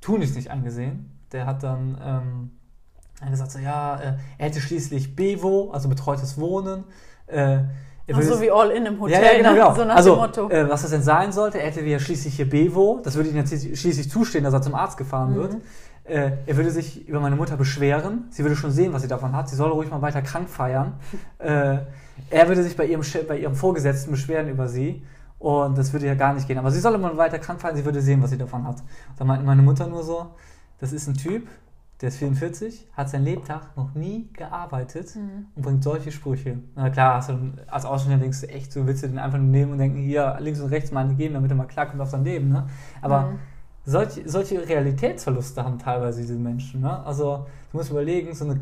tunlichst 0.00 0.36
nicht 0.36 0.50
angesehen. 0.50 1.18
Der 1.32 1.46
hat 1.46 1.62
dann 1.62 1.98
ähm, 2.02 3.30
gesagt, 3.30 3.52
so, 3.52 3.58
ja, 3.58 3.96
äh, 3.96 4.14
er 4.38 4.46
hätte 4.46 4.60
schließlich 4.60 5.16
Bevo, 5.16 5.70
also 5.72 5.88
betreutes 5.88 6.38
Wohnen. 6.38 6.84
Äh, 7.26 7.60
Ach, 8.12 8.20
so 8.20 8.40
wie 8.42 8.50
All-In 8.50 8.84
im 8.84 9.00
Hotel, 9.00 9.22
ja, 9.22 9.32
ja, 9.32 9.38
genau, 9.38 9.50
ne? 9.50 9.56
genau. 9.56 9.74
so 9.74 9.84
nach 9.84 9.96
also, 9.96 10.10
dem 10.10 10.18
Motto. 10.18 10.50
Äh, 10.50 10.68
was 10.68 10.82
das 10.82 10.90
denn 10.90 11.02
sein 11.02 11.32
sollte, 11.32 11.58
er 11.58 11.68
hätte 11.68 11.80
ja 11.82 11.98
schließlich 11.98 12.36
hier 12.36 12.48
Bevo, 12.48 13.00
das 13.02 13.14
würde 13.14 13.30
ihm 13.30 13.36
jetzt 13.36 13.50
schließlich 13.50 14.10
zustehen, 14.10 14.44
dass 14.44 14.52
er 14.52 14.60
zum 14.60 14.74
Arzt 14.74 14.98
gefahren 14.98 15.32
mhm. 15.32 15.36
wird. 15.36 15.56
Äh, 16.04 16.32
er 16.44 16.56
würde 16.56 16.70
sich 16.70 17.08
über 17.08 17.20
meine 17.20 17.34
Mutter 17.34 17.56
beschweren, 17.56 18.24
sie 18.28 18.42
würde 18.42 18.56
schon 18.56 18.70
sehen, 18.70 18.92
was 18.92 19.00
sie 19.00 19.08
davon 19.08 19.34
hat, 19.34 19.48
sie 19.48 19.56
soll 19.56 19.70
ruhig 19.70 19.90
mal 19.90 20.02
weiter 20.02 20.20
krank 20.20 20.50
feiern. 20.50 20.94
äh, 21.38 21.78
er 22.30 22.48
würde 22.48 22.62
sich 22.62 22.76
bei 22.76 22.84
ihrem, 22.84 23.02
bei 23.26 23.38
ihrem 23.38 23.54
Vorgesetzten 23.54 24.10
beschweren 24.10 24.50
über 24.50 24.68
sie 24.68 25.02
und 25.44 25.76
das 25.76 25.92
würde 25.92 26.06
ja 26.06 26.14
gar 26.14 26.32
nicht 26.32 26.48
gehen. 26.48 26.56
Aber 26.56 26.70
sie 26.70 26.80
soll 26.80 26.94
immer 26.94 27.14
weiter 27.18 27.38
krank 27.38 27.60
fallen, 27.60 27.76
sie 27.76 27.84
würde 27.84 28.00
sehen, 28.00 28.22
was 28.22 28.30
sie 28.30 28.38
davon 28.38 28.66
hat. 28.66 28.82
Da 29.18 29.26
meinte 29.26 29.44
meine 29.44 29.60
Mutter 29.60 29.86
nur 29.86 30.02
so, 30.02 30.30
das 30.78 30.94
ist 30.94 31.06
ein 31.06 31.12
Typ, 31.12 31.46
der 32.00 32.08
ist 32.08 32.16
44, 32.16 32.88
hat 32.94 33.10
sein 33.10 33.24
Lebtag 33.24 33.76
noch 33.76 33.94
nie 33.94 34.30
gearbeitet 34.32 35.14
mhm. 35.14 35.48
und 35.54 35.62
bringt 35.62 35.84
solche 35.84 36.12
Sprüche. 36.12 36.60
Na 36.74 36.88
klar, 36.88 37.22
du, 37.26 37.52
als 37.66 37.84
Ausländer 37.84 38.22
denkst 38.22 38.40
du 38.40 38.48
echt, 38.48 38.72
so 38.72 38.86
willst 38.86 39.02
du 39.02 39.08
den 39.08 39.18
einfach 39.18 39.36
nur 39.36 39.48
nehmen 39.48 39.72
und 39.72 39.78
denken, 39.78 39.98
hier 39.98 40.34
links 40.40 40.60
und 40.60 40.70
rechts 40.70 40.92
mal 40.92 41.06
geben, 41.14 41.34
damit 41.34 41.50
er 41.50 41.56
mal 41.56 41.66
klarkommt 41.66 42.00
auf 42.00 42.08
sein 42.08 42.24
Leben. 42.24 42.48
Ne? 42.48 42.66
Aber 43.02 43.32
mhm. 43.32 43.38
solche, 43.84 44.26
solche 44.26 44.66
Realitätsverluste 44.66 45.62
haben 45.62 45.78
teilweise 45.78 46.22
diese 46.22 46.36
Menschen. 46.36 46.80
Ne? 46.80 47.04
Also 47.04 47.44
du 47.70 47.76
musst 47.76 47.90
überlegen, 47.90 48.34
so 48.34 48.46
eine 48.46 48.60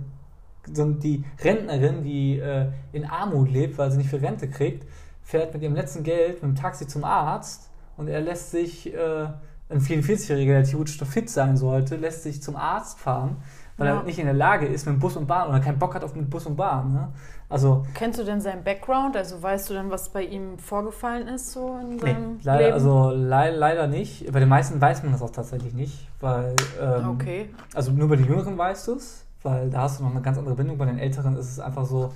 so 0.72 0.84
die 0.92 1.24
Rentnerin, 1.42 2.02
die 2.02 2.38
äh, 2.38 2.66
in 2.92 3.04
Armut 3.04 3.50
lebt, 3.50 3.78
weil 3.78 3.90
sie 3.90 3.98
nicht 3.98 4.10
viel 4.10 4.18
Rente 4.18 4.48
kriegt, 4.48 4.84
fährt 5.22 5.54
mit 5.54 5.62
ihrem 5.62 5.74
letzten 5.74 6.02
Geld 6.02 6.42
mit 6.42 6.52
dem 6.52 6.54
Taxi 6.54 6.86
zum 6.86 7.04
Arzt 7.04 7.70
und 7.96 8.08
er 8.08 8.20
lässt 8.20 8.50
sich, 8.50 8.92
äh, 8.92 9.26
ein 9.72 9.80
44-Jähriger, 9.80 10.52
der 10.52 10.64
theoretisch 10.64 10.98
doch 10.98 11.06
fit 11.06 11.30
sein 11.30 11.56
sollte, 11.56 11.96
lässt 11.96 12.22
sich 12.22 12.42
zum 12.42 12.56
Arzt 12.56 12.98
fahren, 12.98 13.36
weil 13.76 13.88
ja. 13.88 13.96
er 13.96 14.02
nicht 14.02 14.18
in 14.18 14.26
der 14.26 14.34
Lage 14.34 14.66
ist 14.66 14.86
mit 14.86 15.00
Bus 15.00 15.16
und 15.16 15.26
Bahn 15.26 15.48
oder 15.48 15.60
keinen 15.60 15.78
Bock 15.78 15.94
hat 15.94 16.04
auf 16.04 16.14
mit 16.14 16.28
Bus 16.28 16.46
und 16.46 16.56
Bahn. 16.56 16.92
Ne? 16.92 17.08
Also, 17.48 17.84
Kennst 17.94 18.18
du 18.18 18.24
denn 18.24 18.40
seinen 18.40 18.64
Background? 18.64 19.16
Also 19.16 19.42
weißt 19.42 19.70
du 19.70 19.74
denn, 19.74 19.90
was 19.90 20.08
bei 20.08 20.24
ihm 20.24 20.58
vorgefallen 20.58 21.28
ist 21.28 21.52
so 21.52 21.78
in 21.80 21.98
seinem 21.98 22.36
nee, 22.36 22.40
leider, 22.42 22.64
Leben? 22.64 22.74
Also 22.74 23.10
le 23.10 23.50
leider 23.56 23.86
nicht. 23.86 24.30
Bei 24.32 24.40
den 24.40 24.48
meisten 24.48 24.80
weiß 24.80 25.02
man 25.02 25.12
das 25.12 25.22
auch 25.22 25.30
tatsächlich 25.30 25.74
nicht, 25.74 26.08
weil 26.20 26.54
ähm, 26.80 27.10
okay. 27.10 27.50
also 27.74 27.92
nur 27.92 28.08
bei 28.08 28.16
den 28.16 28.26
Jüngeren 28.26 28.56
weißt 28.56 28.88
du 28.88 28.94
es, 28.94 29.26
weil 29.42 29.68
da 29.68 29.82
hast 29.82 30.00
du 30.00 30.04
noch 30.04 30.12
eine 30.12 30.22
ganz 30.22 30.38
andere 30.38 30.54
Bindung. 30.54 30.78
Bei 30.78 30.86
den 30.86 30.98
Älteren 30.98 31.36
ist 31.36 31.50
es 31.50 31.60
einfach 31.60 31.84
so, 31.84 32.12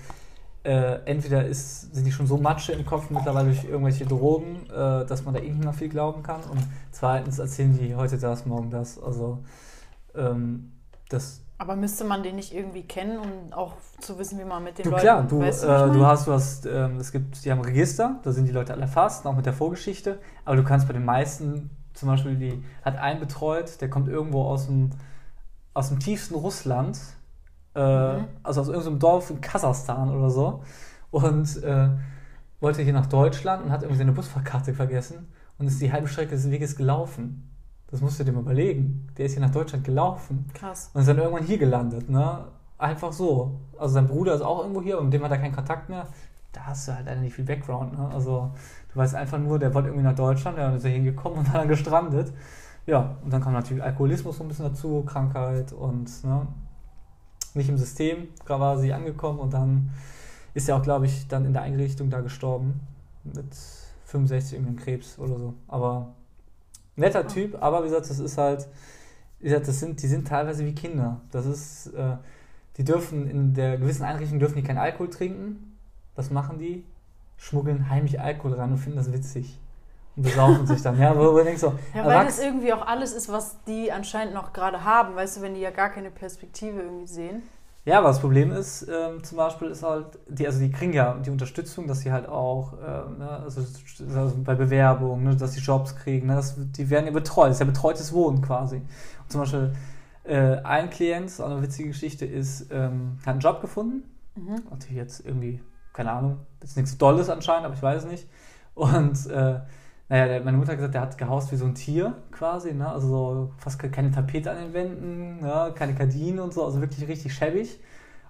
äh, 0.66 1.00
entweder 1.05 1.46
ist, 1.46 1.94
sind 1.94 2.05
die 2.05 2.11
schon 2.11 2.26
so 2.26 2.38
Matsche 2.38 2.72
im 2.72 2.85
Kopf 2.85 3.09
mittlerweile 3.11 3.46
durch 3.50 3.64
irgendwelche 3.64 4.05
Drogen, 4.05 4.68
äh, 4.68 5.07
dass 5.07 5.24
man 5.24 5.33
da 5.33 5.40
eh 5.40 5.48
nicht 5.48 5.62
mehr 5.62 5.72
viel 5.72 5.88
glauben 5.88 6.24
kann. 6.24 6.40
Und 6.50 6.61
zweitens 6.90 7.38
erzählen 7.38 7.79
die 7.79 7.94
heute 7.94 8.18
das, 8.18 8.46
morgen 8.46 8.70
das. 8.70 9.00
Also 9.00 9.44
ähm, 10.16 10.72
das. 11.09 11.40
Aber 11.59 11.76
müsste 11.76 12.05
man 12.05 12.24
den 12.24 12.35
nicht 12.35 12.52
irgendwie 12.52 12.83
kennen, 12.83 13.18
um 13.18 13.52
auch 13.52 13.74
zu 14.00 14.18
wissen, 14.18 14.40
wie 14.40 14.44
man 14.44 14.64
mit 14.64 14.79
den 14.79 14.85
du, 14.85 14.90
Leuten 14.90 15.02
klar, 15.02 15.22
du, 15.22 15.38
weißt, 15.38 15.64
äh, 15.64 15.66
du 15.66 16.05
hast, 16.05 16.26
du 16.26 16.33
hast, 16.33 16.66
ähm, 16.66 16.96
es 16.96 17.12
gibt, 17.12 17.44
die 17.44 17.50
haben 17.52 17.61
Register, 17.61 18.18
da 18.24 18.33
sind 18.33 18.46
die 18.46 18.52
Leute 18.52 18.72
alle 18.72 18.83
erfasst, 18.83 19.24
auch 19.24 19.37
mit 19.37 19.46
der 19.46 19.52
Vorgeschichte. 19.52 20.18
Aber 20.44 20.57
du 20.57 20.64
kannst 20.64 20.88
bei 20.88 20.92
den 20.92 21.05
meisten, 21.05 21.70
zum 21.94 22.09
Beispiel, 22.09 22.35
die 22.35 22.64
hat 22.85 22.96
einen 22.96 23.20
betreut, 23.20 23.81
der 23.81 23.88
kommt 23.88 24.09
irgendwo 24.09 24.42
aus 24.42 24.66
dem, 24.66 24.90
aus 25.74 25.90
dem 25.90 26.00
tiefsten 26.00 26.35
Russland 26.35 26.98
äh, 27.76 28.18
mhm. 28.18 28.24
also 28.42 28.62
aus 28.62 28.68
irgendeinem 28.68 28.98
Dorf 28.98 29.30
in 29.30 29.40
Kasachstan 29.40 30.10
oder 30.10 30.30
so. 30.30 30.62
Und 31.10 31.62
äh, 31.62 31.90
wollte 32.60 32.82
hier 32.82 32.92
nach 32.92 33.06
Deutschland 33.06 33.64
und 33.64 33.70
hat 33.70 33.82
irgendwie 33.82 33.98
seine 33.98 34.12
Busfahrkarte 34.12 34.74
vergessen 34.74 35.28
und 35.58 35.66
ist 35.66 35.80
die 35.80 35.92
halbe 35.92 36.08
Strecke 36.08 36.30
des 36.30 36.50
Weges 36.50 36.76
gelaufen. 36.76 37.50
Das 37.90 38.00
musst 38.00 38.18
du 38.18 38.24
dir 38.24 38.32
mal 38.32 38.40
überlegen. 38.40 39.08
Der 39.16 39.26
ist 39.26 39.32
hier 39.32 39.42
nach 39.42 39.52
Deutschland 39.52 39.84
gelaufen. 39.84 40.50
Krass. 40.54 40.90
Und 40.92 41.02
ist 41.02 41.06
dann 41.06 41.18
irgendwann 41.18 41.44
hier 41.44 41.58
gelandet, 41.58 42.10
ne? 42.10 42.46
Einfach 42.78 43.12
so. 43.12 43.60
Also 43.78 43.94
sein 43.94 44.06
Bruder 44.06 44.34
ist 44.34 44.42
auch 44.42 44.60
irgendwo 44.60 44.82
hier, 44.82 44.96
aber 44.96 45.04
mit 45.04 45.12
dem 45.12 45.22
hat 45.22 45.30
er 45.30 45.38
keinen 45.38 45.54
Kontakt 45.54 45.88
mehr. 45.88 46.06
Da 46.52 46.62
hast 46.66 46.88
du 46.88 46.94
halt 46.94 47.06
eigentlich 47.06 47.22
nicht 47.22 47.34
viel 47.34 47.44
Background, 47.44 47.96
ne? 47.96 48.08
Also 48.12 48.50
du 48.92 48.98
weißt 48.98 49.14
einfach 49.14 49.38
nur, 49.38 49.58
der 49.58 49.72
wollte 49.72 49.88
irgendwie 49.88 50.04
nach 50.04 50.16
Deutschland, 50.16 50.58
der 50.58 50.74
ist 50.74 50.82
hier 50.82 50.92
hingekommen 50.92 51.38
und 51.38 51.48
dann 51.54 51.68
gestrandet. 51.68 52.32
Ja, 52.86 53.16
und 53.22 53.32
dann 53.32 53.42
kam 53.42 53.52
natürlich 53.52 53.82
Alkoholismus 53.82 54.38
so 54.38 54.44
ein 54.44 54.48
bisschen 54.48 54.66
dazu, 54.66 55.02
Krankheit 55.04 55.72
und 55.72 56.24
ne, 56.24 56.46
nicht 57.57 57.69
im 57.69 57.79
System 57.79 58.29
quasi 58.45 58.92
angekommen 58.92 59.38
und 59.38 59.53
dann 59.53 59.90
ist 60.55 60.69
er 60.69 60.77
auch, 60.77 60.83
glaube 60.83 61.07
ich, 61.07 61.29
dann 61.29 61.45
in 61.45 61.53
der 61.53 61.62
Einrichtung 61.62 62.11
da 62.11 62.21
gestorben 62.21 62.81
mit 63.25 63.55
65 64.05 64.55
irgendeinem 64.55 64.83
Krebs 64.83 65.19
oder 65.19 65.38
so. 65.38 65.55
Aber 65.69 66.14
netter. 66.97 67.27
Typ, 67.27 67.61
aber 67.62 67.81
wie 67.81 67.88
gesagt, 67.88 68.09
das 68.09 68.19
ist 68.19 68.38
halt, 68.38 68.66
wie 69.40 69.49
gesagt, 69.49 69.69
das 69.69 69.81
sind, 69.81 70.03
die 70.03 70.07
sind 70.07 70.27
teilweise 70.27 70.64
wie 70.64 70.75
Kinder. 70.75 71.21
Das 71.31 71.47
ist, 71.47 71.88
äh, 71.88 72.16
die 72.77 72.85
dürfen 72.85 73.29
in 73.29 73.55
der 73.55 73.79
gewissen 73.79 74.05
Einrichtung 74.05 74.38
dürfen 74.38 74.57
die 74.57 74.62
keinen 74.62 74.79
Alkohol 74.79 75.11
trinken. 75.11 75.77
Was 76.14 76.31
machen 76.31 76.59
die? 76.59 76.85
Schmuggeln 77.37 77.90
heimlich 77.90 78.21
Alkohol 78.21 78.55
ran 78.55 78.73
und 78.73 78.79
finden 78.79 78.97
das 78.97 79.12
witzig 79.12 79.59
und 80.16 80.22
besaufen 80.22 80.66
sich 80.66 80.83
dann. 80.83 80.98
Ja, 80.98 81.16
wo 81.16 81.37
du 81.37 81.44
denkst 81.44 81.61
so, 81.61 81.74
ja, 81.94 82.05
weil 82.05 82.24
das 82.24 82.38
irgendwie 82.38 82.72
auch 82.72 82.87
alles 82.87 83.12
ist, 83.12 83.31
was 83.31 83.62
die 83.64 83.92
anscheinend 83.92 84.35
noch 84.35 84.52
gerade 84.52 84.85
haben, 84.85 85.14
weißt 85.14 85.37
du, 85.37 85.42
wenn 85.42 85.55
die 85.55 85.61
ja 85.61 85.70
gar 85.70 85.90
keine 85.90 86.11
Perspektive 86.11 86.81
irgendwie 86.81 87.07
sehen. 87.07 87.42
Ja, 87.85 87.98
aber 87.98 88.09
das 88.09 88.18
Problem 88.20 88.50
ist, 88.50 88.83
ähm, 88.88 89.22
zum 89.22 89.38
Beispiel 89.38 89.68
ist 89.68 89.85
halt, 89.85 90.18
die, 90.29 90.44
also 90.44 90.59
die 90.59 90.72
kriegen 90.72 90.92
ja 90.92 91.14
die 91.24 91.31
Unterstützung, 91.31 91.87
dass 91.87 92.00
sie 92.00 92.11
halt 92.11 92.29
auch, 92.29 92.72
äh, 92.72 93.16
ne, 93.16 93.31
also, 93.44 93.61
also, 93.61 94.37
bei 94.42 94.57
Bewerbung, 94.57 95.22
ne, 95.22 95.37
dass 95.37 95.52
sie 95.52 95.61
Jobs 95.61 95.94
kriegen, 95.94 96.26
ne, 96.26 96.35
das, 96.35 96.57
die 96.57 96.90
werden 96.90 97.07
ja 97.07 97.12
betreut, 97.12 97.50
das 97.50 97.57
ist 97.57 97.61
ja 97.61 97.66
betreutes 97.66 98.12
Wohnen 98.12 98.42
quasi. 98.42 98.79
Und 98.79 99.31
zum 99.31 99.40
Beispiel 99.42 99.72
äh, 100.24 100.57
ein 100.64 100.90
Klient, 100.90 101.31
so 101.31 101.44
eine 101.44 101.62
witzige 101.62 101.90
Geschichte 101.90 102.26
ist, 102.26 102.72
ähm, 102.72 103.18
hat 103.20 103.35
einen 103.35 103.40
Job 103.40 103.61
gefunden, 103.61 104.02
mhm. 104.35 104.62
natürlich 104.68 104.96
jetzt 104.96 105.24
irgendwie, 105.24 105.61
keine 105.92 106.11
Ahnung, 106.11 106.38
ist 106.61 106.76
nichts 106.76 106.98
Dolles 106.98 107.31
anscheinend, 107.31 107.66
aber 107.66 107.74
ich 107.74 107.83
weiß 107.83 108.02
es 108.02 108.11
nicht. 108.11 108.29
Und 108.74 109.31
äh, 109.31 109.61
naja, 110.09 110.40
meine 110.45 110.57
Mutter 110.57 110.73
hat 110.73 110.79
gesagt, 110.79 110.95
der 110.95 111.01
hat 111.01 111.19
gehaust 111.19 111.51
wie 111.51 111.57
so 111.57 111.64
ein 111.64 111.75
Tier 111.75 112.14
quasi, 112.31 112.73
ne? 112.73 112.88
also 112.88 113.09
so 113.09 113.53
fast 113.59 113.81
keine 113.92 114.12
Tapete 114.12 114.53
an 114.53 114.59
den 114.59 114.73
Wänden, 114.73 115.40
ne? 115.40 115.73
keine 115.75 115.95
Gardinen 115.95 116.38
und 116.38 116.55
so, 116.55 116.64
also 116.64 116.81
wirklich 116.81 117.09
richtig 117.09 117.35
schäbig. 117.35 117.81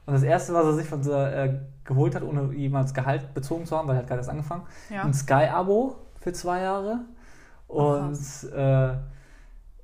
Und 0.07 0.15
das 0.15 0.23
Erste, 0.23 0.55
was 0.55 0.65
er 0.65 0.73
sich 0.75 0.87
von 0.87 1.03
so, 1.03 1.12
äh, 1.12 1.59
geholt 1.85 2.15
hat, 2.15 2.23
ohne 2.23 2.55
jemals 2.55 2.95
Gehalt 2.95 3.35
bezogen 3.35 3.67
zu 3.67 3.77
haben, 3.77 3.89
weil 3.89 3.97
er 3.97 4.01
hat 4.01 4.07
gerade 4.07 4.21
erst 4.21 4.31
angefangen, 4.31 4.62
ja. 4.89 5.03
ein 5.03 5.12
Sky-Abo 5.12 5.97
für 6.21 6.33
zwei 6.33 6.62
Jahre. 6.62 7.01
Und 7.67 8.19
äh, 8.55 8.93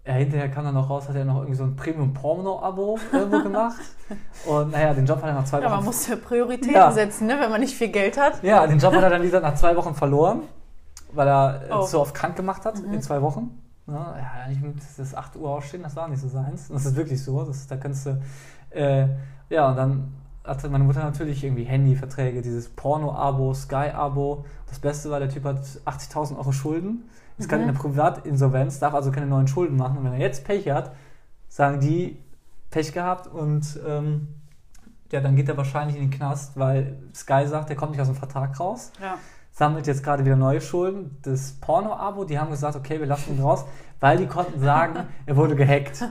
ja, 0.05 0.15
hinterher 0.15 0.49
kam 0.49 0.65
dann 0.65 0.75
noch 0.75 0.89
raus, 0.89 1.09
hat 1.09 1.17
er 1.17 1.25
noch 1.27 1.37
irgendwie 1.39 1.57
so 1.57 1.65
ein 1.65 1.77
Premium-Porno-Abo 1.77 2.99
irgendwo 3.13 3.41
gemacht. 3.43 3.83
Und 4.47 4.71
naja, 4.71 4.95
den 4.95 5.05
Job 5.05 5.19
hat 5.19 5.29
er 5.29 5.35
nach 5.35 5.45
zwei 5.45 5.59
Wochen... 5.59 5.65
Ja, 5.65 5.77
man 5.77 5.85
muss 5.85 6.07
ja 6.07 6.17
Prioritäten 6.17 6.75
ja. 6.75 6.91
setzen, 6.91 7.27
ne? 7.27 7.39
wenn 7.39 7.51
man 7.51 7.61
nicht 7.61 7.75
viel 7.75 7.89
Geld 7.89 8.19
hat. 8.19 8.43
Ja, 8.43 8.67
den 8.67 8.79
Job 8.79 8.95
hat 8.95 9.03
er 9.03 9.11
dann 9.11 9.23
wieder 9.23 9.41
nach 9.41 9.57
zwei 9.57 9.77
Wochen 9.77 9.95
verloren 9.95 10.43
weil 11.14 11.29
er 11.29 11.61
oh. 11.70 11.87
so 11.87 12.01
oft 12.01 12.14
krank 12.14 12.37
gemacht 12.37 12.64
hat 12.64 12.83
mhm. 12.83 12.94
in 12.94 13.03
zwei 13.03 13.22
Wochen. 13.22 13.59
Ja, 13.87 14.16
ja, 14.16 14.53
ich 14.53 14.59
das 14.96 15.14
8 15.14 15.37
Uhr 15.37 15.51
aufstehen, 15.51 15.83
das 15.83 15.96
war 15.96 16.09
nicht 16.09 16.20
so 16.20 16.29
seins. 16.29 16.68
Das 16.68 16.87
ist 16.87 16.96
wirklich 16.96 17.22
so. 17.22 17.44
Das, 17.44 17.66
da 17.66 17.77
kannst 17.77 18.07
du, 18.07 18.20
äh, 18.70 19.09
ja, 19.51 19.70
und 19.70 19.77
dann 19.77 20.14
hatte 20.44 20.68
meine 20.68 20.85
Mutter 20.85 21.03
natürlich 21.03 21.42
irgendwie 21.44 21.64
Handyverträge, 21.64 22.42
dieses 22.42 22.68
Porno-Abo, 22.68 23.55
Sky-Abo. 23.55 24.44
Das 24.68 24.79
Beste 24.79 25.11
war, 25.11 25.18
der 25.18 25.29
Typ 25.29 25.44
hat 25.44 25.59
80.000 25.85 26.37
Euro 26.37 26.53
Schulden, 26.53 27.05
ist 27.38 27.48
gerade 27.48 27.62
in 27.62 27.72
der 27.72 27.79
Privatinsolvenz, 27.79 28.79
darf 28.79 28.94
also 28.94 29.11
keine 29.11 29.27
neuen 29.27 29.48
Schulden 29.48 29.77
machen. 29.77 29.98
Und 29.98 30.05
wenn 30.05 30.12
er 30.12 30.20
jetzt 30.20 30.44
Pech 30.44 30.68
hat, 30.70 30.92
sagen 31.48 31.81
die, 31.81 32.18
Pech 32.70 32.92
gehabt 32.92 33.27
und 33.27 33.79
ähm, 33.87 34.29
ja, 35.11 35.20
dann 35.20 35.37
geht 35.37 35.48
er 35.48 35.57
wahrscheinlich 35.57 35.96
in 35.96 36.05
den 36.05 36.11
Knast, 36.11 36.57
weil 36.57 36.96
Sky 37.14 37.46
sagt, 37.46 37.68
er 37.68 37.77
kommt 37.77 37.92
nicht 37.92 38.01
aus 38.01 38.09
dem 38.09 38.16
Vertrag 38.16 38.59
raus. 38.59 38.90
Ja. 39.01 39.18
Sammelt 39.55 39.87
jetzt 39.87 40.03
gerade 40.03 40.25
wieder 40.25 40.37
neue 40.37 40.61
Schulden. 40.62 41.19
Das 41.23 41.53
Porno-Abo, 41.61 42.25
die 42.25 42.38
haben 42.38 42.51
gesagt, 42.51 42.75
okay, 42.75 42.99
wir 42.99 43.07
lassen 43.07 43.37
ihn 43.37 43.43
raus, 43.43 43.65
weil 44.01 44.17
die 44.17 44.27
konnten 44.27 44.59
sagen, 44.61 45.07
er 45.27 45.37
wurde 45.37 45.55
gehackt. 45.55 46.03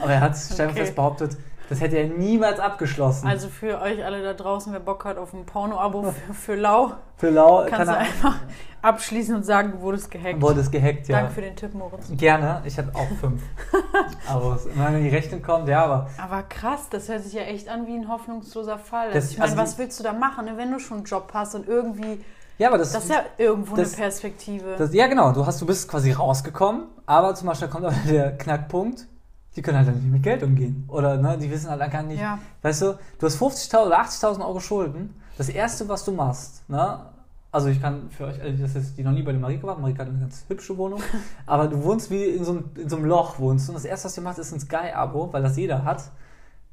Aber 0.00 0.12
er 0.12 0.20
hat 0.20 0.36
stellenfest 0.36 0.88
Okay. 0.90 0.94
behauptet, 0.96 1.36
das 1.70 1.80
hätte 1.80 1.96
er 1.96 2.08
niemals 2.08 2.58
abgeschlossen. 2.60 3.26
Also 3.28 3.48
für 3.48 3.80
euch 3.80 4.04
alle 4.04 4.22
da 4.22 4.34
draußen, 4.34 4.72
wer 4.72 4.80
Bock 4.80 5.04
hat 5.06 5.16
auf 5.16 5.32
ein 5.32 5.46
Porno-Abo 5.46 6.02
für, 6.28 6.34
für 6.34 6.54
Lau, 6.56 6.92
Für 7.16 7.30
Lau 7.30 7.58
kannst 7.60 7.70
kann 7.70 7.86
du 7.86 7.92
er, 7.92 7.98
einfach 8.00 8.36
abschließen 8.82 9.34
und 9.34 9.44
sagen, 9.44 9.72
du 9.72 9.80
wurdest 9.80 10.10
gehackt. 10.10 10.42
wurde 10.42 10.60
es 10.60 10.70
gehackt, 10.70 11.08
ja. 11.08 11.18
Danke 11.20 11.32
für 11.32 11.40
den 11.42 11.56
Tipp, 11.56 11.72
Moritz. 11.72 12.06
Gerne, 12.16 12.60
ich 12.66 12.76
hatte 12.76 12.94
auch 12.94 13.08
fünf. 13.20 13.40
aber 14.28 14.58
wenn 14.74 15.02
die 15.04 15.08
Rechnung 15.10 15.40
kommt, 15.42 15.68
ja, 15.68 15.84
aber 15.84 16.08
Aber 16.22 16.42
krass, 16.42 16.88
das 16.90 17.08
hört 17.08 17.22
sich 17.22 17.32
ja 17.34 17.42
echt 17.42 17.68
an 17.70 17.86
wie 17.86 17.94
ein 17.96 18.08
hoffnungsloser 18.08 18.78
Fall. 18.78 19.10
Das- 19.12 19.30
ich 19.30 19.38
meine, 19.38 19.50
also 19.50 19.62
was 19.62 19.78
willst 19.78 19.98
du 20.00 20.04
da 20.04 20.12
machen, 20.12 20.44
ne? 20.46 20.52
wenn 20.56 20.70
du 20.70 20.78
schon 20.80 20.98
einen 20.98 21.06
Job 21.06 21.30
hast 21.32 21.54
und 21.54 21.68
irgendwie, 21.68 22.22
ja, 22.60 22.68
aber 22.68 22.78
das, 22.78 22.92
das 22.92 23.04
ist 23.04 23.10
ja 23.10 23.24
irgendwo 23.38 23.74
das- 23.74 23.94
eine 23.94 24.02
Perspektive. 24.04 24.76
das 24.76 24.92
ja 24.94 25.06
genau, 25.06 25.32
du 25.32 25.44
hast, 25.46 25.60
du 25.60 25.66
bist 25.66 25.88
quasi 25.88 26.12
rausgekommen, 26.12 26.84
aber 27.06 27.34
zum 27.34 27.48
Beispiel 27.48 27.68
kommt 27.68 27.86
auch 27.86 27.92
der 28.08 28.36
Knackpunkt, 28.36 29.06
die 29.56 29.62
können 29.62 29.78
halt 29.78 29.88
dann 29.88 29.94
nicht 29.96 30.12
mit 30.12 30.22
Geld 30.22 30.42
umgehen. 30.42 30.84
Oder 30.88 31.16
ne, 31.16 31.36
die 31.38 31.50
wissen 31.50 31.70
halt 31.70 31.90
gar 31.90 32.02
nicht, 32.02 32.20
ja, 32.20 32.38
weißt 32.62 32.82
du, 32.82 32.98
du 33.18 33.26
hast 33.26 33.40
50.000 33.42 33.86
oder 33.86 34.00
80.000 34.00 34.40
Euro 34.46 34.60
Schulden. 34.60 35.14
Das 35.38 35.48
erste, 35.48 35.88
was 35.88 36.04
du 36.04 36.12
machst, 36.12 36.68
ne, 36.68 37.00
also 37.52 37.68
ich 37.68 37.80
kann 37.82 38.10
für 38.10 38.26
euch 38.26 38.40
alle, 38.40 38.52
das 38.52 38.76
ist 38.76 38.96
die 38.96 39.02
noch 39.02 39.10
nie 39.10 39.22
bei 39.22 39.32
der 39.32 39.40
Marike 39.40 39.66
waren, 39.66 39.80
Marike 39.80 39.98
hat 40.00 40.08
eine 40.08 40.18
ganz 40.20 40.44
hübsche 40.46 40.76
Wohnung, 40.78 41.02
aber 41.46 41.66
du 41.66 41.82
wohnst 41.82 42.10
wie 42.10 42.24
in 42.26 42.44
so, 42.44 42.52
einem, 42.52 42.64
in 42.76 42.88
so 42.88 42.96
einem 42.96 43.06
Loch 43.06 43.38
wohnst 43.40 43.66
du. 43.66 43.72
und 43.72 43.76
das 43.76 43.84
erste, 43.84 44.04
was 44.06 44.14
du 44.14 44.20
machst, 44.20 44.38
ist 44.38 44.52
ein 44.52 44.60
Sky-Abo, 44.60 45.32
weil 45.32 45.42
das 45.42 45.56
jeder 45.56 45.82
hat. 45.84 46.04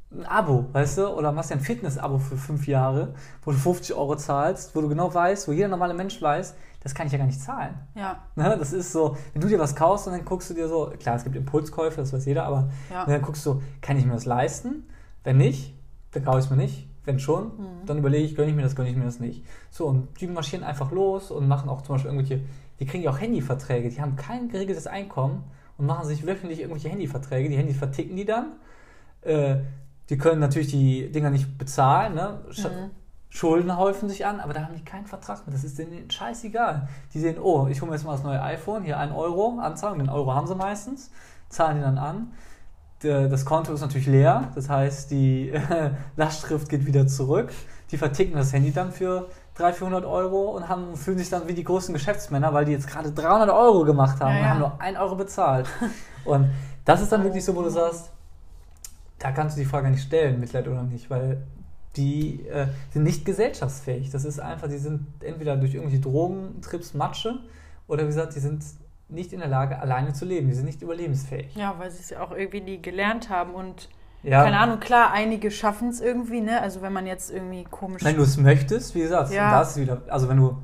Ein 0.10 0.26
Abo, 0.26 0.66
weißt 0.72 1.00
du, 1.00 1.08
oder 1.10 1.32
machst 1.34 1.50
dir 1.50 1.56
ein 1.56 1.60
Fitness-Abo 1.60 2.18
für 2.20 2.38
fünf 2.38 2.66
Jahre, 2.68 3.14
wo 3.44 3.52
du 3.52 3.58
50 3.58 3.94
Euro 3.96 4.16
zahlst, 4.16 4.74
wo 4.76 4.82
du 4.82 4.88
genau 4.88 5.14
weißt, 5.14 5.48
wo 5.48 5.52
jeder 5.52 5.68
normale 5.68 5.94
Mensch 5.94 6.22
weiß, 6.22 6.56
das 6.82 6.96
kann 6.96 7.08
ich 7.08 7.12
ja 7.14 7.20
gar 7.20 7.26
nicht 7.26 7.42
zahlen. 7.42 7.76
ja, 7.96 8.20
Ne? 8.36 8.56
Das 8.58 8.72
ist 8.72 8.94
so, 8.94 9.18
wenn 9.34 9.42
du 9.42 9.50
dir 9.50 9.60
was 9.60 9.76
kaufst 9.76 10.08
und 10.08 10.14
dann 10.14 10.24
guckst 10.24 10.50
du 10.50 10.54
dir 10.54 10.70
so, 10.70 10.94
klar, 10.98 11.16
es 11.18 11.24
gibt 11.26 11.36
Impulskäufe, 11.36 11.98
das 11.98 12.14
weiß 12.14 12.26
jeder, 12.26 12.46
aber 12.46 12.70
ja. 12.90 13.04
und 13.04 13.10
dann 13.12 13.22
guckst 13.22 13.46
du, 13.46 13.62
kann 13.82 13.98
ich 13.98 14.06
mir 14.06 14.14
das 14.14 14.24
leisten? 14.26 14.88
Wenn 15.26 15.38
nicht, 15.38 15.74
dann 16.12 16.24
kaufe 16.24 16.40
ich 16.40 16.46
es 16.46 16.50
mir 16.52 16.58
nicht. 16.58 16.88
Wenn 17.04 17.20
schon, 17.20 17.48
Mhm. 17.58 17.86
dann 17.86 17.98
überlege 17.98 18.26
ich, 18.26 18.36
gönne 18.36 18.50
ich 18.50 18.56
mir 18.56 18.62
das, 18.64 18.76
gönne 18.76 18.90
ich 18.90 18.96
mir 18.96 19.06
das 19.06 19.20
nicht. 19.20 19.46
So, 19.70 19.88
und 19.88 20.20
die 20.22 20.28
marschieren 20.28 20.64
einfach 20.66 20.92
los 20.92 21.32
und 21.32 21.48
machen 21.50 21.70
auch 21.70 21.82
zum 21.82 21.96
Beispiel 21.96 22.12
irgendwelche, 22.12 22.44
die 22.80 22.86
kriegen 22.86 23.04
ja 23.04 23.12
auch 23.12 23.20
Handyverträge, 23.20 23.90
die 23.90 24.02
haben 24.02 24.16
kein 24.16 24.48
geregeltes 24.50 24.88
Einkommen 24.88 25.44
und 25.78 25.86
machen 25.86 26.06
sich 26.06 26.26
wöchentlich 26.26 26.60
irgendwelche 26.62 26.90
Handyverträge. 26.90 27.50
Die 27.50 27.58
Handys 27.58 27.78
verticken 27.78 28.16
die 28.16 28.26
dann. 28.26 28.54
Äh, 29.22 29.58
die 30.10 30.18
können 30.18 30.40
natürlich 30.40 30.70
die 30.70 31.12
Dinger 31.12 31.30
nicht 31.30 31.58
bezahlen, 31.58 32.16
ne? 32.16 32.40
Sch 32.52 32.66
Mhm. 32.66 32.92
Schulden 33.30 33.78
häufen 33.78 34.08
sich 34.08 34.26
an, 34.26 34.40
aber 34.40 34.54
da 34.54 34.64
haben 34.64 34.74
die 34.76 34.84
keinen 34.86 35.06
Vertrag 35.06 35.46
mit. 35.46 35.54
Das 35.54 35.64
ist 35.66 35.78
denen 35.78 36.10
scheißegal. 36.10 36.88
Die 37.14 37.20
sehen, 37.20 37.38
oh, 37.40 37.68
ich 37.70 37.82
hole 37.82 37.92
mir 37.92 37.98
jetzt 37.98 38.06
mal 38.06 38.14
das 38.14 38.24
neue 38.24 38.42
iPhone, 38.42 38.84
hier 38.84 38.98
1 38.98 39.14
Euro 39.14 39.60
Anzahlung, 39.60 40.00
den 40.00 40.10
Euro 40.10 40.34
haben 40.34 40.48
sie 40.48 40.56
meistens, 40.56 41.12
zahlen 41.50 41.76
die 41.78 41.84
dann 41.84 41.98
an. 41.98 42.32
Das 43.02 43.46
Konto 43.46 43.74
ist 43.74 43.82
natürlich 43.82 44.08
leer, 44.08 44.52
das 44.56 44.70
heißt, 44.70 45.12
die 45.12 45.54
Lastschrift 46.16 46.68
geht 46.70 46.86
wieder 46.88 47.06
zurück. 47.06 47.52
Die 47.92 47.98
verticken 47.98 48.36
das 48.38 48.54
Handy 48.54 48.72
dann 48.72 48.92
für 48.92 49.28
300, 49.56 49.76
400 49.78 50.06
Euro 50.06 50.56
und 50.56 50.68
haben, 50.68 50.96
fühlen 50.96 51.18
sich 51.20 51.30
dann 51.30 51.48
wie 51.48 51.54
die 51.54 51.64
großen 51.64 51.94
Geschäftsmänner, 51.94 52.54
weil 52.54 52.66
die 52.66 52.72
jetzt 52.72 52.88
gerade 52.88 53.12
300 53.12 53.50
Euro 53.50 53.84
gemacht 53.84 54.20
haben 54.20 54.32
Ja, 54.32 54.38
und 54.38 54.44
ja. 54.44 54.50
haben 54.50 54.60
nur 54.60 54.82
1 54.82 54.98
Euro 54.98 55.16
bezahlt. 55.16 55.68
und 56.26 56.50
das 56.86 57.02
ist 57.02 57.12
dann 57.12 57.24
wirklich 57.24 57.46
so, 57.46 57.56
wo 57.56 57.62
du 57.62 57.70
sagst, 57.70 58.12
da 59.20 59.32
kannst 59.32 59.58
du 59.58 59.62
die 59.62 59.66
Frage 59.66 59.90
nicht 59.90 60.04
stellen, 60.04 60.40
Mitleid 60.40 60.68
oder 60.68 60.84
nicht, 60.84 61.10
weil 61.10 61.44
die 61.96 62.46
äh, 62.48 62.68
sind 62.92 63.04
nicht 63.04 63.26
gesellschaftsfähig. 63.26 64.12
Das 64.12 64.24
ist 64.26 64.40
einfach, 64.40 64.68
die 64.68 64.78
sind 64.78 65.08
entweder 65.24 65.56
durch 65.58 65.74
irgendwelche 65.74 66.02
Drogentrips 66.02 66.94
Matsche 66.94 67.40
oder 67.88 68.04
wie 68.04 68.08
gesagt, 68.08 68.36
die 68.36 68.40
sind 68.40 68.64
nicht 69.10 69.34
in 69.34 69.40
der 69.40 69.48
Lage, 69.50 69.80
alleine 69.80 70.14
zu 70.14 70.26
leben. 70.26 70.48
Die 70.50 70.54
sind 70.54 70.66
nicht 70.66 70.82
überlebensfähig. 70.82 71.56
ja, 71.56 71.74
weil 71.80 71.90
sie 71.90 72.02
es 72.02 72.10
ja 72.12 72.22
auch 72.22 72.32
irgendwie 72.32 72.62
nie 72.62 72.82
gelernt 72.82 73.30
haben 73.30 73.56
und 73.56 73.90
Ja, 74.22 74.44
keine 74.44 74.60
Ahnung, 74.60 74.80
klar, 74.80 75.12
einige 75.12 75.50
schaffen 75.50 75.90
es 75.90 76.02
irgendwie, 76.02 76.42
ne? 76.42 76.62
Also 76.62 76.82
wenn 76.82 76.94
man 76.94 77.08
jetzt 77.08 77.32
irgendwie 77.32 77.64
komisch. 77.64 78.04
Wenn 78.04 78.18
du 78.18 78.24
es 78.24 78.38
möchtest, 78.38 78.94
wie 78.94 79.02
gesagt, 79.02 79.32
Ja. 79.32 79.50
da 79.52 79.62
ist 79.62 79.72
es 79.72 79.78
wieder, 79.78 80.02
also 80.10 80.28
wenn 80.30 80.38
du, 80.38 80.58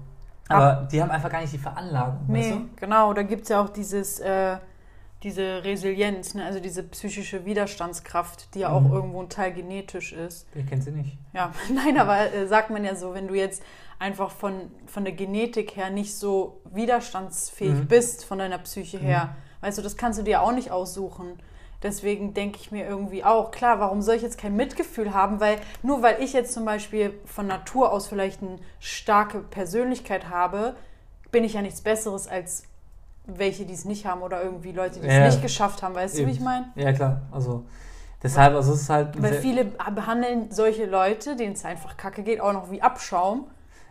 aber 0.50 0.88
die 0.92 1.02
haben 1.02 1.10
einfach 1.10 1.30
gar 1.32 1.42
nicht 1.42 1.54
die 1.54 1.58
Veranlagung, 1.58 2.20
Nee, 2.28 2.52
weißt 2.52 2.60
genau, 2.76 3.13
da 3.13 3.24
gibt 3.24 3.44
es 3.44 3.50
ja 3.50 3.62
auch 3.62 3.70
dieses, 3.70 4.20
äh, 4.20 4.58
diese 5.23 5.63
Resilienz, 5.63 6.33
ne? 6.33 6.43
also 6.45 6.59
diese 6.59 6.83
psychische 6.83 7.45
Widerstandskraft, 7.45 8.53
die 8.55 8.59
ja 8.59 8.69
auch 8.71 8.81
Mhm. 8.81 8.91
irgendwo 8.93 9.21
ein 9.21 9.29
Teil 9.29 9.53
genetisch 9.53 10.12
ist. 10.13 10.47
du? 10.53 10.59
Ihr 10.59 10.65
kennt 10.65 10.83
sie 10.83 10.91
nicht. 10.91 11.17
Ja, 11.33 11.53
nein, 11.73 11.97
aber 11.97 12.33
äh, 12.33 12.45
sagt 12.47 12.69
man 12.69 12.83
ja 12.83 12.95
so, 12.95 13.13
wenn 13.13 13.27
du 13.27 13.33
jetzt 13.36 13.63
einfach 13.99 14.31
von, 14.31 14.69
von 14.86 15.03
der 15.05 15.13
Genetik 15.13 15.75
her 15.75 15.89
nicht 15.89 16.13
so 16.15 16.62
widerstandsfähig 16.65 17.73
Mhm. 17.75 17.88
bist, 17.88 18.25
von 18.25 18.39
deiner 18.39 18.57
Psyche 18.59 18.97
her, 18.97 19.36
weißt 19.62 19.77
du, 19.77 19.81
das 19.81 19.97
kannst 19.97 20.19
du 20.19 20.23
dir 20.23 20.41
auch 20.41 20.51
nicht 20.51 20.71
aussuchen. 20.71 21.39
Deswegen 21.81 22.33
denke 22.33 22.59
ich 22.62 22.71
mir 22.71 22.86
irgendwie 22.88 23.23
auch, 23.25 23.51
klar, 23.51 23.79
warum 23.79 24.01
soll 24.01 24.15
ich 24.15 24.21
jetzt 24.21 24.38
kein 24.38 24.55
Mitgefühl 24.55 25.13
haben? 25.13 25.39
Weil 25.41 25.57
nur 25.81 26.01
weil 26.01 26.21
ich 26.21 26.31
jetzt 26.33 26.53
zum 26.53 26.63
Beispiel 26.65 27.13
von 27.25 27.45
Natur 27.47 27.91
aus 27.91 28.07
vielleicht 28.07 28.41
eine 28.41 28.57
starke 28.79 29.39
Persönlichkeit 29.39 30.29
habe, 30.29 30.75
bin 31.31 31.43
ich 31.43 31.53
ja 31.53 31.62
nichts 31.62 31.81
Besseres 31.81 32.27
als 32.27 32.63
welche, 33.25 33.65
die 33.65 33.73
es 33.73 33.86
nicht 33.86 34.05
haben 34.05 34.21
oder 34.21 34.43
irgendwie 34.43 34.71
Leute, 34.71 34.99
die 34.99 35.07
Ja. 35.07 35.25
es 35.25 35.36
nicht 35.36 35.43
geschafft 35.43 35.81
haben. 35.83 35.95
Weißt 35.95 36.15
du, 36.15 36.19
wie 36.19 36.23
Eben. 36.23 36.31
ich 36.31 36.39
meine? 36.41 36.65
Ja, 36.75 36.91
klar, 36.91 37.21
also 37.31 37.63
deshalb, 38.21 38.55
also 38.55 38.73
es 38.73 38.81
ist 38.81 38.89
halt... 38.89 39.21
Weil 39.21 39.33
viele 39.36 39.65
behandeln 39.95 40.51
solche 40.51 40.86
Leute, 40.86 41.36
denen 41.36 41.53
es 41.53 41.63
einfach 41.63 41.95
kacke 41.97 42.23
geht, 42.23 42.41
auch 42.41 42.53
noch 42.53 42.69
wie 42.71 42.81
Abschaum. 42.81 43.45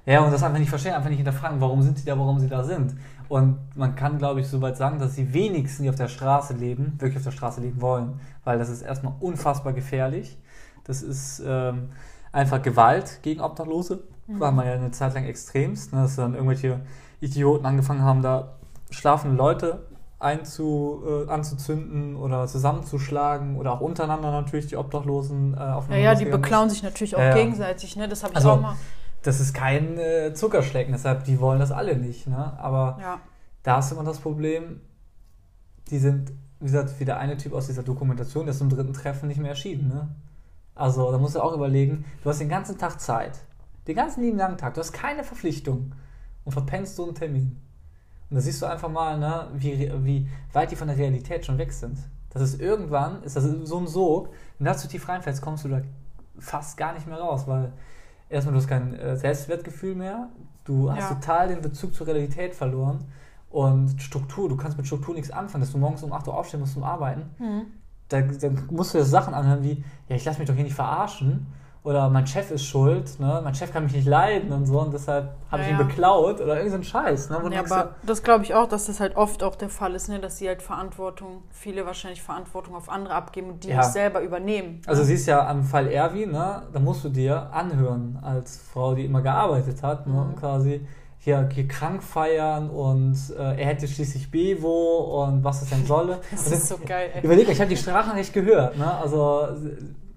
Ja, 0.05 0.21
und 0.25 0.33
das 0.33 0.43
einfach 0.43 0.59
nicht 0.59 0.69
verstehen, 0.69 0.95
einfach 0.95 1.09
nicht 1.09 1.19
hinterfragen, 1.19 1.61
warum 1.61 1.81
sind 1.83 1.99
sie 1.99 2.05
da, 2.05 2.19
warum 2.19 2.41
sie 2.41 2.49
da 2.49 2.65
sind. 2.65 2.95
Und 3.29 3.59
man 3.77 3.95
kann, 3.95 4.19
glaube 4.19 4.41
ich, 4.41 4.49
soweit 4.49 4.77
sagen, 4.77 4.99
dass 4.99 5.15
die 5.15 5.33
wenigsten, 5.33 5.85
die 5.85 5.89
auf 5.89 5.95
der 5.95 6.09
Straße 6.09 6.55
leben, 6.55 6.95
wirklich 6.99 7.17
auf 7.19 7.25
der 7.25 7.31
Straße 7.31 7.61
leben 7.61 7.81
wollen. 7.81 8.21
Weil 8.45 8.59
das 8.59 8.69
ist 8.69 8.83
erstmal 8.83 9.15
unfassbar 9.21 9.73
gefährlich. 9.73 10.37
Das 10.85 11.03
ist 11.03 11.41
ähm, 11.47 11.91
einfach 12.33 12.61
Gewalt 12.61 13.21
gegen 13.23 13.41
Obdachlose. 13.41 14.03
War 14.27 14.53
man 14.53 14.67
ja 14.67 14.73
eine 14.75 14.91
Zeit 14.91 15.15
lang 15.15 15.25
extremst, 15.25 15.93
ne, 15.93 16.03
dass 16.03 16.17
dann 16.17 16.35
irgendwelche 16.35 16.81
Idioten 17.21 17.65
angefangen 17.65 18.03
haben, 18.03 18.23
da 18.23 18.55
schlafende 18.93 19.37
Leute 19.37 19.87
einzu, 20.19 21.03
äh, 21.05 21.31
anzuzünden 21.31 22.15
oder 22.17 22.47
zusammenzuschlagen 22.47 23.57
oder 23.57 23.73
auch 23.73 23.81
untereinander 23.81 24.31
natürlich 24.31 24.69
die 24.69 24.77
Obdachlosen 24.77 25.55
äh, 25.55 25.59
auf 25.59 25.89
Ja, 25.91 25.97
ja, 25.97 26.15
die 26.15 26.27
beklauen 26.27 26.71
sich 26.71 26.83
natürlich 26.83 27.17
auch 27.17 27.21
Ja, 27.21 27.35
gegenseitig, 27.35 27.97
ne? 27.97 28.09
Das 28.09 28.23
habe 28.23 28.33
ich 28.33 28.37
Also, 28.37 28.53
auch 28.53 28.61
mal. 28.61 28.77
Das 29.23 29.41
ist 29.41 29.53
kein 29.55 29.99
äh, 29.99 30.33
Zuckerschlecken, 30.35 30.93
deshalb, 30.93 31.25
die 31.25 31.41
wollen 31.41 31.61
das 31.61 31.71
alle 31.73 31.97
nicht. 31.97 32.27
Ne? 32.27 32.59
Aber 32.59 32.99
Ja. 33.01 33.21
da 33.63 33.79
ist 33.79 33.91
immer 33.93 34.05
das 34.05 34.19
Problem, 34.19 34.81
die 35.91 35.99
sind, 35.99 36.33
wie 36.61 36.67
gesagt, 36.67 36.99
wie 36.99 37.05
der 37.05 37.19
eine 37.19 37.37
Typ 37.37 37.53
aus 37.53 37.67
dieser 37.67 37.83
Dokumentation, 37.83 38.47
der 38.47 38.53
ist 38.53 38.59
zum 38.59 38.69
dritten 38.69 38.93
Treffen 38.93 39.29
nicht 39.29 39.41
mehr 39.41 39.51
erschienen. 39.51 39.89
Ne? 39.89 40.09
Also 40.75 41.11
da 41.13 41.19
musst 41.19 41.35
du 41.35 41.41
auch 41.41 41.55
überlegen, 41.55 42.05
du 42.23 42.31
hast 42.31 42.41
den 42.41 42.49
ganzen 42.49 42.79
Tag 42.79 43.01
Zeit, 43.01 43.39
den 43.87 43.95
ganzen 43.97 44.23
lieben 44.23 44.39
langen 44.39 44.59
Tag, 44.59 44.75
du 44.75 44.81
hast 44.81 44.93
keine 44.93 45.23
Verpflichtung 45.25 45.95
und 46.45 46.53
verpennst 46.53 46.97
so 46.97 47.05
einen 47.05 47.15
Termin. 47.15 47.61
Und 48.33 48.37
da 48.37 48.41
siehst 48.41 48.63
du 48.63 48.67
einfach 48.67 48.89
mal, 48.89 49.19
ne, 49.19 49.49
wie, 49.53 49.93
wie 50.05 50.27
weit 50.55 50.71
die 50.71 50.77
von 50.77 50.89
der 50.89 50.97
Realität 50.97 51.45
schon 51.45 51.59
weg 51.59 51.71
sind. 51.71 51.99
Das 52.31 52.41
ist 52.41 52.59
irgendwann, 52.59 53.23
ist 53.25 53.37
das 53.37 53.45
so 53.45 53.77
ein 53.79 53.87
Sog, 53.87 54.31
wenn 54.59 54.65
du 54.65 54.73
da 54.73 54.79
zu 54.79 54.89
tief 54.89 55.07
reinfällst, 55.07 55.43
kommst 55.43 55.67
du 55.67 55.69
da 55.69 55.83
fast 56.39 56.79
gar 56.79 56.95
nicht 56.95 57.07
mehr 57.07 57.19
raus, 57.19 57.47
weil 57.47 57.75
erstmal 58.31 58.55
du 58.55 58.61
hast 58.61 58.69
kein 58.69 58.95
äh, 58.95 59.19
Selbstwertgefühl 59.19 59.95
mehr, 59.95 60.31
du 60.65 60.91
hast 60.91 61.11
Ja. 61.11 61.15
total 61.17 61.49
den 61.49 61.61
Bezug 61.61 61.95
zur 61.95 62.07
Realität 62.07 62.55
verloren 62.55 63.05
und 63.51 64.01
Struktur, 64.01 64.49
du 64.49 64.57
kannst 64.57 64.79
mit 64.79 64.87
Struktur 64.87 65.15
nichts 65.15 65.31
anfangen, 65.31 65.61
dass 65.61 65.73
du 65.73 65.77
morgens 65.77 66.03
um 66.03 66.15
8 66.15 66.27
Uhr 66.29 66.35
aufstehen 66.39 66.61
musst 66.61 66.73
zum 66.73 66.85
Arbeiten, 66.85 67.25
Mhm. 67.39 67.67
da, 68.09 68.23
dann 68.23 68.67
musst 68.71 68.95
du 68.95 68.99
dir 68.99 69.05
Sachen 69.05 69.35
anhören 69.35 69.63
wie, 69.63 69.85
ja, 70.09 70.17
ich 70.17 70.25
lasse 70.25 70.39
mich 70.39 70.49
doch 70.49 70.55
hier 70.55 70.65
nicht 70.65 70.73
verarschen 70.75 71.49
oder 71.85 72.09
mein 72.11 72.27
Chef 72.29 72.51
ist 72.53 72.65
schuld, 72.65 73.19
ne? 73.19 73.41
mein 73.43 73.55
Chef 73.57 73.73
kann 73.73 73.83
mich 73.83 73.93
nicht 73.93 74.07
leiden 74.07 74.53
und 74.53 74.67
so 74.67 74.81
und 74.81 74.95
deshalb 74.95 75.31
habe 75.51 75.63
Ja, 75.63 75.69
ich 75.69 75.75
ihn 75.75 75.81
ja. 75.81 75.85
beklaut 75.85 76.41
oder 76.41 76.57
irgend 76.57 76.71
so 76.71 76.77
ein 76.77 76.85
Scheiß. 76.85 77.31
Ne? 77.31 77.41
Ja, 77.51 77.61
aber 77.65 77.97
das 78.07 78.23
glaube 78.23 78.45
ich 78.45 78.55
auch, 78.55 78.69
dass 78.69 78.87
das 78.87 79.01
halt 79.01 79.17
oft 79.17 79.43
auch 79.43 79.57
der 79.57 79.69
Fall 79.69 79.95
ist, 79.97 80.09
ne? 80.09 80.21
dass 80.21 80.39
sie 80.39 80.47
halt 80.47 80.63
Verantwortung, 80.63 81.43
viele 81.51 81.85
wahrscheinlich 81.85 82.23
Verantwortung 82.23 82.77
auf 82.77 82.89
andere 82.89 83.15
abgeben 83.15 83.51
und 83.51 83.65
die 83.65 83.69
nicht 83.75 83.83
selber 83.85 84.21
übernehmen. 84.23 84.81
Also 84.87 85.03
siehst 85.03 85.27
ja 85.27 85.45
am 85.49 85.65
Fall 85.65 85.89
Erwin, 85.89 86.31
ne, 86.31 86.63
da 86.73 86.79
musst 86.79 87.03
du 87.03 87.09
dir 87.09 87.53
anhören 87.53 88.17
als 88.23 88.59
Frau, 88.73 88.95
die 88.95 89.05
immer 89.05 89.21
gearbeitet 89.23 89.83
hat, 89.83 90.07
ne, 90.07 90.13
Mhm. 90.13 90.19
und 90.21 90.37
quasi 90.37 90.87
hier, 91.19 91.49
hier 91.53 91.67
krank 91.69 92.03
feiern 92.03 92.69
und 92.71 93.17
äh, 93.37 93.43
er 93.61 93.67
hätte 93.67 93.87
schließlich 93.89 94.31
Bevo 94.31 95.25
und 95.25 95.43
was 95.45 95.63
es 95.63 95.71
denn 95.71 95.85
solle. 95.87 96.19
das 96.31 96.47
ist 96.51 96.69
so 96.69 96.77
geil, 96.85 97.11
ey. 97.15 97.23
Überleg, 97.25 97.49
ich 97.49 97.61
habe 97.61 97.71
die 97.71 97.77
Sprachnachricht 97.77 98.33
gehört, 98.33 98.77
ne? 98.79 98.93
Also 98.99 99.49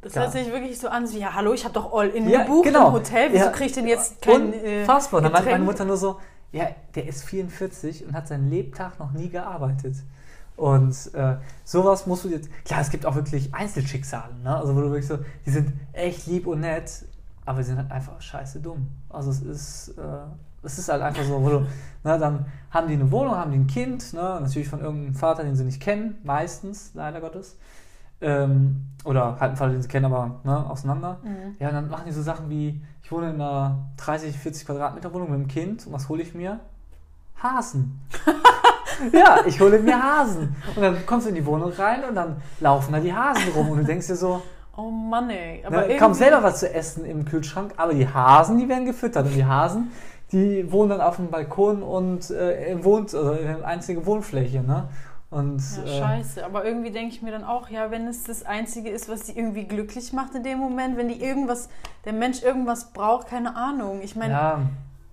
Das 0.06 0.14
Ja. 0.14 0.22
hört 0.22 0.34
sich 0.34 0.52
wirklich 0.52 0.78
so 0.78 0.88
an, 0.88 1.12
wie, 1.12 1.18
ja, 1.18 1.34
hallo, 1.34 1.54
ich 1.54 1.64
habe 1.64 1.74
doch 1.74 1.92
All-In 1.92 2.30
Ja, 2.30 2.44
gebucht 2.44 2.66
genau. 2.66 2.90
im 2.90 2.94
Hotel. 2.94 3.30
Wieso 3.32 3.46
Ja. 3.46 3.50
kriege 3.50 3.66
ich 3.66 3.72
denn 3.74 3.88
jetzt 3.88 4.22
kein 4.22 4.54
äh, 4.54 4.82
Unfassbar. 4.82 5.18
Und 5.18 5.24
dann 5.24 5.32
meinte 5.32 5.50
meine? 5.50 5.64
Mutter 5.64 5.84
nur 5.84 5.98
so, 5.98 6.20
ja, 6.52 6.68
der 6.94 7.08
ist 7.08 7.24
44 7.24 8.06
und 8.06 8.14
hat 8.14 8.28
seinen 8.28 8.48
Lebtag 8.52 9.00
noch 9.00 9.14
nie 9.14 9.30
gearbeitet. 9.30 9.96
Und 10.58 10.96
äh, 11.16 11.38
sowas 11.64 12.06
musst 12.06 12.24
du 12.24 12.30
jetzt, 12.30 12.50
klar, 12.66 12.82
es 12.82 12.92
gibt 12.92 13.08
auch 13.08 13.16
wirklich 13.16 13.56
Einzelschicksale, 13.56 14.36
ne? 14.44 14.56
also 14.56 14.76
wo 14.76 14.82
du 14.82 14.92
wirklich 14.92 15.08
so, 15.08 15.18
die 15.44 15.50
sind 15.50 15.74
echt 15.92 16.28
lieb 16.28 16.46
und 16.46 16.60
nett, 16.60 17.04
aber 17.44 17.64
sie 17.64 17.70
sind 17.70 17.78
halt 17.80 17.92
einfach 17.92 18.22
scheiße 18.22 18.60
dumm. 18.60 18.86
Also 19.10 19.32
es 19.32 19.42
ist, 19.42 19.88
äh, 19.98 20.02
es 20.62 20.78
ist 20.78 20.88
halt 20.88 21.02
einfach 21.02 21.24
so, 21.24 21.42
wo 21.42 21.50
du, 21.50 21.60
ne, 22.04 22.20
dann 22.20 22.46
haben 22.70 22.88
die 22.88 22.94
eine 22.94 23.10
Wohnung, 23.12 23.36
haben 23.36 23.52
die 23.52 23.58
ein 23.58 23.66
Kind, 23.68 24.14
ne? 24.14 24.22
natürlich 24.40 24.70
von 24.70 24.82
irgendeinem 24.82 25.16
Vater, 25.16 25.44
den 25.44 25.56
sie 25.56 25.64
nicht 25.64 25.82
kennen, 25.82 26.20
meistens, 26.24 26.92
leider 26.94 27.22
Gottes. 27.22 27.58
Ähm, 28.26 28.82
oder 29.04 29.38
halt 29.40 29.42
einen 29.42 29.56
Vater, 29.56 29.72
den 29.72 29.82
sie 29.82 29.88
kennen, 29.88 30.06
aber 30.06 30.40
ne, 30.44 30.70
auseinander. 30.70 31.20
Mhm. 31.24 31.56
Ja, 31.60 31.70
und 31.70 31.76
dann 31.76 31.90
machen 31.90 32.06
die 32.08 32.12
so 32.12 32.22
Sachen 32.22 32.50
wie, 32.50 32.82
ich 33.04 33.12
wohne 33.12 33.30
in 33.30 33.36
einer 33.36 33.86
30, 33.98 34.38
40 34.38 34.66
Quadratmeter 34.66 35.14
Wohnung 35.14 35.30
mit 35.30 35.40
einem 35.40 35.48
Kind 35.48 35.86
und 35.86 35.94
was 35.94 36.10
hole 36.10 36.24
ich 36.24 36.34
mir? 36.34 36.60
Hasen. 37.42 38.00
ja, 39.14 39.40
ich 39.46 39.60
hole 39.60 39.80
mir 39.80 40.02
Hasen. 40.02 40.56
Und 40.76 40.82
dann 40.82 41.06
kommst 41.06 41.28
du 41.28 41.30
in 41.30 41.36
die 41.36 41.46
Wohnung 41.46 41.72
rein 41.74 42.04
und 42.10 42.16
dann 42.16 42.38
laufen 42.60 42.94
da 42.94 43.00
die 43.00 43.14
Hasen 43.14 43.52
rum 43.56 43.70
und 43.70 43.78
du 43.80 43.84
denkst 43.84 44.08
dir 44.08 44.16
so, 44.16 44.42
Oh 44.78 44.90
Mann, 44.90 45.30
ey. 45.30 45.64
Aber 45.66 45.88
ne, 45.88 45.98
kaum 45.98 46.14
selber 46.14 46.44
was 46.44 46.60
zu 46.60 46.74
essen 46.74 47.06
im 47.06 47.24
Kühlschrank, 47.24 47.74
aber 47.78 47.94
die 47.94 48.08
Hasen, 48.08 48.58
die 48.58 48.68
werden 48.68 48.86
gefüttert 48.86 49.26
und 49.26 49.34
die 49.34 49.46
Hasen, 49.46 49.92
die 50.32 50.70
wohnen 50.72 50.90
dann 50.90 51.02
auf 51.02 51.16
dem 51.16 51.30
Balkon 51.30 51.82
und 51.82 52.30
äh, 52.30 52.72
im 52.72 52.84
Wohn 52.84 53.04
also 53.04 53.32
in 53.32 53.48
einer 53.48 53.66
einzigen 53.66 54.06
Wohnfläche, 54.06 54.62
ne? 54.62 54.90
Und 55.36 55.62
Ja, 55.78 55.84
äh, 55.84 56.00
scheiße. 56.00 56.46
Aber 56.46 56.64
irgendwie 56.64 56.92
denke 56.92 57.14
ich 57.14 57.22
mir 57.22 57.32
dann 57.32 57.44
auch, 57.44 57.70
ja, 57.70 57.92
wenn 57.92 58.08
es 58.08 58.24
das 58.24 58.44
Einzige 58.46 58.90
ist, 58.90 59.10
was 59.10 59.24
die 59.24 59.38
irgendwie 59.38 59.66
glücklich 59.66 60.14
macht 60.14 60.34
in 60.34 60.44
dem 60.44 60.60
Moment, 60.60 60.96
wenn 60.98 61.10
die 61.10 61.22
irgendwas, 61.22 61.68
der 62.06 62.14
Mensch 62.14 62.42
irgendwas 62.42 62.94
braucht, 62.94 63.28
keine 63.28 63.56
Ahnung. 63.58 64.00
Ich 64.02 64.16
meine, 64.16 64.32
ja, 64.34 64.60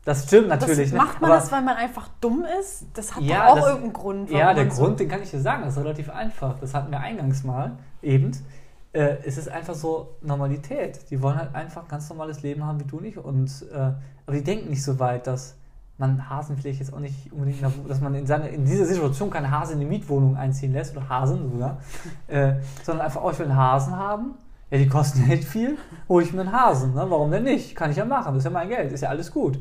das 0.04 0.24
stimmt 0.24 0.50
das 0.50 0.60
natürlich. 0.60 0.92
ne? 0.92 0.98
macht 0.98 1.20
man 1.20 1.30
aber, 1.32 1.40
das, 1.40 1.50
weil 1.50 1.62
man 1.62 1.76
einfach 1.76 2.08
dumm 2.20 2.44
ist? 2.60 2.84
Das 2.94 3.16
hat 3.16 3.22
Ja, 3.24 3.48
auch 3.48 3.56
das- 3.56 3.64
irgendeinen 3.66 3.92
Grund. 3.94 4.30
Ja, 4.30 4.54
der 4.54 4.70
so- 4.70 4.82
Grund, 4.84 5.00
den 5.00 5.08
kann 5.08 5.22
ich 5.22 5.30
dir 5.30 5.40
sagen, 5.40 5.62
das 5.64 5.76
ist 5.76 5.82
relativ 5.82 6.08
einfach. 6.10 6.56
Das 6.60 6.72
hatten 6.72 6.92
wir 6.92 7.00
eingangs 7.00 7.42
mal, 7.42 7.72
eben. 8.00 8.30
Äh, 8.92 9.16
es 9.24 9.38
ist 9.38 9.48
einfach 9.48 9.74
so 9.74 10.16
Normalität. 10.20 11.10
Die 11.10 11.20
wollen 11.20 11.36
halt 11.36 11.54
einfach 11.54 11.88
ganz 11.88 12.08
normales 12.10 12.42
Leben 12.42 12.64
haben 12.64 12.78
wie 12.78 12.84
du 12.84 13.00
nicht. 13.00 13.16
Und, 13.18 13.64
äh, 13.72 13.76
aber 14.26 14.36
die 14.36 14.44
denken 14.44 14.70
nicht 14.70 14.84
so 14.84 14.98
weit, 15.00 15.26
dass 15.26 15.56
man 15.98 16.28
Hasen 16.28 16.56
vielleicht 16.56 16.80
jetzt 16.80 16.92
auch 16.92 16.98
nicht 16.98 17.32
unbedingt, 17.32 17.62
dass 17.88 18.00
man 18.00 18.14
in, 18.14 18.26
seine, 18.26 18.48
in 18.48 18.64
dieser 18.64 18.86
Situation 18.86 19.30
keine 19.30 19.50
Hase 19.50 19.74
in 19.74 19.80
die 19.80 19.86
Mietwohnung 19.86 20.36
einziehen 20.36 20.72
lässt, 20.72 20.96
oder 20.96 21.08
Hasen 21.08 21.50
sogar, 21.52 21.78
äh, 22.26 22.54
sondern 22.82 23.06
einfach, 23.06 23.22
oh, 23.22 23.30
ich 23.30 23.38
will 23.38 23.46
einen 23.46 23.56
Hasen 23.56 23.96
haben. 23.96 24.34
Ja, 24.70 24.78
die 24.78 24.88
kosten 24.88 25.22
nicht 25.28 25.44
viel, 25.44 25.76
hole 26.08 26.24
ich 26.24 26.32
mir 26.32 26.40
einen 26.40 26.52
Hasen. 26.52 26.94
Ne? 26.94 27.04
Warum 27.08 27.30
denn 27.30 27.44
nicht? 27.44 27.76
Kann 27.76 27.90
ich 27.90 27.96
ja 27.96 28.04
machen, 28.04 28.34
das 28.34 28.38
ist 28.38 28.44
ja 28.44 28.50
mein 28.50 28.68
Geld, 28.68 28.90
ist 28.90 29.02
ja 29.02 29.10
alles 29.10 29.30
gut. 29.30 29.58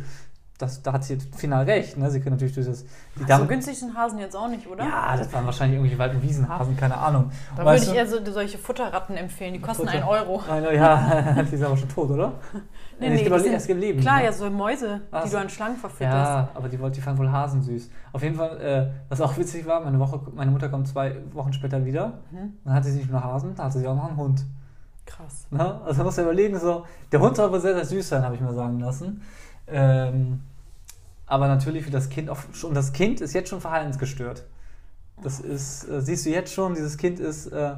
Das, 0.61 0.81
da 0.83 0.93
hat 0.93 1.03
sie 1.03 1.17
final 1.35 1.63
recht. 1.65 1.97
Ne? 1.97 2.09
Sie 2.11 2.19
können 2.19 2.35
natürlich 2.35 2.53
durch 2.53 2.67
das. 2.67 2.83
Die 3.15 3.19
so 3.21 3.25
Damen- 3.25 3.47
günstig 3.47 3.79
sind 3.79 3.95
Hasen 3.95 4.19
jetzt 4.19 4.35
auch 4.35 4.47
nicht, 4.47 4.67
oder? 4.67 4.83
ja, 4.83 5.17
das 5.17 5.31
waren 5.33 5.45
wahrscheinlich 5.45 5.77
irgendwelche 5.77 5.97
Wald- 5.99 6.13
und 6.15 6.21
Wiesenhasen, 6.23 6.77
keine 6.77 6.97
Ahnung. 6.97 7.31
Da 7.55 7.65
würde 7.65 7.77
ich 7.77 7.93
eher 7.93 8.05
so, 8.07 8.17
solche 8.31 8.57
Futterratten 8.57 9.15
empfehlen. 9.17 9.53
Die 9.53 9.59
kosten 9.61 9.87
Futter- 9.87 9.93
einen 9.97 10.03
Euro. 10.07 10.41
Eine, 10.49 10.75
ja, 10.75 11.43
die 11.51 11.55
ist 11.55 11.63
aber 11.63 11.77
schon 11.77 11.89
tot, 11.89 12.09
oder? 12.11 12.33
Nee, 12.99 13.09
nee, 13.09 13.27
sind- 13.39 13.47
erst 13.53 13.67
leben. 13.67 13.99
Klar, 13.99 14.19
ne? 14.19 14.25
ja, 14.25 14.31
so 14.31 14.47
Mäuse, 14.51 15.01
Ach 15.09 15.23
die 15.23 15.29
so. 15.29 15.37
du 15.37 15.41
an 15.41 15.49
Schlangen 15.49 15.75
verfütterst. 15.75 16.13
Ja, 16.29 16.49
aber 16.53 16.69
die, 16.69 16.77
die 16.77 17.01
fanden 17.01 17.17
wohl 17.19 17.31
Hasen 17.31 17.63
süß. 17.63 17.89
Auf 18.13 18.21
jeden 18.21 18.35
Fall, 18.35 18.61
äh, 18.61 18.91
was 19.09 19.19
auch 19.21 19.35
witzig 19.37 19.65
war, 19.65 19.81
meine, 19.81 19.97
Woche, 19.97 20.19
meine 20.35 20.51
Mutter 20.51 20.69
kommt 20.69 20.87
zwei 20.87 21.15
Wochen 21.33 21.51
später 21.51 21.83
wieder. 21.83 22.19
Mhm. 22.29 22.53
Dann 22.63 22.73
hatte 22.75 22.89
sie 22.91 22.99
nicht 22.99 23.09
nur 23.09 23.23
Hasen, 23.23 23.55
da 23.55 23.63
hatte 23.63 23.79
sie 23.79 23.87
auch 23.87 23.95
noch 23.95 24.07
einen 24.07 24.17
Hund. 24.17 24.45
Krass. 25.07 25.47
Ne? 25.49 25.81
Also 25.83 26.03
musst 26.03 26.19
du 26.19 26.21
überlegen, 26.21 26.59
so, 26.59 26.85
der 27.11 27.19
Hund 27.21 27.35
soll 27.35 27.51
wohl 27.51 27.59
sehr, 27.59 27.73
sehr 27.73 27.85
süß 27.85 28.07
sein, 28.07 28.23
habe 28.23 28.35
ich 28.35 28.41
mir 28.41 28.53
sagen 28.53 28.79
lassen. 28.79 29.23
Ähm, 29.67 30.41
aber 31.31 31.47
natürlich 31.47 31.85
für 31.85 31.91
das 31.91 32.09
Kind 32.09 32.29
auch 32.29 32.39
schon, 32.51 32.73
das 32.73 32.91
Kind 32.91 33.21
ist 33.21 33.33
jetzt 33.33 33.47
schon 33.47 33.61
verhaltensgestört. 33.61 34.43
Das 35.23 35.39
ist, 35.39 35.87
äh, 35.87 36.01
siehst 36.01 36.25
du 36.25 36.29
jetzt 36.29 36.53
schon, 36.53 36.73
dieses 36.73 36.97
Kind 36.97 37.21
ist, 37.21 37.47
äh, 37.47 37.75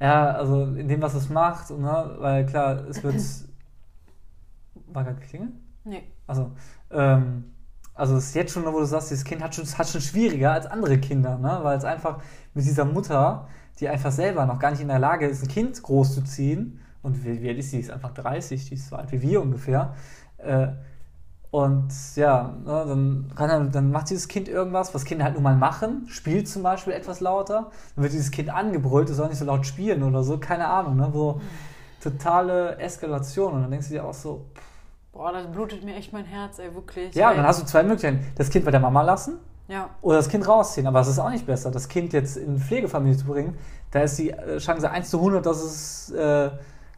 ja, 0.00 0.30
also 0.30 0.64
in 0.64 0.88
dem, 0.88 1.02
was 1.02 1.12
es 1.12 1.28
macht, 1.28 1.68
ne? 1.68 2.16
weil 2.16 2.46
klar, 2.46 2.88
es 2.88 3.02
wird, 3.02 3.16
war 4.86 5.04
gerade 5.04 5.20
geklingelt? 5.20 5.52
Nee. 5.84 6.02
Also, 6.26 6.52
ähm, 6.90 7.52
also 7.92 8.16
es 8.16 8.28
ist 8.28 8.34
jetzt 8.36 8.54
schon, 8.54 8.64
wo 8.64 8.78
du 8.78 8.86
sagst, 8.86 9.10
dieses 9.10 9.24
Kind 9.24 9.42
hat 9.42 9.54
schon, 9.54 9.66
hat 9.66 9.88
schon 9.88 10.00
schwieriger 10.00 10.52
als 10.52 10.64
andere 10.64 10.96
Kinder, 10.96 11.36
ne? 11.36 11.60
weil 11.60 11.76
es 11.76 11.84
einfach 11.84 12.22
mit 12.54 12.64
dieser 12.64 12.86
Mutter, 12.86 13.48
die 13.80 13.88
einfach 13.90 14.12
selber 14.12 14.46
noch 14.46 14.58
gar 14.58 14.70
nicht 14.70 14.80
in 14.80 14.88
der 14.88 14.98
Lage 14.98 15.26
ist, 15.26 15.42
ein 15.42 15.48
Kind 15.48 15.82
großzuziehen, 15.82 16.80
und 17.02 17.22
wie, 17.22 17.42
wie 17.42 17.50
alt 17.50 17.58
ist 17.58 17.70
sie? 17.70 17.76
Die 17.76 17.82
ist 17.82 17.90
einfach 17.90 18.14
30, 18.14 18.68
die 18.68 18.74
ist 18.74 18.88
so 18.88 18.96
alt 18.96 19.12
wie 19.12 19.20
wir 19.20 19.42
ungefähr. 19.42 19.94
Äh, 20.38 20.68
und 21.52 21.92
ja, 22.16 22.54
ne, 22.64 22.84
dann, 22.88 23.30
kann 23.36 23.50
er, 23.50 23.60
dann 23.60 23.92
macht 23.92 24.08
dieses 24.08 24.26
Kind 24.26 24.48
irgendwas, 24.48 24.94
was 24.94 25.04
Kinder 25.04 25.26
halt 25.26 25.34
nun 25.34 25.42
mal 25.42 25.54
machen, 25.54 26.06
spielt 26.08 26.48
zum 26.48 26.62
Beispiel 26.62 26.94
etwas 26.94 27.20
lauter, 27.20 27.70
dann 27.94 28.02
wird 28.02 28.14
dieses 28.14 28.30
Kind 28.30 28.48
angebrüllt, 28.48 29.10
es 29.10 29.18
soll 29.18 29.28
nicht 29.28 29.36
so 29.36 29.44
laut 29.44 29.66
spielen 29.66 30.02
oder 30.02 30.22
so, 30.22 30.38
keine 30.38 30.66
Ahnung, 30.66 30.96
ne? 30.96 31.10
so 31.12 31.42
totale 32.02 32.78
Eskalation. 32.78 33.52
Und 33.52 33.62
dann 33.62 33.70
denkst 33.70 33.88
du 33.88 33.92
dir 33.92 34.04
auch 34.04 34.14
so, 34.14 34.46
Boah, 35.12 35.30
das 35.30 35.46
blutet 35.46 35.84
mir 35.84 35.94
echt 35.94 36.14
mein 36.14 36.24
Herz, 36.24 36.58
ey, 36.58 36.74
wirklich. 36.74 37.14
ja, 37.14 37.30
ey. 37.30 37.36
dann 37.36 37.46
hast 37.46 37.60
du 37.60 37.66
zwei 37.66 37.82
Möglichkeiten. 37.82 38.26
Das 38.34 38.48
Kind 38.48 38.64
bei 38.64 38.70
der 38.70 38.80
Mama 38.80 39.02
lassen 39.02 39.34
Ja, 39.68 39.90
oder 40.00 40.16
das 40.16 40.30
Kind 40.30 40.48
rausziehen. 40.48 40.86
Aber 40.86 41.00
es 41.00 41.08
ist 41.08 41.18
auch 41.18 41.28
nicht 41.28 41.44
besser, 41.44 41.70
das 41.70 41.86
Kind 41.86 42.14
jetzt 42.14 42.38
in 42.38 42.58
Pflegefamilie 42.58 43.18
zu 43.18 43.26
bringen. 43.26 43.58
Da 43.90 44.00
ist 44.00 44.18
die 44.18 44.30
äh, 44.30 44.56
Chance 44.56 44.90
1 44.90 45.10
zu 45.10 45.18
100, 45.18 45.44
dass 45.44 45.62
es 45.62 46.10
äh, 46.12 46.50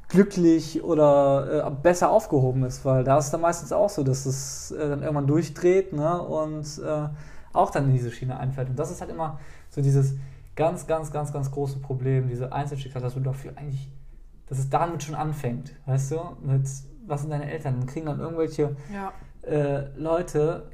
glücklich 0.09 0.83
oder 0.83 1.67
äh, 1.67 1.71
besser 1.71 2.11
aufgehoben 2.11 2.65
ist. 2.65 2.85
Weil 2.85 3.05
da 3.05 3.19
ist 3.19 3.27
es 3.27 3.31
dann 3.31 3.41
meistens 3.41 3.73
auch 3.73 3.91
so, 3.91 4.03
dass 4.03 4.27
es 4.27 4.71
äh, 4.71 4.89
dann 4.89 5.03
irgendwann 5.03 5.27
durchdreht 5.27 5.93
ne? 5.93 6.21
und 6.21 6.67
äh, 6.79 7.09
auch 7.53 7.71
dann 7.71 7.87
in 7.87 7.93
diese 7.93 8.11
Schiene 8.11 8.39
einfällt. 8.39 8.69
Und 8.69 8.79
das 8.79 8.91
ist 8.91 9.01
halt 9.01 9.11
immer 9.11 9.39
so 9.71 9.81
dieses 9.81 10.15
ganz, 10.57 10.87
ganz, 10.87 11.11
ganz, 11.11 11.33
ganz 11.33 11.51
große 11.51 11.79
Problem, 11.79 12.29
diese 12.29 12.53
Einzelschicksal, 12.53 13.03
dass 13.03 13.15
du 13.15 13.21
dafür 13.21 13.53
eigentlich, 13.57 13.91
dass 14.47 14.59
es 14.59 14.71
damit 14.71 15.03
schon 15.03 15.15
anfängt. 15.15 15.73
Weißt 15.87 16.13
du? 16.13 16.21
Mit, 16.43 16.69
was 17.07 17.21
sind 17.21 17.31
deine 17.31 17.51
Eltern? 17.51 17.81
Dann 17.81 17.87
kriegen 17.87 18.07
dann 18.07 18.21
irgendwelche 18.21 18.77
ja. 18.93 19.13
äh, 19.49 19.89
Leute 19.97 20.71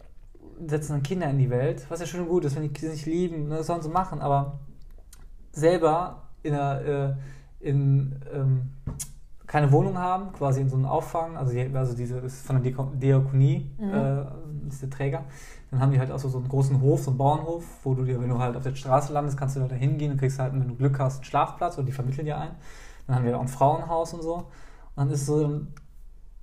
setzen 0.66 0.92
dann 0.92 1.02
Kinder 1.02 1.30
in 1.30 1.38
die 1.38 1.50
Welt, 1.50 1.86
was 1.88 2.00
ja 2.00 2.06
schön 2.06 2.20
und 2.20 2.28
gut 2.28 2.44
ist, 2.44 2.54
wenn 2.56 2.62
die 2.62 2.72
Kinder 2.72 2.94
sich 2.94 3.06
lieben, 3.06 3.48
ne, 3.48 3.56
das 3.56 3.66
sollen 3.66 3.82
sie 3.82 3.88
machen, 3.88 4.20
aber 4.20 4.60
selber 5.52 6.28
in 6.42 6.54
einer, 6.54 6.80
äh, 6.80 7.14
in, 7.60 8.20
ähm, 8.32 8.70
keine 9.50 9.72
Wohnung 9.72 9.98
haben, 9.98 10.32
quasi 10.32 10.60
in 10.60 10.68
so 10.68 10.76
einem 10.76 10.86
Auffang, 10.86 11.36
also, 11.36 11.52
die, 11.52 11.68
also 11.74 11.96
diese 11.96 12.18
ist 12.18 12.46
von 12.46 12.62
der 12.62 12.72
Diako- 12.72 12.94
Diakonie, 12.94 13.68
Mhm. 13.78 13.92
äh, 13.92 14.24
ist 14.68 14.80
der 14.82 14.90
Träger, 14.90 15.24
dann 15.72 15.80
haben 15.80 15.90
die 15.90 15.98
halt 15.98 16.12
auch 16.12 16.20
so, 16.20 16.28
so 16.28 16.38
einen 16.38 16.46
großen 16.48 16.80
Hof, 16.80 17.02
so 17.02 17.10
einen 17.10 17.18
Bauernhof, 17.18 17.64
wo 17.82 17.94
du 17.94 18.04
dir, 18.04 18.20
wenn 18.20 18.28
du 18.28 18.38
halt 18.38 18.56
auf 18.56 18.62
der 18.62 18.76
Straße 18.76 19.12
landest, 19.12 19.36
kannst 19.36 19.56
du 19.56 19.60
da 19.66 19.74
hingehen 19.74 20.12
und 20.12 20.18
kriegst 20.18 20.38
halt, 20.38 20.52
wenn 20.52 20.68
du 20.68 20.76
Glück 20.76 21.00
hast, 21.00 21.16
einen 21.16 21.24
Schlafplatz 21.24 21.76
oder 21.78 21.86
die 21.86 21.90
vermitteln 21.90 22.26
dir 22.26 22.38
einen. 22.38 22.54
Dann 23.08 23.16
haben 23.16 23.24
wir 23.24 23.36
auch 23.36 23.40
ein 23.42 23.48
Frauenhaus 23.48 24.14
und 24.14 24.22
so. 24.22 24.34
Und 24.36 24.44
dann 24.94 25.10
ist 25.10 25.26
so, 25.26 25.62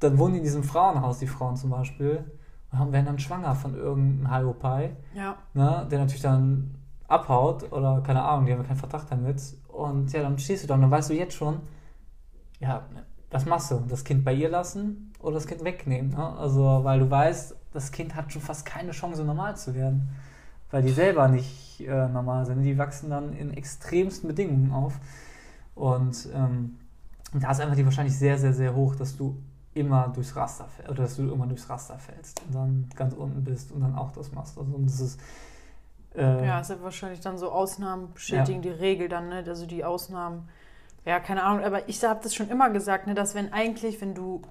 dann, 0.02 0.20
wohnen 0.20 0.34
die 0.34 0.39
in 0.39 0.43
diesem 0.43 0.63
Frauenhaus, 0.63 1.20
die 1.20 1.28
Frauen 1.28 1.56
zum 1.56 1.70
Beispiel, 1.70 2.26
und 2.74 2.78
haben- 2.80 2.91
werden 2.91 3.06
dann 3.06 3.20
schwanger 3.20 3.56
von 3.56 3.74
irgendeinem 3.74 4.30
Halbopai, 4.32 4.98
Ja, 5.15 5.36
ne, 5.54 5.88
der 5.89 6.00
natürlich 6.00 6.22
dann 6.24 6.76
abhaut 7.08 7.72
oder 7.72 8.02
keine 8.06 8.22
Ahnung, 8.22 8.48
die 8.48 8.52
haben 8.52 8.67
keinen 8.67 8.76
Vertrag 8.76 9.08
damit. 9.10 9.41
Und 9.70 10.12
ja, 10.12 10.24
dann 10.24 10.38
stehst 10.38 10.65
du 10.65 10.67
da 10.67 10.74
und 10.74 10.82
dann 10.82 10.91
weißt 10.91 11.10
du 11.10 11.13
jetzt 11.13 11.36
schon, 11.36 11.60
ja, 12.60 12.86
was 13.30 13.46
machst 13.46 13.72
du? 13.72 13.84
Das 13.88 14.04
Kind 14.04 14.24
bei 14.24 14.34
ihr 14.34 14.50
lassen 14.50 15.12
oder 15.20 15.36
das 15.36 15.48
Kind 15.48 15.63
wegnehmen? 15.63 16.12
Ne? 16.12 16.38
Also, 16.38 16.82
weil 16.84 17.00
du 17.00 17.10
weißt, 17.10 17.56
das 17.74 17.91
Kind 17.91 18.15
hat 18.15 18.32
schon 18.32 18.41
fast 18.41 18.65
keine 18.65 18.91
Chance, 18.91 19.24
normal 19.24 19.58
zu 19.58 19.76
werden. 19.76 20.10
Weil 20.72 20.84
die 20.84 20.91
selber 20.91 21.28
nicht 21.28 21.82
äh, 21.82 22.08
normal 22.10 22.46
sind. 22.46 22.62
Die 22.63 22.78
wachsen 22.78 23.10
dann 23.10 23.34
in 23.34 23.54
extremsten 23.54 24.28
Bedingungen 24.28 24.72
auf. 24.72 25.00
Und 25.76 26.28
ähm, 26.34 26.78
da 27.34 27.52
ist 27.52 27.62
einfach 27.62 27.76
die 27.76 27.86
Wahrscheinlich 27.86 28.17
sehr, 28.17 28.38
sehr, 28.38 28.54
sehr 28.54 28.76
hoch, 28.76 28.96
dass 28.96 29.15
du 29.15 29.38
immer 29.74 30.10
durchs 30.10 30.36
Raster 30.36 30.65
fällst, 30.65 30.89
oder 30.89 31.04
dass 31.04 31.15
du 31.17 31.32
immer 31.32 31.46
durchs 31.46 31.70
Raster 31.70 32.00
fällst 32.00 32.41
und 32.48 32.56
dann 32.56 32.89
ganz 32.96 33.13
unten 33.13 33.43
bist 33.43 33.72
und 33.72 33.82
dann 33.82 33.96
auch 33.96 34.12
das 34.12 34.32
machst. 34.32 34.58
Also, 34.58 34.74
und 34.74 34.86
das 34.88 35.00
ist. 35.00 35.20
Äh, 36.15 36.48
ja, 36.48 36.60
ist 36.60 36.70
ja 36.70 36.82
wahrscheinlich 36.82 37.20
dann 37.20 37.38
so 37.38 37.52
Ausnahmen 37.52 38.12
bestätigen 38.13 38.62
die 38.62 38.70
Regel 38.70 39.08
dann, 39.08 39.30
ne? 39.30 39.43
Also 39.48 39.65
die 39.65 39.86
Ausnahmen. 39.86 40.50
Ja, 41.08 41.20
keine 41.22 41.43
Ahnung, 41.43 41.63
aber 41.63 41.88
ich 41.88 42.04
habe 42.04 42.20
das 42.22 42.36
schon 42.36 42.50
immer 42.50 42.70
gesagt, 42.70 43.08
ne, 43.08 43.13
dass 43.15 43.34
wenn 43.34 43.54
eigentlich, 43.54 44.02
wenn 44.02 44.13
du 44.13 44.41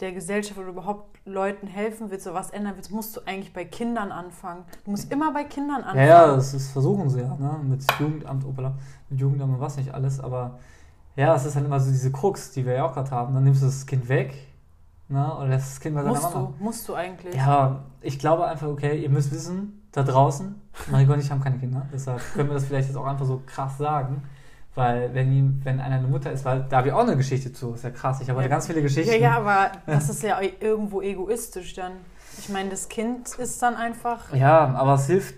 der 0.00 0.12
Gesellschaft 0.12 0.58
oder 0.58 0.68
überhaupt 0.68 1.18
Leuten 1.24 1.66
helfen 1.66 2.10
willst 2.10 2.26
oder 2.26 2.36
was 2.36 2.50
ändern 2.50 2.74
willst, 2.76 2.90
musst 2.90 3.16
du 3.16 3.20
eigentlich 3.24 3.52
bei 3.52 3.64
Kindern 3.64 4.12
anfangen. 4.12 4.64
Du 4.84 4.90
musst 4.90 5.10
immer 5.10 5.32
bei 5.32 5.44
Kindern 5.44 5.80
Ja, 5.80 5.86
anfangen. 5.86 6.06
ja, 6.08 6.26
das 6.36 6.52
ist, 6.54 6.70
versuchen 6.72 7.08
sie 7.08 7.20
ja, 7.20 7.34
ne? 7.36 7.60
Mit 7.62 7.82
Jugendamt, 7.98 8.44
opala, 8.44 8.74
mit 9.08 9.20
Jugendamt 9.20 9.54
und 9.54 9.60
was 9.60 9.76
nicht 9.78 9.94
alles, 9.94 10.20
aber 10.20 10.58
ja, 11.16 11.34
es 11.34 11.46
ist 11.46 11.54
halt 11.56 11.64
immer 11.64 11.80
so 11.80 11.90
diese 11.90 12.10
Krux, 12.12 12.50
die 12.50 12.66
wir 12.66 12.74
ja 12.74 12.84
auch 12.84 12.92
gerade 12.94 13.10
haben. 13.10 13.32
Dann 13.34 13.44
nimmst 13.44 13.62
du 13.62 13.66
das 13.66 13.86
Kind 13.86 14.08
weg, 14.08 14.34
ne? 15.08 15.34
Oder 15.36 15.48
lässt 15.48 15.70
das 15.70 15.80
Kind 15.80 15.94
bei 15.94 16.02
seiner 16.02 16.14
musst 16.14 16.34
Mama. 16.34 16.52
du, 16.58 16.64
musst 16.64 16.88
du 16.88 16.94
eigentlich. 16.94 17.34
Ja, 17.34 17.84
ich 18.02 18.18
glaube 18.18 18.44
einfach, 18.46 18.68
okay, 18.68 19.00
ihr 19.00 19.08
müsst 19.10 19.30
wissen, 19.32 19.82
da 19.92 20.02
draußen, 20.02 20.60
Mariko 20.90 21.12
und 21.14 21.20
ich 21.20 21.30
haben 21.30 21.40
keine 21.42 21.58
Kinder, 21.58 21.86
deshalb 21.92 22.20
können 22.34 22.48
wir 22.50 22.54
das 22.54 22.64
vielleicht 22.64 22.88
jetzt 22.88 22.96
auch 22.96 23.06
einfach 23.06 23.26
so 23.26 23.40
krass 23.46 23.78
sagen, 23.78 24.22
Weil 24.74 25.12
wenn, 25.14 25.30
ihm, 25.32 25.60
wenn 25.64 25.80
einer 25.80 25.96
eine 25.96 26.06
Mutter 26.08 26.32
ist, 26.32 26.44
weil 26.46 26.64
da 26.68 26.78
habe 26.78 26.88
ich 26.88 26.94
auch 26.94 27.02
eine 27.02 27.16
Geschichte 27.16 27.52
zu, 27.52 27.74
ist 27.74 27.84
ja 27.84 27.90
krass. 27.90 28.20
Ich 28.22 28.30
habe 28.30 28.40
Ja. 28.42 28.48
ganz 28.48 28.66
viele 28.66 28.80
Geschichten. 28.80 29.12
Ja, 29.12 29.18
ja, 29.18 29.36
aber 29.36 29.72
das 29.86 30.08
ist 30.08 30.22
ja 30.22 30.38
irgendwo 30.60 31.02
egoistisch 31.02 31.74
dann. 31.74 31.92
Ich 32.38 32.48
meine, 32.48 32.70
das 32.70 32.88
Kind 32.88 33.28
ist 33.34 33.60
dann 33.62 33.74
einfach. 33.76 34.32
Ja, 34.34 34.72
aber 34.74 34.94
es 34.94 35.06
hilft 35.06 35.34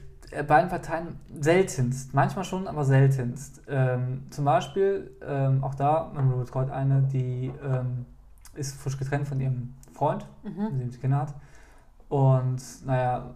beiden 0.46 0.68
Parteien 0.70 1.18
seltenst. 1.40 2.14
Manchmal 2.14 2.44
schon, 2.44 2.68
aber 2.68 2.84
seltenst. 2.84 3.62
Ähm, 3.68 4.22
zum 4.30 4.44
Beispiel, 4.44 5.10
ähm, 5.26 5.62
auch 5.64 5.74
da, 5.74 6.10
Bruder 6.14 6.36
betreut 6.38 6.70
eine, 6.70 7.02
die 7.02 7.52
ähm, 7.64 8.06
ist 8.54 8.80
frisch 8.80 8.96
getrennt 8.98 9.26
von 9.28 9.40
ihrem 9.40 9.74
Freund, 9.94 10.26
Mhm. 10.44 10.64
mit 10.72 10.80
dem 10.80 10.90
sie 10.92 10.98
Kinder 10.98 11.18
hat. 11.22 11.34
Und 12.08 12.60
naja, 12.86 13.34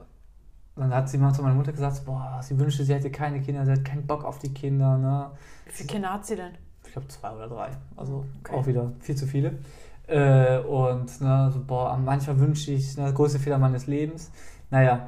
dann 0.81 0.95
hat 0.95 1.09
sie 1.09 1.19
mal 1.19 1.33
zu 1.33 1.43
meiner 1.43 1.55
Mutter 1.55 1.73
gesagt, 1.73 2.05
boah, 2.05 2.41
sie 2.43 2.59
wünschte, 2.59 2.85
sie 2.85 2.95
hätte 2.95 3.11
keine 3.11 3.41
Kinder, 3.41 3.64
sie 3.64 3.73
hat 3.73 3.85
keinen 3.85 4.07
Bock 4.07 4.25
auf 4.25 4.38
die 4.38 4.53
Kinder. 4.53 4.97
Ne? 4.99 5.31
Wie 5.67 5.73
viele 5.73 5.87
Kinder 5.88 6.12
hat 6.12 6.27
sie 6.27 6.37
denn? 6.37 6.53
ich 6.85 6.93
glaube 6.93 7.09
zwei 7.09 7.31
oder 7.33 7.49
drei, 7.49 7.69
also 7.97 8.25
Okay. 8.43 8.57
auch 8.57 8.67
wieder 8.67 8.93
viel 9.01 9.14
zu 9.14 9.27
viele. 9.27 9.59
Äh, 10.07 10.59
und 10.61 11.21
ne, 11.21 11.51
so, 11.53 11.62
boah, 11.67 11.95
manchmal 12.03 12.38
wünsche 12.41 12.71
ich, 12.73 12.97
ne, 12.97 13.12
größte 13.12 13.38
Fehler 13.38 13.59
meines 13.59 13.87
Lebens. 13.87 14.31
Naja, 14.71 15.07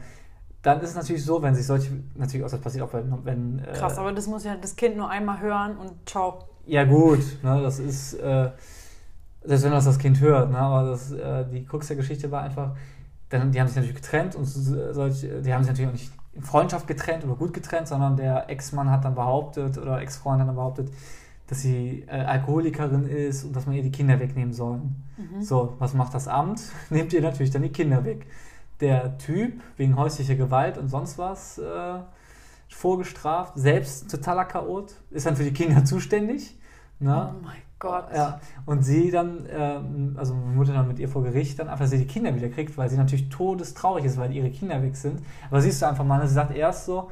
dann 0.61 0.81
ist 0.83 0.91
es 0.91 0.97
natürlich 0.97 1.25
so, 1.25 1.43
wenn 1.43 1.55
sich 1.55 1.67
solche, 1.67 1.91
natürlich 2.15 2.45
auch 2.45 2.51
das 2.51 2.61
passiert 2.61 2.85
auch, 2.85 2.93
wenn, 2.93 3.25
wenn 3.25 3.59
äh, 3.61 3.73
Krass, 3.73 3.97
aber 3.97 4.13
das 4.13 4.27
muss 4.27 4.45
ja 4.45 4.57
das 4.57 4.77
Kind 4.77 4.99
nur 4.99 5.09
einmal 5.09 5.41
hören 5.41 5.79
und 5.79 5.93
ciao. 6.07 6.45
ja 6.67 6.85
gut, 6.85 7.21
ne, 7.43 7.63
das 7.63 7.79
ist, 7.79 8.13
äh, 8.15 8.51
selbst 9.43 9.65
wenn 9.65 9.71
das 9.73 9.87
das 9.87 9.99
Kind 9.99 10.21
hört, 10.21 10.51
ne, 10.51 10.59
aber 10.59 10.91
das, 10.91 11.13
äh, 11.13 11.47
die 11.51 11.65
Krux 11.65 11.87
der 11.89 11.97
Geschichte 11.97 12.31
war 12.31 12.43
einfach, 12.43 12.77
dann, 13.31 13.53
die 13.53 13.61
haben 13.61 13.69
sich 13.69 13.77
natürlich 13.77 13.97
getrennt 13.97 14.37
und 14.37 14.45
so- 14.45 14.93
solche, 14.93 15.41
die 15.41 15.53
haben 15.55 15.63
sich 15.63 15.71
natürlich 15.73 15.89
auch 15.89 15.93
nicht 15.93 16.13
in 16.35 16.43
Freundschaft 16.43 16.87
getrennt 16.87 17.25
oder 17.25 17.35
gut 17.35 17.53
getrennt, 17.55 17.89
sondern 17.89 18.17
der 18.17 18.49
Ex-Mann 18.51 18.91
hat 18.91 19.05
dann 19.05 19.15
behauptet 19.15 19.79
oder 19.79 20.01
Ex-Freund 20.01 20.41
hat 20.41 20.49
dann 20.49 20.55
behauptet, 20.55 20.93
dass 21.49 21.63
sie 21.63 22.05
äh, 22.07 22.11
Alkoholikerin 22.11 23.05
ist 23.07 23.45
und 23.45 23.57
dass 23.57 23.67
man 23.67 23.75
ihr 23.75 23.83
die 23.83 23.91
Kinder 23.91 24.21
wegnehmen 24.21 24.53
soll. 24.53 24.79
Mhm. 25.17 25.43
So, 25.43 25.75
was 25.79 25.95
macht 25.95 26.15
das 26.15 26.29
Amt? 26.29 26.61
Nehmt 26.91 27.13
ihr 27.13 27.23
natürlich 27.23 27.51
dann 27.51 27.63
die 27.63 27.71
Kinder 27.71 28.05
weg. 28.05 28.27
Der 28.81 29.19
Typ, 29.19 29.61
wegen 29.77 29.97
häuslicher 29.97 30.37
Gewalt 30.37 30.79
und 30.79 30.89
sonst 30.89 31.19
was, 31.19 31.59
äh, 31.59 31.99
vorgestraft, 32.69 33.55
selbst 33.57 34.11
totaler 34.11 34.45
Chaot, 34.45 34.95
ist 35.11 35.27
dann 35.27 35.37
für 35.37 35.43
die 35.45 35.53
Kinder 35.53 35.85
zuständig. 35.85 36.57
Ne? 37.01 37.35
Oh 37.35 37.43
mein 37.45 37.57
Gott. 37.79 38.05
Ja, 38.15 38.41
und 38.67 38.83
sie 38.83 39.11
dann, 39.11 39.47
ähm, 39.51 40.15
also 40.19 40.35
meine 40.35 40.55
Mutter 40.55 40.73
dann 40.75 40.87
mit 40.87 40.99
ihr 40.99 41.09
vor 41.09 41.23
Gericht, 41.23 41.59
dann 41.59 41.69
einfach, 41.69 41.81
dass 41.81 41.91
sie 41.91 41.99
die 41.99 42.07
Kinder 42.07 42.35
wieder 42.35 42.49
kriegt, 42.51 42.77
weil 42.77 42.91
sie 42.91 42.97
natürlich 42.99 43.29
todestraurig 43.31 44.05
ist, 44.05 44.19
weil 44.19 44.33
ihre 44.33 44.51
Kinder 44.51 44.83
weg 44.83 44.97
sind. 44.97 45.23
Aber 45.51 45.61
siehst 45.63 45.81
du 45.81 45.87
einfach 45.87 46.05
mal, 46.05 46.19
ne, 46.19 46.29
sie 46.29 46.35
sagt 46.35 46.55
erst 46.55 46.85
so, 46.87 47.11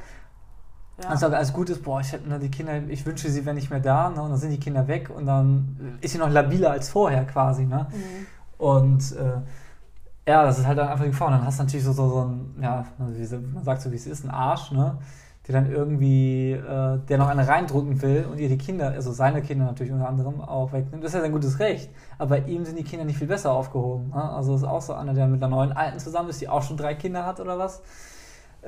Ja. 1.03 1.11
als 1.11 1.22
alles 1.22 1.53
gut 1.53 1.70
ist, 1.70 1.83
boah, 1.83 2.01
ich 2.01 2.12
hätte 2.12 2.29
ne, 2.29 2.38
die 2.38 2.51
Kinder, 2.51 2.83
ich 2.88 3.07
wünsche 3.07 3.31
sie 3.31 3.44
wären 3.46 3.55
nicht 3.57 3.70
mehr 3.70 3.81
da, 3.81 4.11
ne, 4.11 4.20
und 4.20 4.31
dann 4.31 4.38
sind 4.38 4.51
die 4.51 4.61
Kinder 4.61 4.88
weg 4.88 5.11
und 5.14 5.27
dann 5.27 5.98
ist 6.01 6.12
sie 6.12 6.18
noch 6.18 6.29
labiler 6.31 6.72
als 6.72 6.88
vorher 6.90 7.24
quasi, 7.24 7.64
ne? 7.66 7.87
Mhm. 7.90 8.27
Und 8.59 9.12
äh, 9.12 9.40
ja, 10.31 10.44
das 10.44 10.59
ist 10.59 10.66
halt 10.66 10.77
dann 10.77 10.88
einfach 10.88 11.05
die 11.05 11.11
Gefahr. 11.12 11.29
Und 11.29 11.35
dann 11.35 11.46
hast 11.46 11.59
du 11.59 11.62
natürlich 11.62 11.85
so, 11.87 11.92
so, 11.92 12.09
so 12.11 12.20
ein, 12.24 12.57
ja, 12.61 12.85
wie 12.98 13.37
man 13.55 13.64
sagt 13.64 13.81
so, 13.81 13.90
wie 13.92 13.96
es 13.96 14.07
ist, 14.07 14.24
ein 14.24 14.31
Arsch, 14.31 14.72
ne? 14.72 14.98
Der 15.48 15.61
dann 15.61 15.72
irgendwie, 15.72 16.52
äh, 16.52 16.98
der 17.08 17.18
noch 17.18 17.28
eine 17.28 17.48
reindrücken 17.48 18.00
will 18.02 18.26
und 18.30 18.38
ihr 18.38 18.48
die 18.48 18.58
Kinder, 18.58 18.90
also 18.90 19.12
seine 19.12 19.40
Kinder 19.40 19.64
natürlich 19.64 19.92
unter 19.92 20.06
anderem 20.06 20.42
auch 20.42 20.72
wegnimmt. 20.72 21.02
Das 21.02 21.11
ist 21.11 21.14
ja 21.14 21.22
sein 21.22 21.32
gutes 21.32 21.58
Recht. 21.58 21.90
Aber 22.18 22.37
bei 22.37 22.40
ihm 22.40 22.66
sind 22.66 22.78
die 22.78 22.84
Kinder 22.84 23.06
nicht 23.06 23.18
viel 23.18 23.26
besser 23.26 23.52
aufgehoben. 23.52 24.11
Ne? 24.11 24.22
Also 24.22 24.54
ist 24.54 24.64
auch 24.64 24.82
so 24.82 24.92
einer, 24.92 25.14
der 25.14 25.26
mit 25.26 25.42
einer 25.42 25.54
neuen 25.54 25.72
Alten 25.72 25.98
zusammen 25.98 26.28
ist, 26.28 26.40
die 26.42 26.48
auch 26.48 26.62
schon 26.62 26.76
drei 26.76 26.94
Kinder 26.94 27.24
hat 27.24 27.40
oder 27.40 27.58
was. 27.58 27.82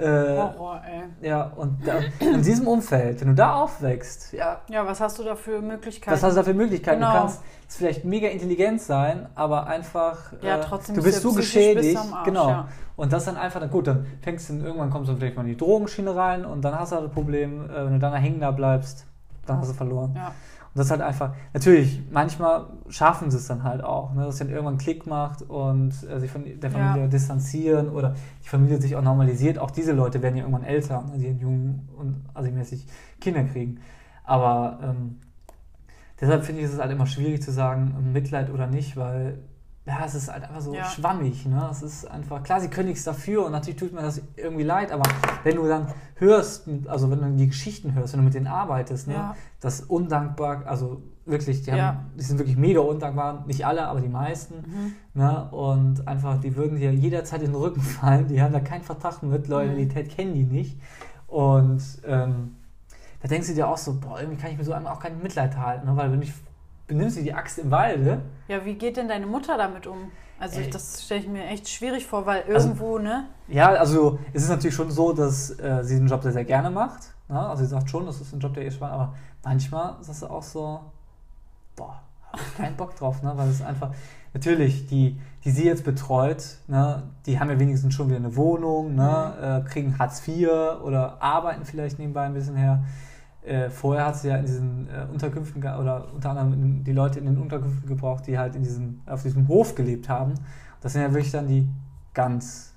Äh, 0.01 0.37
Horror, 0.39 0.81
ey. 0.89 1.29
ja, 1.29 1.45
und 1.57 1.87
da, 1.87 1.95
in 2.21 2.43
diesem 2.43 2.67
Umfeld, 2.67 3.21
wenn 3.21 3.29
du 3.29 3.35
da 3.35 3.55
aufwächst, 3.55 4.33
ja, 4.33 4.61
Ja, 4.69 4.87
was 4.87 5.01
hast 5.01 5.19
du 5.19 5.25
da 5.25 5.35
für 5.37 5.61
Möglichkeiten? 5.61 6.13
was 6.13 6.23
hast 6.23 6.33
du 6.35 6.41
da 6.41 6.45
für 6.45 6.55
Möglichkeiten? 6.55 7.01
Genau. 7.01 7.13
Du 7.13 7.19
kannst 7.19 7.41
vielleicht 7.69 8.05
mega 8.05 8.29
intelligent 8.29 8.81
sein, 8.81 9.29
aber 9.35 9.67
einfach. 9.67 10.33
Ja, 10.43 10.57
äh, 10.57 10.61
trotzdem 10.61 10.97
Du 10.97 11.03
bist 11.03 11.23
so 11.23 11.33
geschädigt. 11.33 11.97
Arsch, 11.99 12.25
genau. 12.25 12.49
ja. 12.49 12.69
Und 12.97 13.13
das 13.13 13.25
dann 13.25 13.37
einfach, 13.37 13.69
gut, 13.71 13.87
dann 13.87 14.07
fängst 14.23 14.51
du, 14.51 14.55
irgendwann 14.55 14.91
kommst 14.91 15.11
du 15.11 15.17
vielleicht 15.17 15.37
mal 15.37 15.43
in 15.43 15.49
die 15.49 15.57
Drogenschiene 15.57 16.15
rein 16.15 16.45
und 16.45 16.63
dann 16.63 16.79
hast 16.79 16.93
du 16.93 16.97
halt 16.97 17.07
das 17.07 17.13
Problem, 17.15 17.71
äh, 17.71 17.85
wenn 17.87 17.93
du 17.95 17.99
dann 17.99 18.15
hängen 18.15 18.41
da 18.41 18.51
bleibst, 18.51 19.07
dann 19.47 19.59
hast 19.59 19.71
du 19.71 19.75
verloren. 19.75 20.13
Ja. 20.17 20.33
Und 20.73 20.79
das 20.79 20.87
ist 20.87 20.91
halt 20.93 21.01
einfach, 21.01 21.35
natürlich, 21.53 22.01
manchmal 22.13 22.67
schaffen 22.89 23.31
sie 23.31 23.39
es 23.39 23.47
dann 23.49 23.65
halt 23.65 23.83
auch, 23.83 24.15
ne, 24.15 24.25
dass 24.27 24.39
dann 24.39 24.51
irgendwann 24.51 24.79
Klick 24.79 25.05
macht 25.07 25.43
und 25.43 25.93
äh, 26.09 26.21
sich 26.21 26.31
von 26.31 26.45
der 26.45 26.71
Familie 26.71 27.03
Ja. 27.03 27.09
distanzieren 27.09 27.89
oder 27.89 28.15
die 28.45 28.49
Familie 28.49 28.81
sich 28.81 28.95
auch 28.95 29.03
normalisiert. 29.03 29.59
Auch 29.59 29.73
diese 29.73 29.93
Leute 29.93 30.23
werden 30.23 30.37
ja 30.37 30.45
irgendwann 30.45 30.63
älter, 30.65 31.03
ne, 31.03 31.19
die 31.19 31.27
jung 31.43 31.89
und 31.97 32.23
assi-mäßig 32.35 32.87
Kinder 33.21 33.43
kriegen. 33.45 33.81
Aber 34.23 34.79
ähm, 34.83 35.19
deshalb 36.21 36.45
finde 36.45 36.61
ich 36.63 36.69
es 36.69 36.79
halt 36.79 36.93
immer 36.93 37.07
schwierig 37.07 37.43
zu 37.43 37.51
sagen, 37.51 38.13
Mitleid 38.13 38.49
oder 38.51 38.69
nicht, 38.69 38.97
weil 38.97 39.39
ja, 39.87 40.05
es 40.05 40.15
ist 40.15 40.31
halt 40.31 40.45
einfach 40.45 40.61
so 40.61 40.75
Ja. 40.75 40.85
schwammig. 40.85 41.47
Ne? 41.47 41.67
Es 41.71 41.83
ist 41.83 42.05
einfach, 42.11 42.43
klar, 42.43 42.61
sie 42.61 42.69
können 42.69 42.89
nichts 42.89 43.05
dafür 43.05 43.47
und 43.47 43.53
natürlich 43.53 43.79
tut 43.81 43.93
mir 43.93 44.03
das 44.03 44.21
irgendwie 44.37 44.63
leid, 44.63 44.93
aber 44.93 45.03
wenn 45.43 45.57
du 45.57 45.67
dann 45.67 45.89
hörst, 46.17 46.69
also 46.87 47.11
wenn 47.11 47.21
du 47.21 47.31
die 47.37 47.49
Geschichten 47.49 47.95
hörst, 47.95 48.13
wenn 48.13 48.21
du 48.21 48.25
mit 48.25 48.35
denen 48.35 48.47
arbeitest, 48.47 49.09
ne, 49.09 49.15
Ja. 49.15 49.37
das 49.61 49.81
undankbar, 49.81 50.65
also 50.67 51.03
wirklich, 51.25 51.63
die, 51.63 51.71
haben, 51.73 51.79
Ja. 51.79 52.05
die 52.19 52.23
sind 52.23 52.39
wirklich 52.39 52.57
mega 52.57 52.81
undankbar, 52.81 53.45
nicht 53.47 53.65
alle, 53.67 53.87
aber 53.87 54.01
die 54.01 54.09
meisten. 54.09 54.55
Mhm. 54.57 54.93
Ne? 55.21 55.51
Und 55.51 56.07
einfach, 56.07 56.41
die 56.41 56.55
würden 56.57 56.77
dir 56.77 56.93
jederzeit 56.93 57.41
in 57.43 57.53
den 57.53 57.61
Rücken 57.61 57.81
fallen, 57.81 58.29
die 58.29 58.41
haben 58.43 58.53
da 58.53 58.61
keinen 58.61 58.83
Vertrag 58.83 59.23
mit, 59.23 59.45
Mhm. 59.47 59.51
Loyalität 59.53 60.11
kennen 60.11 60.35
die 60.35 60.45
nicht. 60.45 60.79
Und 61.27 61.83
ähm, 62.07 62.57
da 63.23 63.29
denkst 63.29 63.49
du 63.49 63.55
dir 63.55 63.69
auch 63.69 63.77
so, 63.79 63.99
boah, 64.01 64.21
irgendwie 64.21 64.41
kann 64.41 64.51
ich 64.51 64.59
mir 64.59 64.65
so 64.65 64.73
einmal 64.73 64.93
auch 64.93 65.01
kein 65.01 65.23
Mitleid 65.23 65.57
halten, 65.57 65.87
ne? 65.87 65.97
weil 65.97 66.11
wenn 66.13 66.23
ich 66.23 66.33
benimmst 66.91 67.17
du 67.17 67.23
die 67.23 67.33
Axt 67.33 67.59
im 67.59 67.71
Walde, 67.71 68.21
Ja, 68.49 68.65
wie 68.65 68.75
geht 68.75 68.97
denn 68.97 69.09
deine 69.09 69.27
Mutter 69.27 69.57
damit 69.57 69.87
um? 69.87 70.11
Also 70.41 70.61
ich, 70.61 70.71
das 70.71 71.05
stelle 71.05 71.21
ich 71.21 71.29
mir 71.29 71.45
echt 71.45 71.69
schwierig 71.69 72.07
vor, 72.07 72.27
weil 72.27 72.43
Also- 72.43 72.69
irgendwo, 72.69 72.99
ne? 72.99 73.27
Ja, 73.49 73.69
also 73.71 74.19
es 74.33 74.43
ist 74.43 74.49
natürlich 74.49 74.75
schon 74.75 74.91
so, 74.91 75.13
dass 75.13 75.51
äh, 75.59 75.83
sie 75.83 75.97
den 75.99 76.09
Job 76.09 76.23
sehr, 76.23 76.33
sehr 76.33 76.45
gerne 76.45 76.71
macht. 76.71 77.13
Ne? 77.29 77.39
Also 77.39 77.63
sie 77.63 77.69
sagt 77.71 77.89
schon, 77.91 78.07
das 78.07 78.21
ist 78.21 78.33
ein 78.33 78.41
Job, 78.41 78.55
der 78.55 78.65
ihr 78.65 78.71
spannend, 78.71 78.95
aber 78.95 79.15
manchmal 79.45 79.97
ist 80.01 80.09
das 80.09 80.25
auch 80.25 80.43
so, 80.43 80.81
boah, 81.77 82.01
habe 82.33 82.43
ich 82.45 82.57
keinen 82.57 82.77
Bock 82.77 82.97
drauf, 82.97 83.23
ne? 83.23 83.33
weil 83.37 83.49
es 83.51 83.63
einfach, 83.63 83.91
natürlich, 84.35 84.87
die, 84.87 85.21
die 85.45 85.51
sie 85.51 85.65
jetzt 85.67 85.85
betreut, 85.85 86.43
ne? 86.67 87.03
die 87.27 87.39
haben 87.39 87.51
ja 87.51 87.59
wenigstens 87.61 87.95
schon 87.95 88.09
wieder 88.09 88.17
eine 88.19 88.35
Wohnung, 88.35 88.95
ne? 88.97 89.63
äh, 89.67 89.69
kriegen 89.69 89.99
Hartz 89.99 90.27
IV 90.27 90.49
oder 90.83 91.23
arbeiten 91.23 91.65
vielleicht 91.65 91.99
nebenbei 91.99 92.23
ein 92.25 92.35
bisschen 92.35 92.57
her. 92.57 92.83
Äh, 93.43 93.71
vorher 93.71 94.07
hat 94.07 94.19
sie 94.19 94.29
ja 94.29 94.37
in 94.37 94.45
diesen 94.45 94.89
äh, 94.89 95.07
Unterkünften 95.11 95.63
oder 95.63 96.09
unter 96.15 96.31
anderem 96.31 96.53
in, 96.53 96.85
die 96.85 96.93
Leute 96.93 97.19
in 97.19 97.27
den 97.27 97.39
Unterkünften 97.39 97.89
gebraucht, 97.89 98.27
die 98.27 98.39
halt 98.39 98.55
in 98.55 98.63
diesem, 98.63 99.01
auf 99.07 99.23
diesem 99.23 99.49
Hof 99.49 99.75
gelebt 99.75 100.09
haben. 100.09 100.35
Das 100.81 100.93
sind 100.93 101.03
ja 101.03 101.13
wirklich 101.13 101.33
dann 101.33 101.49
die 101.49 101.69
ganz, 102.13 102.75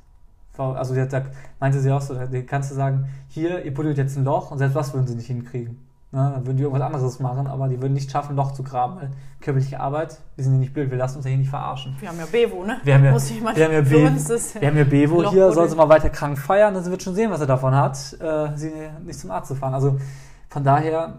also 0.57 0.95
da 0.95 1.23
meinte 1.59 1.79
sie 1.79 1.91
auch 1.91 2.01
so, 2.01 2.13
da 2.13 2.25
kannst 2.41 2.71
du 2.71 2.75
sagen, 2.75 3.07
hier, 3.27 3.65
ihr 3.65 3.73
buddelt 3.73 3.97
jetzt 3.97 4.17
ein 4.17 4.23
Loch 4.23 4.51
und 4.51 4.57
selbst 4.57 4.75
was 4.75 4.93
würden 4.93 5.07
sie 5.07 5.15
nicht 5.15 5.27
hinkriegen. 5.27 5.79
Ne? 6.13 6.31
Dann 6.31 6.45
würden 6.45 6.57
die 6.57 6.63
irgendwas 6.63 6.85
anderes 6.85 7.19
machen, 7.19 7.47
aber 7.47 7.67
die 7.67 7.81
würden 7.81 7.93
nicht 7.93 8.11
schaffen, 8.11 8.33
ein 8.33 8.35
Loch 8.35 8.51
zu 8.51 8.61
graben. 8.61 8.97
Weil 8.97 9.09
körperliche 9.41 9.79
Arbeit, 9.79 10.19
wir 10.35 10.43
sind 10.43 10.53
ja 10.53 10.59
nicht 10.59 10.73
blöd, 10.73 10.91
wir 10.91 10.97
lassen 10.97 11.17
uns 11.17 11.25
ja 11.25 11.29
hier 11.29 11.39
nicht 11.39 11.49
verarschen. 11.49 11.95
Wir 11.99 12.07
haben 12.07 12.19
ja 12.19 12.27
Bevo, 12.31 12.63
ne? 12.63 12.77
Wir 12.83 12.93
haben 12.93 13.03
ja, 13.03 13.11
Muss 13.11 13.31
ich 13.31 13.41
mal, 13.41 13.55
wir 13.55 13.65
haben 13.65 13.73
ja, 13.73 13.81
Be 13.81 13.89
wir 13.89 14.67
haben 14.67 14.77
ja 14.77 14.83
Bevo 14.83 15.29
hier, 15.31 15.51
soll 15.51 15.67
sie 15.67 15.75
mal 15.75 15.89
weiter 15.89 16.09
krank 16.09 16.37
feiern, 16.37 16.75
dann 16.75 16.85
wird 16.85 17.01
schon 17.01 17.15
sehen, 17.15 17.31
was 17.31 17.41
er 17.41 17.47
davon 17.47 17.75
hat, 17.75 18.15
äh, 18.21 18.55
sie 18.55 18.71
nicht 19.03 19.19
zum 19.19 19.31
Arzt 19.31 19.47
zu 19.47 19.55
fahren. 19.55 19.73
Also 19.73 19.97
von 20.53 20.63
daher, 20.63 21.17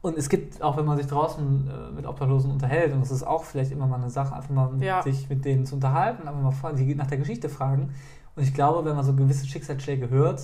und 0.00 0.16
es 0.16 0.30
gibt, 0.30 0.62
auch 0.62 0.78
wenn 0.78 0.86
man 0.86 0.96
sich 0.96 1.06
draußen 1.06 1.68
äh, 1.68 1.92
mit 1.92 2.06
Obdachlosen 2.06 2.50
unterhält, 2.50 2.90
und 2.94 3.02
das 3.02 3.10
ist 3.10 3.22
auch 3.22 3.44
vielleicht 3.44 3.70
immer 3.70 3.86
mal 3.86 3.96
eine 4.00 4.08
Sache, 4.08 4.34
einfach 4.34 4.48
mal 4.48 4.82
Ja. 4.82 5.02
sich 5.02 5.28
mit 5.28 5.44
denen 5.44 5.66
zu 5.66 5.74
unterhalten, 5.74 6.26
einfach 6.26 6.40
mal 6.40 6.50
fragen, 6.50 6.78
die 6.78 6.94
nach 6.94 7.06
der 7.06 7.18
Geschichte 7.18 7.50
fragen. 7.50 7.92
Und 8.34 8.42
ich 8.42 8.54
glaube, 8.54 8.82
wenn 8.86 8.96
man 8.96 9.04
so 9.04 9.12
gewisse 9.12 9.46
Schicksalsschläge 9.46 10.08
hört, 10.08 10.40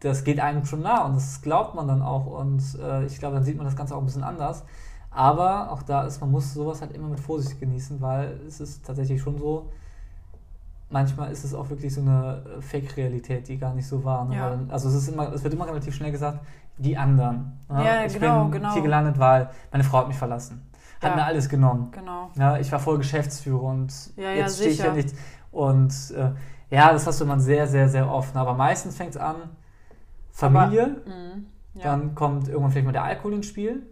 das 0.00 0.22
geht 0.22 0.38
einem 0.38 0.66
schon 0.66 0.82
nah 0.82 1.06
und 1.06 1.14
das 1.14 1.40
glaubt 1.40 1.74
man 1.74 1.88
dann 1.88 2.02
auch 2.02 2.26
und 2.26 2.62
äh, 2.78 3.06
ich 3.06 3.18
glaube, 3.18 3.36
dann 3.36 3.44
sieht 3.44 3.56
man 3.56 3.64
das 3.64 3.76
Ganze 3.76 3.94
auch 3.94 4.00
ein 4.00 4.04
bisschen 4.06 4.22
anders. 4.22 4.64
Aber 5.10 5.72
auch 5.72 5.82
da 5.82 6.02
ist, 6.04 6.20
man 6.20 6.30
muss 6.30 6.52
sowas 6.52 6.82
halt 6.82 6.92
immer 6.92 7.08
mit 7.08 7.20
Vorsicht 7.20 7.58
genießen, 7.58 8.02
weil 8.02 8.38
es 8.46 8.60
ist 8.60 8.84
tatsächlich 8.84 9.22
schon 9.22 9.38
so, 9.38 9.70
manchmal 10.90 11.30
ist 11.32 11.44
es 11.44 11.54
auch 11.54 11.70
wirklich 11.70 11.94
so 11.94 12.00
eine 12.00 12.42
äh, 12.58 12.60
Fake-Realität, 12.60 13.48
die 13.48 13.58
gar 13.58 13.74
nicht 13.74 13.86
so 13.86 14.04
war. 14.04 14.24
Ne? 14.26 14.36
Ja. 14.36 14.58
Also 14.68 14.88
es 14.88 14.94
ist 14.94 15.08
immer, 15.08 15.32
es 15.32 15.42
wird 15.44 15.54
immer 15.54 15.66
relativ 15.66 15.94
schnell 15.94 16.10
gesagt, 16.12 16.40
die 16.78 16.96
anderen. 16.96 17.58
ne? 17.68 17.84
Ja, 17.84 18.04
ich 18.04 18.14
genau, 18.14 18.44
bin 18.44 18.52
genau. 18.52 18.72
hier 18.72 18.82
gelandet, 18.82 19.18
weil 19.18 19.50
meine 19.70 19.84
Frau 19.84 19.98
hat 19.98 20.08
mich 20.08 20.16
verlassen. 20.16 20.62
Hat 21.02 21.10
Ja. 21.10 21.16
mir 21.16 21.24
alles 21.24 21.48
genommen. 21.48 21.88
Genau. 21.92 22.30
Ja, 22.36 22.58
ich 22.58 22.70
war 22.72 22.78
voll 22.78 22.98
Geschäftsführer 22.98 23.62
und 23.62 23.92
Ja, 24.16 24.32
jetzt 24.32 24.56
stehe 24.56 24.70
ich 24.70 24.78
ja 24.78 24.92
nicht. 24.92 25.14
Und 25.50 25.92
äh, 26.16 26.30
ja, 26.74 26.92
das 26.92 27.06
hast 27.06 27.20
du 27.20 27.24
immer 27.24 27.40
sehr, 27.40 27.66
sehr, 27.66 27.88
sehr 27.88 28.10
oft. 28.10 28.36
Aber 28.36 28.54
meistens 28.54 28.96
fängt 28.96 29.10
es 29.10 29.16
an, 29.16 29.36
Familie, 30.30 30.96
Mhm. 31.06 31.46
Ja. 31.74 31.82
dann 31.84 32.14
kommt 32.14 32.48
irgendwann 32.48 32.70
vielleicht 32.72 32.86
mal 32.86 32.92
der 32.92 33.04
Alkohol 33.04 33.34
ins 33.34 33.46
Spiel. 33.46 33.82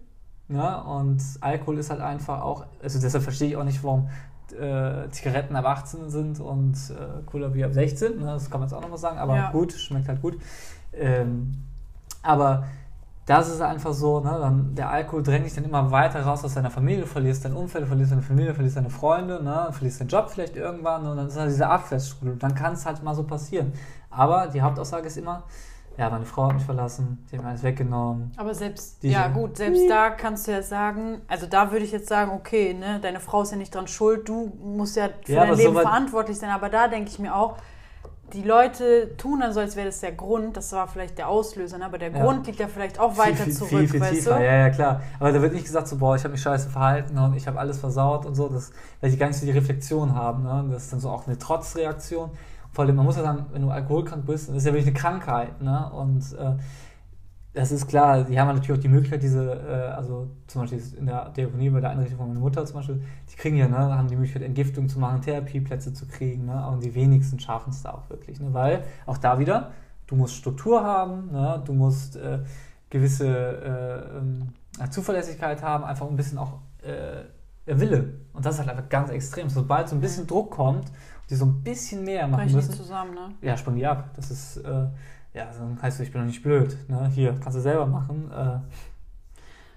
Ne? 0.48 0.84
Und 0.84 1.22
Alkohol 1.40 1.78
ist 1.78 1.90
halt 1.90 2.00
einfach 2.00 2.40
auch, 2.40 2.64
also 2.82 2.98
deshalb 3.00 3.22
verstehe 3.22 3.48
ich 3.48 3.56
auch 3.56 3.64
nicht, 3.64 3.82
warum 3.84 4.08
äh, 4.52 5.08
Zigaretten 5.10 5.56
ab 5.56 5.64
18 5.66 6.10
sind 6.10 6.40
und 6.40 6.74
äh, 6.90 7.22
Cola 7.26 7.48
Bier 7.48 7.66
ab 7.66 7.72
16. 7.72 8.18
Ne? 8.18 8.26
Das 8.26 8.50
kann 8.50 8.60
man 8.60 8.68
jetzt 8.68 8.76
auch 8.76 8.82
nochmal 8.82 8.98
sagen, 8.98 9.18
aber 9.18 9.36
Ja. 9.36 9.50
gut, 9.50 9.72
schmeckt 9.72 10.08
halt 10.08 10.22
gut. 10.22 10.38
Ähm, 10.92 11.54
aber 12.22 12.64
das 13.26 13.50
ist 13.50 13.60
einfach 13.60 13.92
so, 13.92 14.20
ne, 14.20 14.38
dann, 14.40 14.74
der 14.74 14.88
Alkohol 14.90 15.22
drängt 15.22 15.44
dich 15.44 15.54
dann 15.54 15.64
immer 15.64 15.90
weiter 15.90 16.22
raus 16.22 16.42
aus 16.44 16.54
deiner 16.54 16.70
Familie, 16.70 17.04
verlierst 17.04 17.44
dein 17.44 17.52
Umfeld, 17.52 17.86
verlierst 17.86 18.10
deine 18.12 18.22
Familie, 18.22 18.54
verlierst 18.54 18.78
deine 18.78 18.88
Freunde, 18.88 19.42
ne, 19.42 19.68
verlierst 19.70 20.00
deinen 20.00 20.08
Job 20.08 20.30
vielleicht 20.30 20.56
irgendwann 20.56 21.06
und 21.06 21.18
dann 21.18 21.26
ist 21.26 21.36
halt 21.36 21.50
diese 21.50 21.68
Abwärtsschule. 21.68 22.36
Dann 22.36 22.54
kann 22.54 22.72
es 22.72 22.86
halt 22.86 23.02
mal 23.02 23.14
so 23.14 23.24
passieren. 23.24 23.74
Aber 24.08 24.46
die 24.46 24.62
Hauptaussage 24.62 25.06
ist 25.08 25.18
immer, 25.18 25.42
ja, 25.98 26.08
meine 26.10 26.24
Frau 26.24 26.46
hat 26.46 26.54
mich 26.54 26.64
verlassen, 26.64 27.26
die 27.30 27.36
hat 27.36 27.42
mir 27.44 27.50
alles 27.50 27.62
weggenommen. 27.64 28.32
Aber 28.36 28.54
selbst, 28.54 29.02
Diese- 29.02 29.14
ja 29.14 29.28
gut, 29.28 29.56
selbst 29.56 29.82
da 29.90 30.10
kannst 30.10 30.46
du 30.46 30.52
ja 30.52 30.62
sagen, 30.62 31.20
also 31.28 31.46
da 31.46 31.72
würde 31.72 31.84
ich 31.84 31.92
jetzt 31.92 32.08
sagen, 32.08 32.30
okay, 32.30 32.72
ne, 32.72 33.00
deine 33.02 33.20
Frau 33.20 33.42
ist 33.42 33.50
ja 33.50 33.56
nicht 33.58 33.74
dran 33.74 33.88
schuld, 33.88 34.28
du 34.28 34.52
musst 34.62 34.96
ja 34.96 35.08
für 35.24 35.32
Ja, 35.32 35.44
dein 35.46 35.56
Leben 35.56 35.72
soweit- 35.72 35.82
verantwortlich 35.82 36.38
sein. 36.38 36.50
Aber 36.50 36.68
da 36.68 36.88
denke 36.88 37.10
ich 37.10 37.18
mir 37.18 37.34
auch, 37.34 37.56
die 38.34 38.42
Leute 38.42 39.16
tun 39.16 39.40
dann 39.40 39.54
so, 39.54 39.60
als 39.60 39.74
wäre 39.74 39.86
das 39.86 40.00
der 40.00 40.12
Grund, 40.12 40.54
das 40.56 40.70
war 40.72 40.86
vielleicht 40.86 41.16
der 41.16 41.28
Auslöser, 41.28 41.78
ne, 41.78 41.86
aber 41.86 41.96
der 41.96 42.10
Ja. 42.12 42.22
Grund 42.22 42.46
liegt 42.46 42.60
ja 42.60 42.68
vielleicht 42.68 43.00
auch 43.00 43.16
weiter 43.16 43.36
viel, 43.36 43.44
viel, 43.46 43.54
zurück, 43.54 43.70
viel, 43.70 43.88
viel 43.88 44.00
weißt 44.00 44.12
tiefer. 44.12 44.36
du? 44.38 44.44
Ja, 44.44 44.52
ja, 44.56 44.70
klar. 44.70 45.00
Aber 45.18 45.32
da 45.32 45.40
wird 45.40 45.54
nicht 45.54 45.64
gesagt, 45.64 45.88
so, 45.88 45.96
boah, 45.96 46.14
ich 46.14 46.22
habe 46.24 46.32
mich 46.32 46.42
scheiße 46.42 46.68
verhalten 46.68 47.16
und 47.18 47.34
ich 47.34 47.46
habe 47.46 47.58
alles 47.58 47.78
versaut 47.78 48.26
und 48.26 48.34
so, 48.34 48.48
das, 48.50 48.70
weil 49.00 49.10
die 49.10 49.16
gar 49.16 49.28
nicht 49.28 49.38
so 49.40 49.46
die 49.46 49.52
Reflexion 49.52 50.14
haben. 50.14 50.42
Ne? 50.42 50.66
Das 50.70 50.84
ist 50.84 50.92
dann 50.92 51.00
so 51.00 51.08
auch 51.08 51.26
eine 51.26 51.38
Trotzreaktion. 51.38 52.30
Vor 52.78 52.84
allem, 52.84 52.94
man 52.94 53.06
muss 53.06 53.16
ja 53.16 53.24
sagen, 53.24 53.46
wenn 53.50 53.62
du 53.62 53.70
alkoholkrank 53.70 54.24
bist, 54.24 54.48
das 54.48 54.58
ist 54.58 54.64
ja 54.64 54.72
wirklich 54.72 54.86
eine 54.86 54.96
Krankheit. 54.96 55.60
Ne? 55.60 55.90
Und 55.90 56.32
äh, 56.34 56.52
das 57.52 57.72
ist 57.72 57.88
klar, 57.88 58.22
die 58.22 58.38
haben 58.38 58.46
natürlich 58.46 58.78
auch 58.78 58.80
die 58.80 58.86
Möglichkeit, 58.86 59.20
diese, 59.20 59.52
äh, 59.52 59.96
also 59.96 60.28
zum 60.46 60.60
Beispiel 60.60 60.80
in 60.96 61.06
der 61.06 61.30
Diakonie 61.30 61.70
bei 61.70 61.80
der 61.80 61.90
Einrichtung 61.90 62.18
von 62.18 62.28
meiner 62.28 62.38
Mutter 62.38 62.64
zum 62.66 62.76
Beispiel, 62.76 63.02
die 63.32 63.34
kriegen 63.34 63.56
ja, 63.56 63.66
ne, 63.66 63.76
haben 63.76 64.06
die 64.06 64.14
Möglichkeit, 64.14 64.42
Entgiftung 64.42 64.88
zu 64.88 65.00
machen, 65.00 65.22
Therapieplätze 65.22 65.92
zu 65.92 66.06
kriegen, 66.06 66.46
ne? 66.46 66.52
aber 66.52 66.76
die 66.76 66.94
wenigsten 66.94 67.40
schaffen 67.40 67.70
es 67.70 67.82
da 67.82 67.90
auch 67.94 68.08
wirklich. 68.10 68.38
Ne? 68.38 68.54
Weil 68.54 68.84
auch 69.06 69.18
da 69.18 69.40
wieder, 69.40 69.72
du 70.06 70.14
musst 70.14 70.36
Struktur 70.36 70.84
haben, 70.84 71.32
ne? 71.32 71.60
du 71.64 71.72
musst 71.72 72.14
äh, 72.14 72.38
gewisse 72.90 73.26
äh, 73.26 74.18
ähm, 74.18 74.52
Zuverlässigkeit 74.88 75.64
haben, 75.64 75.82
einfach 75.82 76.06
ein 76.06 76.14
bisschen 76.14 76.38
auch 76.38 76.60
äh, 76.82 77.24
Wille. 77.66 78.14
Und 78.32 78.46
das 78.46 78.54
ist 78.54 78.60
halt 78.60 78.70
einfach 78.70 78.88
ganz 78.88 79.10
extrem. 79.10 79.48
Sobald 79.48 79.88
so 79.88 79.96
ein 79.96 80.00
bisschen 80.00 80.28
Druck 80.28 80.52
kommt, 80.52 80.92
die 81.30 81.34
so 81.34 81.44
ein 81.46 81.62
bisschen 81.62 82.04
mehr 82.04 82.26
machen 82.26 82.42
Brechen 82.44 82.56
müssen, 82.56 82.74
zusammen, 82.74 83.14
ne? 83.14 83.34
ja, 83.42 83.56
springen 83.56 83.76
die 83.76 83.86
ab. 83.86 84.10
Das 84.16 84.30
ist, 84.30 84.58
äh, 84.58 84.68
ja, 85.34 85.46
dann 85.58 85.78
heißt 85.80 86.00
es, 86.00 86.06
ich 86.06 86.12
bin 86.12 86.22
doch 86.22 86.26
nicht 86.26 86.42
blöd. 86.42 86.76
Ne? 86.88 87.10
Hier, 87.14 87.34
kannst 87.40 87.56
du 87.56 87.60
selber 87.60 87.86
machen. 87.86 88.30
Äh, 88.32 88.58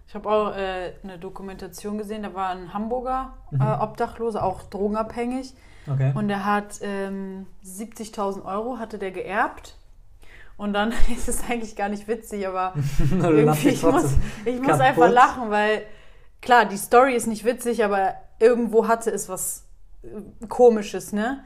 Ich 0.08 0.16
habe 0.16 0.30
auch 0.30 0.56
äh, 0.56 0.94
eine 1.04 1.18
Dokumentation 1.18 1.98
gesehen, 1.98 2.24
da 2.24 2.34
war 2.34 2.50
ein 2.50 2.74
Hamburger 2.74 3.34
Mhm. 3.52 3.62
äh, 3.62 3.78
Obdachloser, 3.82 4.44
auch 4.44 4.64
drogenabhängig. 4.64 5.54
okay. 5.92 6.12
Und 6.16 6.28
der 6.30 6.46
hat 6.46 6.80
ähm, 6.82 7.48
70.000 7.66 8.44
Euro 8.46 8.78
hatte 8.78 8.98
der 8.98 9.12
geerbt. 9.12 9.78
Und 10.58 10.74
dann 10.74 10.92
ist 11.16 11.28
es 11.28 11.44
eigentlich 11.50 11.76
gar 11.76 11.90
nicht 11.90 12.08
witzig, 12.08 12.48
aber 12.48 12.74
Du 13.10 13.16
irgendwie, 13.30 13.70
ich 13.70 13.84
muss, 13.84 14.14
ich 14.46 14.58
muss 14.60 14.68
kaputt. 14.68 14.82
einfach 14.82 15.10
lachen, 15.12 15.50
weil 15.50 15.84
klar, 16.42 16.66
die 16.66 16.78
Story 16.78 17.14
ist 17.16 17.28
nicht 17.28 17.44
witzig, 17.46 17.84
aber 17.84 18.14
irgendwo 18.40 18.88
hatte 18.88 19.12
es 19.12 19.28
was 19.30 19.66
Komisches, 20.48 21.14
ne? 21.14 21.44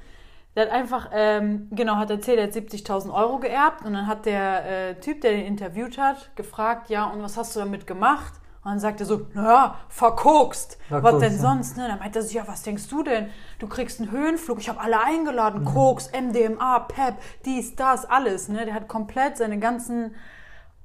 Der 0.55 0.67
hat 0.67 0.71
einfach, 0.71 1.09
ähm, 1.11 1.67
genau, 1.71 1.97
hat 1.97 2.09
erzählt, 2.09 2.39
er 2.39 2.45
hat 2.45 2.53
70.000 2.53 3.13
Euro 3.13 3.39
geerbt 3.39 3.83
und 3.83 3.93
dann 3.93 4.07
hat 4.07 4.25
der 4.25 4.89
äh, 4.89 4.99
Typ, 5.01 5.19
der 5.21 5.31
den 5.31 5.45
interviewt 5.45 5.97
hat, 5.97 6.33
gefragt, 6.37 6.89
ja, 6.89 7.05
und 7.05 7.21
was 7.21 7.35
hast 7.35 7.55
du 7.55 7.59
damit 7.59 7.85
gemacht? 7.85 8.33
Und 8.63 8.71
dann 8.71 8.79
sagt 8.79 8.99
er 8.99 9.05
so, 9.05 9.27
naja, 9.33 9.75
verkokst. 9.89 10.79
was 10.89 11.01
Verkokst, 11.01 11.21
denn 11.21 11.33
ja. 11.33 11.39
sonst? 11.39 11.77
Ne? 11.77 11.87
Dann 11.87 11.99
meint 11.99 12.15
er 12.15 12.21
sich, 12.21 12.33
ja, 12.33 12.47
was 12.47 12.63
denkst 12.63 12.87
du 12.87 13.03
denn? 13.03 13.29
Du 13.59 13.67
kriegst 13.67 13.99
einen 13.99 14.09
Höhenflug, 14.09 14.59
ich 14.59 14.69
habe 14.69 14.79
alle 14.79 15.03
eingeladen, 15.03 15.61
Mhm. 15.61 15.65
Koks, 15.65 16.09
MDMA, 16.11 16.79
PEP, 16.79 17.15
dies, 17.45 17.75
das, 17.75 18.05
alles. 18.05 18.47
Ne? 18.47 18.65
Der 18.65 18.73
hat 18.73 18.87
komplett 18.87 19.37
seine 19.37 19.59
ganzen 19.59 20.15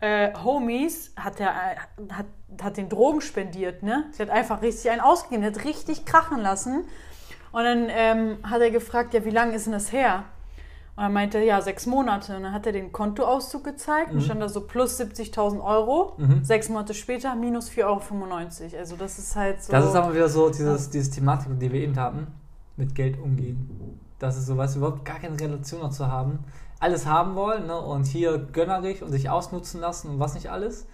äh, 0.01 0.35
Homies, 0.45 1.14
hat, 1.16 1.39
der, 1.39 1.49
äh, 1.49 2.12
hat, 2.12 2.27
hat 2.61 2.77
den 2.77 2.89
Drogen 2.89 3.21
spendiert. 3.21 3.83
Ne? 3.83 4.11
Der 4.18 4.27
hat 4.27 4.35
einfach 4.35 4.62
richtig 4.62 4.91
einen 4.91 5.01
ausgegeben, 5.01 5.43
der 5.43 5.53
hat 5.53 5.64
richtig 5.64 6.05
krachen 6.05 6.41
lassen. 6.41 6.85
Und 7.53 7.64
dann 7.64 7.86
ähm, 7.90 8.36
hat 8.42 8.61
er 8.61 8.70
gefragt, 8.70 9.14
ja, 9.14 9.24
wie 9.24 9.30
lange 9.30 9.55
ist 9.55 9.66
denn 9.66 9.72
das 9.72 9.92
her? 9.92 10.24
Und 10.96 11.05
dann 11.05 11.12
meinte 11.12 11.38
er, 11.38 11.44
ja, 11.44 11.62
sechs 11.62 11.86
Monate. 11.86 12.36
Und 12.36 12.42
dann 12.42 12.53
hat 12.53 12.66
er 12.66 12.72
den 12.72 12.92
Kontoauszug 12.92 13.64
gezeigt 13.64 14.12
und 14.12 14.22
stand 14.22 14.42
da 14.42 14.48
so 14.48 14.61
plus 14.62 15.01
70.000 15.01 15.64
Euro. 15.64 16.14
Mhm. 16.18 16.44
Sechs 16.44 16.68
Monate 16.68 16.94
später 16.94 17.34
minus 17.34 17.70
4,95 17.70 17.84
Euro. 17.84 18.78
Also 18.78 18.96
das 18.96 19.18
ist 19.18 19.34
halt 19.34 19.62
so... 19.62 19.72
Das 19.72 19.86
ist 19.86 19.94
aber 19.94 20.14
wieder 20.14 20.28
so 20.28 20.51
dieses, 20.51 20.90
dieses 20.90 21.11
Thematik, 21.11 21.59
die 21.59 21.72
wir 21.72 21.80
eben 21.80 21.98
hatten, 21.98 22.26
mit 22.76 22.94
Geld 22.94 23.18
umgehen. 23.18 23.98
Das 24.18 24.36
ist 24.36 24.46
so, 24.46 24.55
du, 24.55 24.62
überhaupt 24.76 25.05
gar 25.05 25.18
keine 25.18 25.40
Relation 25.40 25.80
dazu 25.80 26.07
haben. 26.07 26.40
Alles 26.78 27.07
haben 27.07 27.34
wollen, 27.34 27.66
ne? 27.66 27.78
Und 27.78 28.07
hier 28.07 28.38
gönnerig 28.38 29.03
und 29.03 29.11
sich 29.11 29.30
ausnutzen 29.30 29.80
lassen 29.80 30.11
und 30.11 30.20
was 30.20 30.34
nicht 30.34 30.51
alles. 30.51 30.86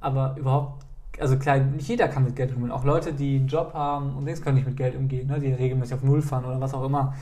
Aber 0.00 0.36
überhaupt, 0.38 0.84
also 1.20 1.38
klar, 1.38 1.58
nicht 1.58 1.88
jeder 1.88 2.08
kann 2.08 2.24
mit 2.24 2.36
Geld 2.36 2.54
umgehen. 2.54 2.70
Auch 2.72 2.84
Leute, 2.84 3.12
die 3.12 3.36
einen 3.36 3.48
Job 3.48 3.74
haben 3.74 4.16
und 4.16 4.24
nichts 4.24 4.42
können 4.42 4.56
nicht 4.56 4.66
mit 4.66 4.76
Geld 4.76 4.96
umgehen, 4.96 5.26
ne? 5.28 5.38
Die 5.40 5.52
regelmäßig 5.52 5.94
auf 5.94 6.02
Null 6.02 6.22
fahren 6.22 6.44
oder 6.44 6.60
was 6.60 6.74
auch 6.74 6.84
immer. 6.84 7.14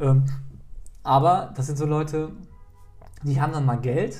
Ähm, 0.00 0.24
aber 1.02 1.52
das 1.56 1.66
sind 1.66 1.76
so 1.78 1.86
Leute, 1.86 2.30
die 3.22 3.40
haben 3.40 3.52
dann 3.52 3.66
mal 3.66 3.78
Geld. 3.78 4.16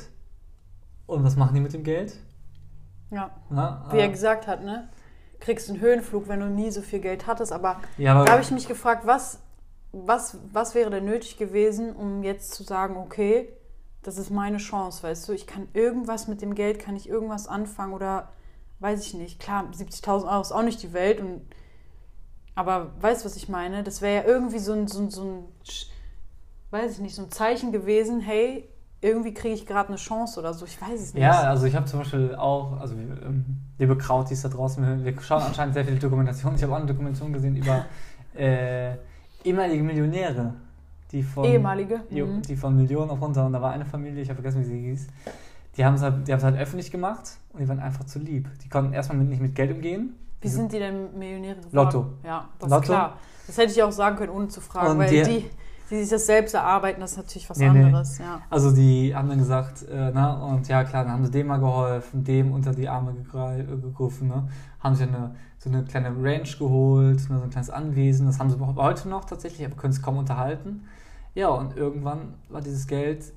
Und 1.06 1.24
was 1.24 1.36
machen 1.36 1.54
die 1.54 1.60
mit 1.60 1.72
dem 1.72 1.84
Geld? 1.84 2.14
ja. 3.10 3.30
Ne? 3.48 3.82
wie 3.90 3.98
er 3.98 4.06
Äh, 4.06 4.10
gesagt 4.10 4.46
hat, 4.46 4.62
ne? 4.64 4.88
Kriegst 5.40 5.70
einen 5.70 5.80
Höhenflug, 5.80 6.28
wenn 6.28 6.40
du 6.40 6.46
nie 6.50 6.70
so 6.70 6.82
viel 6.82 6.98
Geld 7.00 7.26
hattest. 7.26 7.52
Aber 7.52 7.80
ja, 7.96 8.14
aber 8.14 8.24
da 8.24 8.32
habe 8.32 8.42
ich 8.42 8.50
mich 8.50 8.68
gefragt, 8.68 9.06
was, 9.06 9.40
was, 9.92 10.36
was 10.52 10.74
wäre 10.74 10.90
denn 10.90 11.04
nötig 11.04 11.36
gewesen, 11.38 11.94
um 11.94 12.22
jetzt 12.22 12.52
zu 12.52 12.62
sagen, 12.64 12.96
okay, 12.96 13.48
das 14.02 14.18
ist 14.18 14.30
meine 14.30 14.58
Chance, 14.58 15.02
weißt 15.02 15.28
du, 15.28 15.32
ich 15.32 15.46
kann 15.46 15.68
irgendwas 15.74 16.28
mit 16.28 16.42
dem 16.42 16.54
Geld, 16.54 16.78
kann 16.78 16.96
ich 16.96 17.08
irgendwas 17.08 17.46
anfangen 17.48 17.92
oder 17.92 18.28
weiß 18.80 19.06
ich 19.06 19.14
nicht. 19.14 19.40
Klar, 19.40 19.64
70.000 19.72 20.30
Euro 20.30 20.40
ist 20.40 20.52
auch 20.52 20.62
nicht 20.62 20.82
die 20.82 20.92
Welt 20.92 21.20
und 21.20 21.42
aber 22.54 22.90
weißt 23.00 23.22
du, 23.22 23.26
was 23.26 23.36
ich 23.36 23.48
meine? 23.48 23.84
Das 23.84 24.02
wäre 24.02 24.16
ja 24.24 24.28
irgendwie 24.28 24.58
so 24.58 24.72
ein, 24.72 24.88
so 24.88 25.00
ein, 25.00 25.10
so 25.10 25.22
ein, 25.22 25.44
weiß 26.72 26.94
ich 26.94 26.98
nicht, 26.98 27.14
so 27.14 27.22
ein 27.22 27.30
Zeichen 27.30 27.70
gewesen, 27.70 28.20
hey, 28.20 28.68
irgendwie 29.00 29.32
kriege 29.32 29.54
ich 29.54 29.64
gerade 29.64 29.88
eine 29.90 29.96
Chance 29.96 30.40
oder 30.40 30.52
so. 30.52 30.64
Ich 30.66 30.80
weiß 30.82 31.00
es 31.00 31.14
nicht. 31.14 31.22
Ja, 31.22 31.42
also 31.42 31.66
ich 31.66 31.76
habe 31.76 31.86
zum 31.86 32.00
Beispiel 32.00 32.34
auch, 32.34 32.80
also 32.80 32.94
ähm, 32.96 33.44
liebe 33.78 33.96
Krautis 33.96 34.42
da 34.42 34.48
draußen, 34.48 35.04
wir, 35.04 35.14
wir 35.14 35.22
schauen 35.22 35.42
anscheinend 35.42 35.74
sehr 35.74 35.84
viele 35.84 35.98
Dokumentationen. 35.98 36.56
Ich 36.56 36.62
habe 36.64 36.72
auch 36.72 36.78
eine 36.78 36.86
Dokumentation 36.86 37.32
gesehen 37.32 37.54
über 37.54 37.84
äh, 38.36 38.94
ehemalige 39.44 39.84
Millionäre, 39.84 40.54
die 41.12 41.22
von, 41.22 41.44
Ehemalige. 41.44 42.00
Jo, 42.10 42.26
Mhm. 42.26 42.42
die 42.42 42.56
von 42.56 42.76
Millionen 42.76 43.10
auf 43.10 43.22
runter 43.22 43.46
und 43.46 43.52
da 43.52 43.62
war 43.62 43.70
eine 43.72 43.84
Familie, 43.84 44.20
ich 44.20 44.28
habe 44.30 44.42
vergessen, 44.42 44.62
wie 44.62 44.64
sie 44.64 44.80
hieß. 44.80 45.06
Die 45.78 45.84
haben 45.84 45.94
es 45.94 46.02
halt, 46.02 46.26
die 46.28 46.34
halt 46.34 46.56
öffentlich 46.58 46.90
gemacht 46.90 47.38
und 47.52 47.60
die 47.60 47.68
waren 47.68 47.78
einfach 47.80 48.04
zu 48.04 48.18
lieb. 48.18 48.48
Die 48.64 48.68
konnten 48.68 48.92
erstmal 48.92 49.18
mit, 49.18 49.28
nicht 49.28 49.40
mit 49.40 49.54
Geld 49.54 49.70
umgehen. 49.72 50.14
Wie 50.40 50.48
sind 50.48 50.72
die 50.72 50.78
denn 50.78 51.16
Millionäre 51.18 51.56
geworden? 51.56 51.70
Lotto. 51.74 52.06
Ja, 52.24 52.48
das 52.58 52.68
Lotto. 52.70 52.82
ist 52.82 52.88
klar. 52.88 53.12
Das 53.46 53.56
hätte 53.58 53.72
ich 53.72 53.82
auch 53.82 53.92
sagen 53.92 54.16
können, 54.16 54.32
ohne 54.32 54.48
zu 54.48 54.60
fragen, 54.60 54.90
Und 54.90 54.98
weil 54.98 55.08
die- 55.10 55.22
die, 55.22 55.50
die 55.90 56.00
sich 56.00 56.10
das 56.10 56.26
selbst 56.26 56.54
erarbeiten, 56.54 57.00
das 57.00 57.12
ist 57.12 57.16
natürlich 57.16 57.48
was 57.48 57.58
Nee, 57.58 57.70
nee. 57.70 57.84
anderes. 57.84 58.18
Ja. 58.18 58.40
Also 58.50 58.72
die 58.72 59.14
haben 59.14 59.28
dann 59.28 59.38
gesagt, 59.38 59.82
äh, 59.88 60.10
na, 60.12 60.34
und 60.44 60.68
ja 60.68 60.84
klar, 60.84 61.04
dann 61.04 61.12
haben 61.14 61.24
sie 61.24 61.30
dem 61.30 61.46
mal 61.46 61.58
geholfen, 61.58 62.24
dem 62.24 62.52
unter 62.52 62.72
die 62.72 62.88
Arme 62.88 63.12
äh, 63.12 63.64
gegriffen, 63.64 64.28
ne? 64.28 64.48
haben 64.80 64.94
sich 64.96 65.08
eine, 65.08 65.34
so 65.58 65.70
eine 65.70 65.84
kleine 65.84 66.10
Ranch 66.20 66.58
geholt, 66.58 67.28
ne, 67.30 67.38
so 67.38 67.44
ein 67.44 67.50
kleines 67.50 67.70
Anwesen, 67.70 68.26
das 68.26 68.38
haben 68.38 68.50
sie 68.50 68.60
auch 68.60 68.76
heute 68.76 69.08
noch 69.08 69.24
tatsächlich, 69.24 69.66
aber 69.66 69.76
können 69.76 69.92
es 69.92 70.02
kaum 70.02 70.18
unterhalten. 70.18 70.84
Ja, 71.34 71.48
und 71.48 71.76
irgendwann 71.76 72.34
war 72.48 72.60
dieses 72.60 72.86
Geld 72.86 73.32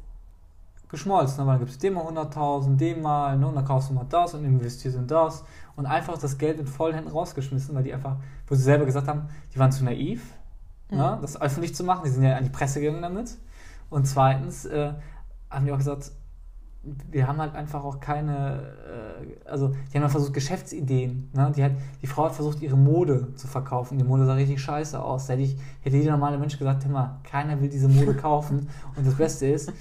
geschmolzen, 0.91 1.37
ne? 1.37 1.47
weil 1.47 1.53
dann 1.53 1.59
gibt 1.61 1.71
es 1.71 1.77
dem 1.77 1.93
mal 1.95 2.05
100.000, 2.05 2.75
dem 2.75 3.01
mal, 3.01 3.37
ne? 3.37 3.47
und 3.47 3.55
dann 3.55 3.65
kaufst 3.65 3.89
du 3.89 3.93
mal 3.93 4.05
das 4.07 4.33
und 4.33 4.43
investierst 4.43 4.97
in 4.97 5.07
das 5.07 5.43
und 5.75 5.85
einfach 5.85 6.17
das 6.17 6.37
Geld 6.37 6.59
in 6.59 6.67
vollen 6.67 6.93
Händen 6.93 7.09
rausgeschmissen, 7.09 7.73
weil 7.73 7.83
die 7.83 7.93
einfach, 7.93 8.17
wo 8.47 8.55
sie 8.55 8.63
selber 8.63 8.85
gesagt 8.85 9.07
haben, 9.07 9.29
die 9.53 9.59
waren 9.59 9.71
zu 9.71 9.83
naiv, 9.83 10.23
ne? 10.89 11.15
Mhm. 11.17 11.21
das 11.21 11.41
öffentlich 11.41 11.73
zu 11.73 11.83
machen, 11.83 12.03
die 12.05 12.11
sind 12.11 12.23
ja 12.23 12.35
an 12.35 12.43
die 12.43 12.49
Presse 12.49 12.81
gegangen 12.81 13.01
damit. 13.01 13.37
Und 13.89 14.05
zweitens 14.05 14.65
äh, 14.65 14.93
haben 15.49 15.65
die 15.65 15.71
auch 15.71 15.77
gesagt, 15.77 16.11
wir 16.83 17.27
haben 17.27 17.37
halt 17.37 17.55
einfach 17.55 17.83
auch 17.83 17.99
keine, 17.99 18.73
äh, 19.45 19.49
also 19.49 19.69
die 19.69 19.97
haben 19.97 20.03
ja 20.03 20.09
versucht 20.09 20.33
Geschäftsideen. 20.33 21.29
Ne? 21.33 21.51
Die, 21.55 21.63
hat, 21.63 21.73
die 22.01 22.07
Frau 22.07 22.25
hat 22.25 22.33
versucht, 22.33 22.61
ihre 22.61 22.77
Mode 22.77 23.35
zu 23.35 23.47
verkaufen. 23.47 23.97
Die 23.97 24.03
Mode 24.03 24.25
sah 24.25 24.33
richtig 24.33 24.61
scheiße 24.61 25.01
aus. 25.01 25.27
Da 25.27 25.33
hätte, 25.33 25.43
ich, 25.43 25.57
hätte 25.81 25.97
jeder 25.97 26.11
normale 26.11 26.37
Mensch 26.37 26.57
gesagt, 26.57 26.83
hör 26.85 26.91
mal, 26.91 27.19
keiner 27.23 27.61
will 27.61 27.69
diese 27.69 27.87
Mode 27.87 28.15
kaufen. 28.21 28.69
Und 28.95 29.05
das 29.05 29.15
Beste 29.15 29.45
ist, 29.47 29.71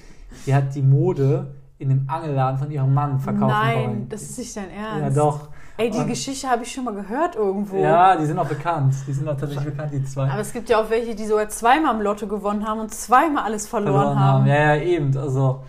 die 0.47 0.55
hat 0.55 0.75
die 0.75 0.83
Mode 0.83 1.55
in 1.79 1.89
dem 1.89 2.05
Angelladen 2.09 2.59
von 2.59 2.71
ihrem 2.71 2.93
Mann 2.93 3.19
verkaufen 3.21 3.49
Nein, 3.49 3.77
wollen. 3.79 4.09
das 4.11 4.23
ist 4.23 4.39
nicht 4.39 4.57
dein 4.57 4.71
Ernst. 4.71 5.17
ja, 5.17 5.23
doch. 5.23 5.49
Ey, 5.79 5.91
die 5.91 5.97
Und- 5.99 6.09
Geschichte 6.09 6.47
habe 6.49 6.63
ich 6.63 6.71
schon 6.73 6.85
mal 6.85 6.93
gehört 6.95 7.37
irgendwo. 7.37 7.77
Ja, 7.83 8.15
die 8.17 8.27
sind 8.27 8.39
auch 8.39 8.47
bekannt. 8.49 8.95
Die 9.07 9.13
sind 9.15 9.27
auch 9.27 9.37
tatsächlich 9.37 9.65
bekannt, 9.75 9.91
die 9.95 10.05
zwei. 10.05 10.29
Aber 10.29 10.41
es 10.41 10.53
gibt 10.53 10.69
ja 10.69 10.79
auch 10.79 10.91
welche, 10.91 11.15
die 11.15 11.25
sogar 11.25 11.49
zweimal 11.49 11.95
im 11.95 12.03
Lotto 12.03 12.27
gewonnen 12.27 12.67
haben 12.69 12.81
und 12.81 12.93
zweimal 12.93 13.45
alles 13.45 13.67
verloren, 13.67 13.95
verloren 13.95 14.19
haben. 14.21 14.39
haben. 14.41 14.47
Ja, 14.47 14.75
ja, 14.75 14.83
eben. 14.83 15.17
Also, 15.17 15.63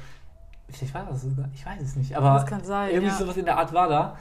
ich 0.68 0.93
weiß 0.93 1.03
es 1.14 1.22
sogar. 1.22 1.45
Ich 1.53 1.66
weiß 1.66 1.82
es 1.82 1.95
nicht. 1.95 2.16
Aber 2.18 2.34
Das 2.34 2.45
kann 2.45 2.62
sein, 2.64 2.89
irgendwie 2.89 3.07
ja. 3.12 3.18
sowas 3.18 3.38
in 3.38 3.45
der 3.45 3.57
Art 3.57 3.72
war 3.72 3.88
da. 3.88 4.18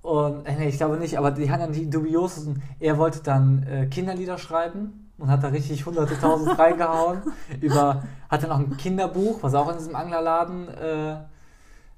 Und 0.00 0.46
äh, 0.46 0.54
nee, 0.56 0.68
ich 0.68 0.78
glaube 0.78 0.96
nicht, 0.96 1.18
aber 1.18 1.30
die 1.30 1.50
haben 1.50 1.60
dann 1.60 1.72
die 1.72 1.90
dubiosesten. 1.90 2.62
Er 2.80 2.96
wollte 2.96 3.22
dann 3.22 3.64
äh, 3.64 3.86
Kinderlieder 3.86 4.38
schreiben 4.38 5.07
und 5.18 5.28
hat 5.30 5.42
da 5.42 5.48
richtig 5.48 5.84
hunderte 5.86 6.18
tausend 6.18 6.58
reingehauen. 6.58 7.22
Über, 7.60 8.02
hat 8.28 8.42
dann 8.42 8.50
auch 8.52 8.58
ein 8.58 8.76
Kinderbuch, 8.76 9.38
was 9.42 9.54
auch 9.54 9.68
in 9.70 9.78
diesem 9.78 9.94
Anglerladen 9.96 10.68
äh, 10.68 11.12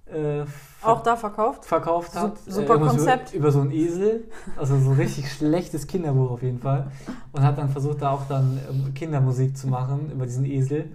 äh, 0.07 0.45
auch 0.83 1.03
da 1.03 1.15
verkauft? 1.17 1.65
verkauft 1.67 2.15
hat. 2.17 2.39
Sup- 2.39 2.53
super 2.53 2.75
Äh, 2.77 2.79
Konzept. 2.81 3.29
Über, 3.35 3.39
über 3.49 3.53
so 3.53 3.61
einen 3.61 3.71
Esel. 3.71 4.25
Also 4.57 4.79
so 4.79 4.91
ein 4.91 4.97
richtig 4.97 5.31
schlechtes 5.37 5.87
Kinderbuch 5.87 6.31
auf 6.33 6.43
jeden 6.43 6.59
Fall. 6.59 6.91
Und 7.33 7.43
hat 7.43 7.59
dann 7.59 7.69
versucht, 7.69 8.03
da 8.03 8.11
auch 8.11 8.27
dann 8.29 8.59
ähm, 8.69 8.93
Kindermusik 8.95 9.57
zu 9.57 9.69
machen 9.69 10.11
über 10.11 10.25
diesen 10.27 10.45
Esel. 10.47 10.91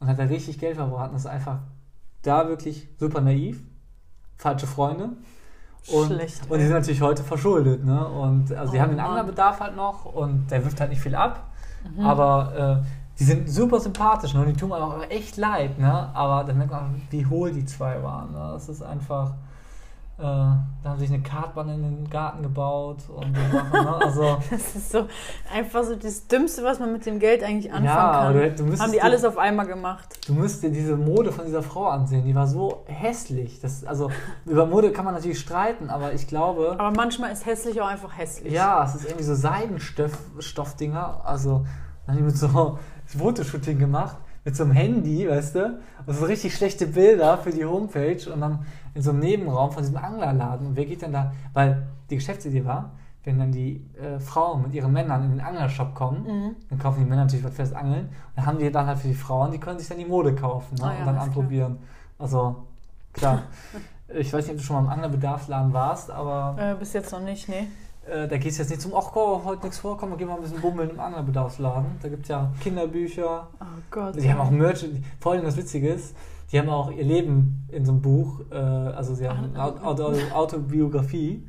Und 0.00 0.08
hat 0.08 0.18
da 0.18 0.24
richtig 0.24 0.58
Geld 0.58 0.76
verbraten. 0.76 1.12
Das 1.14 1.22
ist 1.22 1.30
einfach 1.30 1.58
da 2.22 2.48
wirklich 2.48 2.88
super 2.98 3.20
naiv. 3.20 3.62
Falsche 4.36 4.66
Freunde. 4.66 5.10
Und, 5.90 6.06
Schlecht. 6.08 6.42
und 6.50 6.58
die 6.58 6.64
sind 6.64 6.74
natürlich 6.74 7.00
heute 7.00 7.22
verschuldet. 7.22 7.84
Ne? 7.84 8.06
Und 8.06 8.52
also 8.52 8.72
die 8.72 8.78
Oh 8.78 8.82
haben 8.82 8.90
den. 8.90 9.00
Anglerbedarf 9.00 9.60
halt 9.60 9.76
noch 9.76 10.04
und 10.04 10.50
der 10.50 10.62
wirft 10.64 10.80
halt 10.80 10.90
nicht 10.90 11.00
viel 11.00 11.14
ab. 11.14 11.44
Mhm. 11.96 12.04
Aber 12.04 12.82
äh, 12.84 12.86
die 13.18 13.24
sind 13.24 13.50
super 13.50 13.80
sympathisch 13.80 14.34
ne? 14.34 14.40
und 14.40 14.46
die 14.46 14.52
tun 14.54 14.68
mir 14.68 14.76
auch 14.76 15.02
echt 15.08 15.36
leid. 15.36 15.78
Ne? 15.78 16.10
Aber 16.14 16.44
dann 16.44 16.58
merkt 16.58 16.72
man, 16.72 17.02
wie 17.10 17.26
hohl 17.26 17.52
die 17.52 17.64
zwei 17.64 18.02
waren. 18.02 18.32
Ne? 18.32 18.50
Das 18.52 18.68
ist 18.68 18.82
einfach. 18.82 19.34
Äh, 20.18 20.22
da 20.22 20.64
haben 20.84 20.98
sich 20.98 21.10
eine 21.12 21.22
Kartbahn 21.22 21.68
in 21.68 21.82
den 21.82 22.10
Garten 22.10 22.42
gebaut 22.42 23.08
und 23.08 23.36
so 23.36 23.56
Sachen, 23.56 23.70
ne? 23.70 23.96
Also, 24.04 24.38
Das 24.50 24.74
ist 24.74 24.90
so 24.90 25.06
einfach 25.54 25.84
so 25.84 25.94
das 25.94 26.26
Dümmste, 26.26 26.64
was 26.64 26.80
man 26.80 26.92
mit 26.92 27.06
dem 27.06 27.20
Geld 27.20 27.44
eigentlich 27.44 27.72
anfangen 27.72 27.84
ja, 27.84 28.22
kann. 28.24 28.34
du, 28.34 28.50
du 28.50 28.62
müsstest 28.64 28.82
Haben 28.82 28.92
die 28.92 29.00
alles 29.00 29.24
auf 29.24 29.38
einmal 29.38 29.68
gemacht. 29.68 30.18
Du 30.26 30.34
musst 30.34 30.64
dir 30.64 30.70
diese 30.72 30.96
Mode 30.96 31.30
von 31.30 31.44
dieser 31.44 31.62
Frau 31.62 31.86
ansehen. 31.86 32.24
Die 32.24 32.34
war 32.34 32.48
so 32.48 32.82
hässlich. 32.86 33.60
Das, 33.60 33.84
also, 33.84 34.10
über 34.44 34.66
Mode 34.66 34.90
kann 34.90 35.04
man 35.04 35.14
natürlich 35.14 35.38
streiten, 35.38 35.88
aber 35.88 36.12
ich 36.12 36.26
glaube. 36.26 36.74
Aber 36.76 36.90
manchmal 36.90 37.30
ist 37.30 37.46
hässlich 37.46 37.80
auch 37.80 37.86
einfach 37.86 38.18
hässlich. 38.18 38.52
Ja, 38.52 38.82
es 38.84 38.96
ist 38.96 39.04
irgendwie 39.04 39.24
so 39.24 39.36
Seidenstoffdinger. 39.36 41.20
Also, 41.22 41.64
dann 42.06 42.16
haben 42.16 42.22
die 42.22 42.24
mit 42.24 42.36
so 42.36 42.78
Fotoshooting 43.06 43.78
gemacht, 43.78 44.16
mit 44.48 44.56
so 44.56 44.62
einem 44.64 44.72
Handy, 44.72 45.28
weißt 45.28 45.56
du? 45.56 45.78
Und 46.06 46.14
so 46.14 46.24
richtig 46.24 46.54
schlechte 46.56 46.86
Bilder 46.86 47.36
für 47.36 47.50
die 47.50 47.66
Homepage 47.66 48.32
und 48.32 48.40
dann 48.40 48.60
in 48.94 49.02
so 49.02 49.10
einem 49.10 49.18
Nebenraum 49.18 49.70
von 49.70 49.82
diesem 49.82 49.98
Anglerladen. 49.98 50.68
Und 50.68 50.76
wer 50.76 50.86
geht 50.86 51.02
denn 51.02 51.12
da? 51.12 51.32
Weil 51.52 51.86
die 52.08 52.14
Geschäftsidee 52.16 52.64
war, 52.64 52.92
wenn 53.24 53.38
dann 53.38 53.52
die 53.52 53.84
äh, 54.00 54.18
Frauen 54.18 54.62
mit 54.62 54.72
ihren 54.72 54.90
Männern 54.90 55.24
in 55.24 55.30
den 55.32 55.40
Anglershop 55.42 55.94
kommen, 55.94 56.22
Mhm. 56.24 56.56
dann 56.70 56.78
kaufen 56.78 57.00
die 57.00 57.04
Männer 57.10 57.24
natürlich 57.24 57.44
was 57.44 57.52
fürs 57.56 57.74
Angeln. 57.74 58.06
Und 58.06 58.36
dann 58.36 58.46
haben 58.46 58.58
die 58.58 58.72
dann 58.72 58.86
halt 58.86 58.98
für 59.00 59.08
die 59.08 59.14
Frauen, 59.14 59.50
die 59.52 59.58
können 59.60 59.78
sich 59.78 59.86
dann 59.88 59.98
die 59.98 60.06
Mode 60.06 60.34
kaufen 60.34 60.76
ne? 60.76 60.84
Ah 60.84 60.92
ja, 60.94 61.00
und 61.00 61.06
dann 61.08 61.16
ist 61.16 61.22
klar. 61.24 61.26
anprobieren. 61.26 61.76
Also, 62.18 62.56
klar. 63.12 63.42
ich 64.08 64.32
weiß 64.32 64.44
nicht, 64.46 64.52
ob 64.52 64.56
du 64.56 64.62
schon 64.64 64.76
mal 64.76 64.82
im 64.84 64.88
Anglerbedarfsladen 64.88 65.74
warst, 65.74 66.10
aber. 66.10 66.56
Äh, 66.58 66.74
bis 66.76 66.94
jetzt 66.94 67.12
noch 67.12 67.20
nicht, 67.20 67.50
nee. 67.50 67.68
Äh, 68.10 68.26
da 68.28 68.36
geht 68.38 68.52
es 68.52 68.58
jetzt 68.58 68.70
nicht 68.70 68.80
zum, 68.80 68.92
ach 68.94 69.10
komm, 69.12 69.44
heute 69.44 69.62
nichts 69.62 69.78
vorkommen, 69.78 70.16
gehen 70.16 70.28
wir 70.28 70.34
ein 70.34 70.40
bisschen 70.40 70.60
bummeln 70.60 70.90
im 70.90 71.00
Anglerbedarfsladen. 71.00 71.86
Da 72.02 72.08
gibt 72.08 72.22
es 72.22 72.28
ja 72.28 72.50
Kinderbücher, 72.60 73.48
Oh 73.60 73.64
Gott. 73.90 74.16
die 74.16 74.30
haben 74.32 74.40
auch 74.40 74.50
Merch, 74.50 74.84
vor 75.20 75.32
allem 75.32 75.44
das 75.44 75.56
Witzige 75.56 75.88
ist, 75.90 76.14
die 76.50 76.58
haben 76.58 76.70
auch 76.70 76.90
ihr 76.90 77.04
Leben 77.04 77.66
in 77.70 77.84
so 77.84 77.92
einem 77.92 78.00
Buch, 78.00 78.40
äh, 78.50 78.54
also 78.54 79.14
sie 79.14 79.28
haben 79.28 79.54
eine 79.54 79.62
Auto, 79.84 80.12
Autobiografie 80.32 81.46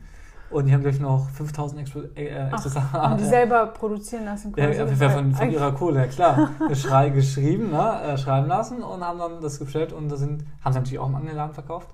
und 0.51 0.65
die 0.65 0.73
haben 0.73 0.81
gleich 0.81 0.99
noch 0.99 1.29
5000 1.29 1.81
extra, 1.81 1.99
äh, 2.15 2.49
extra 2.49 2.69
Sachen. 2.69 2.93
Haben 2.93 3.17
die 3.17 3.23
selber 3.25 3.67
produzieren 3.67 4.25
lassen 4.25 4.53
Ja, 4.55 4.71
Fall 4.73 5.09
von, 5.09 5.33
von 5.33 5.51
ihrer 5.51 5.71
Kohle, 5.73 5.99
ja 5.99 6.07
klar. 6.07 6.51
Schrei, 6.73 7.09
geschrieben, 7.09 7.71
ne, 7.71 8.01
äh, 8.01 8.17
schreiben 8.17 8.47
lassen 8.47 8.81
und 8.81 9.01
haben 9.01 9.19
dann 9.19 9.41
das 9.41 9.59
bestellt 9.59 9.93
und 9.93 10.09
das 10.09 10.19
sind, 10.19 10.43
haben 10.63 10.73
sie 10.73 10.79
natürlich 10.79 10.99
auch 10.99 11.07
im 11.09 11.15
Angeladen 11.15 11.53
verkauft. 11.53 11.87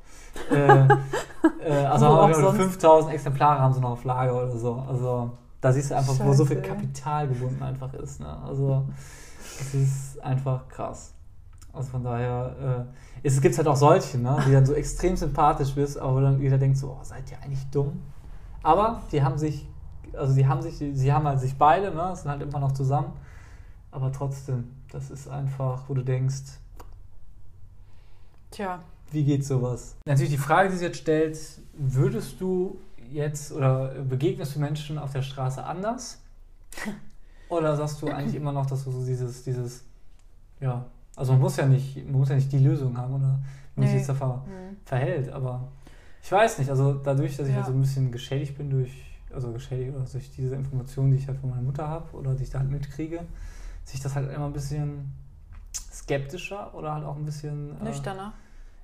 äh, 0.51 0.55
äh, 1.65 1.85
also 1.85 2.07
auch 2.07 2.23
haben 2.23 2.33
sonst? 2.33 2.57
5000 2.57 3.13
Exemplare 3.13 3.59
haben 3.59 3.73
sie 3.73 3.81
noch 3.81 3.91
auf 3.91 4.03
Lager 4.03 4.35
oder 4.35 4.57
so. 4.57 4.83
Also 4.87 5.31
da 5.61 5.71
siehst 5.73 5.91
du 5.91 5.95
einfach, 5.97 6.13
wo 6.19 6.33
so 6.33 6.45
viel 6.45 6.57
Scheiße. 6.57 6.69
Kapital 6.69 7.27
gebunden 7.27 7.61
einfach 7.63 7.93
ist. 7.93 8.19
Ne? 8.19 8.37
Also 8.45 8.85
es 9.59 9.73
ist 9.73 10.23
einfach 10.23 10.67
krass. 10.69 11.13
Also 11.73 11.89
von 11.89 12.03
daher, 12.03 12.87
äh, 13.23 13.27
es 13.27 13.41
gibt 13.41 13.57
halt 13.57 13.67
auch 13.67 13.75
solche, 13.75 14.17
ne, 14.17 14.37
die 14.47 14.51
dann 14.51 14.65
so 14.65 14.73
extrem 14.73 15.17
sympathisch 15.17 15.75
bist, 15.75 15.97
aber 15.97 16.15
wo 16.15 16.19
dann 16.21 16.39
jeder 16.39 16.57
denkt 16.57 16.77
so, 16.77 16.87
oh, 16.87 17.03
seid 17.03 17.29
ihr 17.31 17.37
eigentlich 17.43 17.65
dumm? 17.69 18.01
Aber 18.65 19.03
die 19.11 19.21
haben 19.21 19.37
sich, 19.37 19.67
also 20.13 20.33
die 20.33 20.47
haben 20.47 20.63
sich, 20.63 20.77
sie 20.77 21.13
haben 21.13 21.25
halt 21.27 21.39
sich 21.39 21.55
beide, 21.55 21.93
ne, 21.93 22.15
sind 22.15 22.31
halt 22.31 22.41
immer 22.41 22.59
noch 22.59 22.71
zusammen. 22.71 23.13
Aber 23.91 24.11
trotzdem, 24.11 24.71
das 24.91 25.11
ist 25.11 25.27
einfach, 25.27 25.83
wo 25.87 25.93
du 25.93 26.01
denkst, 26.03 26.57
Tja, 28.49 28.79
wie 29.11 29.23
geht 29.23 29.45
sowas? 29.45 29.95
Natürlich 30.07 30.31
die 30.31 30.39
Frage, 30.39 30.69
die 30.69 30.77
sich 30.77 30.87
jetzt 30.87 30.97
stellt, 30.97 31.37
würdest 31.77 32.41
du 32.41 32.79
jetzt 33.11 33.51
oder 33.51 33.89
begegnest 34.03 34.55
du 34.55 34.59
Menschen 34.59 34.97
auf 34.97 35.11
der 35.11 35.21
Straße 35.21 35.63
anders? 35.63 36.21
Oder 37.49 37.75
sagst 37.75 38.01
du 38.01 38.07
eigentlich 38.07 38.33
immer 38.33 38.51
noch, 38.51 38.65
dass 38.65 38.85
du 38.85 38.91
so 38.91 39.05
dieses, 39.05 39.43
dieses, 39.43 39.83
ja, 40.59 40.83
also 41.15 41.33
man 41.33 41.41
muss 41.41 41.57
ja 41.57 41.67
nicht, 41.67 41.97
man 42.03 42.19
muss 42.19 42.29
ja 42.29 42.35
nicht 42.35 42.51
die 42.51 42.57
Lösung 42.57 42.97
haben 42.97 43.13
oder 43.13 43.39
wie 43.75 43.81
man 43.81 43.87
sich 43.87 43.93
Nee. 43.93 43.97
jetzt 43.99 44.09
da 44.09 44.15
ver, 44.15 44.43
hm. 44.47 44.77
verhält, 44.83 45.29
aber 45.31 45.67
ich 46.25 46.31
weiß 46.31 46.57
nicht, 46.57 46.71
also 46.71 46.93
dadurch, 46.93 47.37
dass 47.37 47.45
ich 47.47 47.51
Ja. 47.53 47.57
halt 47.57 47.67
so 47.67 47.71
ein 47.71 47.81
bisschen 47.81 48.11
geschädigt 48.11 48.57
bin 48.57 48.71
durch, 48.71 48.91
also 49.31 49.51
geschädigt 49.51 49.95
oder 49.95 50.05
durch 50.05 50.31
diese 50.31 50.55
Informationen, 50.55 51.11
die 51.11 51.17
ich 51.17 51.27
halt 51.27 51.37
von 51.37 51.51
meiner 51.51 51.61
Mutter 51.61 51.87
habe 51.87 52.11
oder 52.17 52.33
die 52.33 52.43
ich 52.43 52.49
da 52.49 52.59
halt 52.59 52.71
mitkriege, 52.71 53.17
sehe 53.83 53.95
ich 53.95 54.01
das 54.01 54.15
halt 54.15 54.31
immer 54.33 54.45
ein 54.47 54.53
bisschen 54.53 55.13
skeptischer 55.93 56.73
oder 56.73 56.93
halt 56.95 57.05
auch 57.05 57.15
ein 57.15 57.25
bisschen 57.25 57.79
äh, 57.79 57.83
nüchterner. 57.83 58.33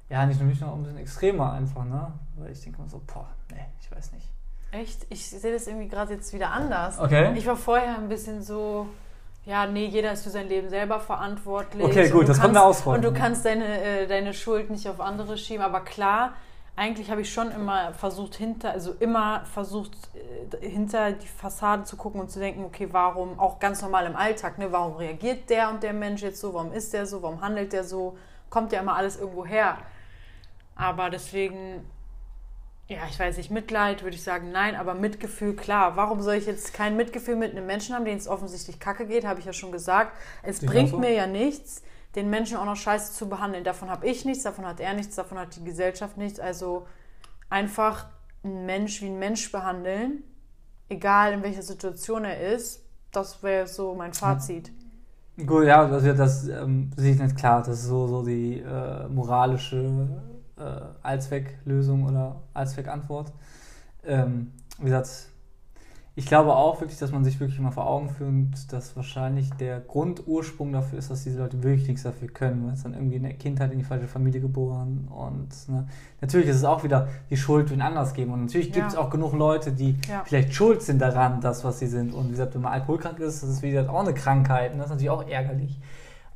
ja, 0.10 0.26
nicht 0.26 0.40
nur 0.40 0.50
nüchtern, 0.50 0.70
auch 0.70 0.76
ein 0.76 0.84
bisschen 0.84 1.00
extremer 1.00 1.54
einfach, 1.54 1.86
ne? 1.86 2.12
Weil 2.38 2.52
ich 2.52 2.62
denke 2.62 2.82
mir 2.82 2.90
so, 2.90 3.02
boah, 3.08 3.28
nee, 3.52 3.66
ich 3.82 3.92
weiß 3.92 4.12
nicht. 4.14 4.28
Echt? 4.72 5.06
Ich 5.10 5.30
sehe 5.30 5.52
das 5.54 5.68
irgendwie 5.68 5.88
gerade 5.90 6.14
jetzt 6.14 6.34
wieder 6.34 6.52
anders. 6.52 7.00
Okay. 7.00 7.34
Ich 7.36 7.46
war 7.46 7.58
vorher 7.58 7.98
ein 7.98 8.08
bisschen 8.08 8.42
so, 8.42 8.88
ja, 9.46 9.66
nee, 9.68 9.86
jeder 9.88 10.14
ist 10.14 10.24
für 10.24 10.30
sein 10.30 10.48
Leben 10.48 10.70
selber 10.70 11.00
verantwortlich. 11.00 11.84
Okay, 11.84 12.10
gut, 12.10 12.30
das 12.30 12.40
können 12.40 12.54
wir 12.54 12.62
kannst- 12.62 12.80
ausrollen. 12.80 13.04
Und 13.06 13.12
du 13.14 13.18
kannst 13.20 13.44
deine, 13.46 13.82
äh, 13.82 14.08
deine 14.08 14.34
Schuld 14.34 14.70
nicht 14.70 14.88
auf 14.88 15.02
andere 15.02 15.38
schieben. 15.38 15.64
Aber 15.66 15.82
klar, 15.82 16.34
eigentlich 16.76 17.12
habe 17.12 17.22
ich 17.22 17.32
schon 17.32 17.52
immer 17.52 17.94
versucht, 17.94 18.36
hinter, 18.36 18.72
also 18.72 18.94
immer 19.00 19.44
versucht, 19.46 19.92
äh, 20.62 20.70
hinter 20.70 21.12
die 21.12 21.28
Fassade 21.28 21.84
zu 21.84 21.98
gucken 21.98 22.22
und 22.22 22.32
zu 22.32 22.40
denken, 22.40 22.64
okay, 22.64 22.88
warum, 22.92 23.40
auch 23.40 23.60
ganz 23.60 23.82
normal 23.82 24.06
im 24.06 24.16
Alltag, 24.16 24.58
ne, 24.58 24.72
warum 24.72 24.96
reagiert 24.96 25.50
der 25.50 25.70
und 25.70 25.84
der 25.84 25.94
Mensch 25.94 26.22
jetzt 26.22 26.40
so, 26.40 26.54
warum 26.54 26.72
ist 26.72 26.94
der 26.94 27.06
so, 27.06 27.22
warum 27.22 27.42
handelt 27.42 27.74
der 27.74 27.84
so, 27.84 28.18
kommt 28.50 28.72
ja 28.72 28.80
immer 28.80 28.96
alles 28.96 29.20
irgendwo 29.20 29.46
her. 29.46 29.78
Aber 30.76 31.10
deswegen, 31.10 31.86
ja, 32.88 33.00
ich 33.10 33.20
weiß 33.20 33.38
nicht, 33.38 33.52
Mitleid 33.52 34.04
würde 34.04 34.16
ich 34.16 34.24
sagen, 34.24 34.52
nein, 34.52 34.76
aber 34.76 34.94
Mitgefühl, 34.94 35.56
klar. 35.56 35.96
Warum 35.96 36.22
soll 36.22 36.36
ich 36.36 36.46
jetzt 36.46 36.74
kein 36.74 36.96
Mitgefühl 36.96 37.36
mit 37.36 37.52
einem 37.52 37.66
Menschen 37.66 37.96
haben, 37.96 38.06
denen 38.06 38.18
es 38.18 38.28
offensichtlich 38.28 38.80
kacke 38.80 39.06
geht, 39.06 39.26
habe 39.26 39.40
ich 39.40 39.46
ja 39.46 39.54
schon 39.54 39.72
gesagt. 39.72 40.18
Es 40.44 40.60
Sicher 40.60 40.72
bringt 40.72 41.00
mir 41.00 41.14
ja 41.14 41.28
nichts, 41.28 41.84
den 42.16 42.30
Menschen 42.30 42.58
auch 42.58 42.66
noch 42.66 42.76
scheiße 42.76 43.14
zu 43.14 43.30
behandeln. 43.30 43.64
Davon 43.64 43.90
habe 43.90 44.08
ich 44.08 44.26
nichts, 44.26 44.44
davon 44.44 44.66
hat 44.66 44.80
er 44.80 44.94
nichts, 44.94 45.16
davon 45.16 45.38
hat 45.38 45.56
die 45.56 45.64
Gesellschaft 45.64 46.18
nichts. 46.18 46.40
Also 46.40 46.86
einfach 47.50 48.08
einen 48.44 48.66
Mensch 48.66 49.02
wie 49.02 49.08
ein 49.08 49.20
Mensch 49.20 49.52
behandeln, 49.52 50.24
egal 50.90 51.34
in 51.34 51.44
welcher 51.44 51.62
Situation 51.62 52.26
er 52.26 52.54
ist. 52.54 52.84
Das 53.12 53.44
wäre 53.44 53.68
so 53.68 53.94
mein 53.94 54.14
Fazit. 54.14 54.72
Gut, 55.46 55.66
ja, 55.66 55.86
also 55.86 56.14
das 56.14 56.48
ähm, 56.48 56.92
sehe 56.96 57.14
ich 57.14 57.20
nicht 57.20 57.36
klar. 57.38 57.64
Das 57.64 57.80
ist 57.80 57.86
so, 57.86 58.08
so 58.08 58.24
die 58.24 58.60
äh, 58.60 59.08
moralische 59.08 60.08
äh, 60.58 60.64
Allzwecklösung 61.02 62.06
oder 62.06 62.42
Allzweckantwort. 62.54 63.32
Ähm, 64.06 64.52
wie 64.78 64.86
gesagt, 64.86 65.31
ich 66.14 66.26
glaube 66.26 66.54
auch 66.56 66.82
wirklich, 66.82 67.00
dass 67.00 67.12
man 67.14 67.24
sich 67.24 67.40
wirklich 67.40 67.58
mal 67.60 67.72
vor 67.72 67.88
Augen 67.88 68.10
führt, 68.10 68.72
dass 68.74 68.96
wahrscheinlich 68.98 69.50
der 69.54 69.80
Grundursprung 69.80 70.74
dafür 70.74 71.00
ist, 71.00 71.10
dass 71.10 71.24
diese 71.24 71.40
Leute 71.40 71.64
wirklich 71.64 71.88
nichts 71.88 72.04
dafür 72.04 72.28
können, 72.28 72.66
weil 72.68 72.74
es 72.74 72.84
dann 72.84 72.94
irgendwie 72.94 73.16
in 73.16 73.24
der 73.24 73.34
Kindheit 73.34 73.72
in 73.72 73.78
die 73.80 73.86
falsche 73.86 74.08
Familie 74.10 74.42
geboren 74.42 75.08
und 75.10 75.48
ne, 75.70 75.88
natürlich 76.20 76.50
ist 76.50 76.58
es 76.58 76.64
auch 76.66 76.84
wieder 76.84 77.08
die 77.30 77.38
Schuld 77.38 77.70
wen 77.72 77.82
anders 77.82 78.14
geben 78.14 78.34
und 78.34 78.42
natürlich 78.42 78.74
gibt 78.74 78.88
es 78.88 78.94
Ja. 78.94 79.00
auch 79.00 79.10
genug 79.10 79.34
Leute, 79.34 79.72
die 79.72 79.96
Ja. 80.10 80.24
vielleicht 80.26 80.54
schuld 80.54 80.82
sind 80.82 81.00
daran, 81.00 81.40
das, 81.40 81.64
was 81.64 81.80
sie 81.80 81.88
sind. 81.88 82.14
Und 82.14 82.28
wie 82.28 82.32
gesagt, 82.32 82.56
wenn 82.56 82.62
man 82.62 82.74
alkoholkrank 82.74 83.20
ist, 83.20 83.42
das 83.42 83.50
ist 83.50 83.62
wie 83.62 83.72
gesagt 83.72 83.90
auch 83.90 84.02
eine 84.02 84.14
Krankheit 84.14 84.74
und 84.74 84.80
das 84.80 84.88
ist 84.88 84.92
natürlich 84.92 85.10
auch 85.12 85.26
ärgerlich. 85.28 85.80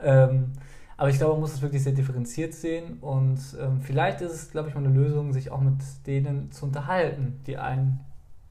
Ähm, 0.02 0.54
aber 0.98 1.10
ich 1.10 1.18
glaube, 1.18 1.34
man 1.34 1.42
muss 1.42 1.54
es 1.54 1.62
wirklich 1.62 1.84
sehr 1.84 1.92
differenziert 1.92 2.54
sehen 2.54 3.00
und 3.02 3.40
ähm, 3.62 3.82
vielleicht 3.82 4.22
ist 4.22 4.32
es, 4.32 4.52
glaube 4.52 4.70
ich, 4.70 4.76
mal 4.76 4.86
eine 4.86 4.94
Lösung, 4.94 5.34
sich 5.34 5.52
auch 5.52 5.60
mit 5.60 5.76
denen 6.08 6.52
zu 6.52 6.64
unterhalten, 6.66 7.42
die 7.46 7.58
einen 7.58 8.00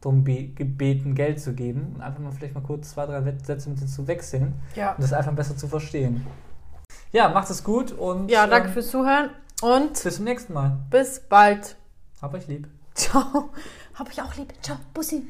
darum 0.05 0.25
be 0.25 0.49
gebeten, 0.55 1.15
Geld 1.15 1.41
zu 1.41 1.55
geben 1.55 1.93
und 1.95 2.01
einfach 2.03 2.21
mal 2.21 2.33
vielleicht 2.33 2.55
mal 2.55 2.63
kurz 2.63 2.91
zwei, 2.91 3.07
drei 3.07 3.23
Sätze 3.43 3.69
mit 3.71 3.79
denen 3.79 3.89
zu 3.89 4.07
wechseln 4.07 4.55
Ja. 4.75 4.93
und 4.93 5.03
das 5.03 5.13
einfach 5.13 5.33
besser 5.33 5.57
zu 5.57 5.67
verstehen. 5.69 6.27
Ja, 7.13 7.29
macht 7.29 7.49
es 7.51 7.63
gut 7.65 7.93
und 7.93 8.29
Ja, 8.31 8.47
danke 8.47 8.69
ähm, 8.69 8.75
fürs 8.75 8.91
Zuhören 8.91 9.31
und 9.63 10.03
bis 10.03 10.17
zum 10.17 10.25
nächsten 10.25 10.53
Mal. 10.53 10.79
bis 10.91 11.21
bald. 11.21 11.77
Hab 12.21 12.35
euch 12.35 12.47
lieb. 12.49 12.69
Ciao. 12.95 13.51
Hab 13.95 14.11
ich 14.11 14.21
auch 14.23 14.35
lieb. 14.37 14.53
Ciao. 14.63 14.77
Bussi. 14.93 15.25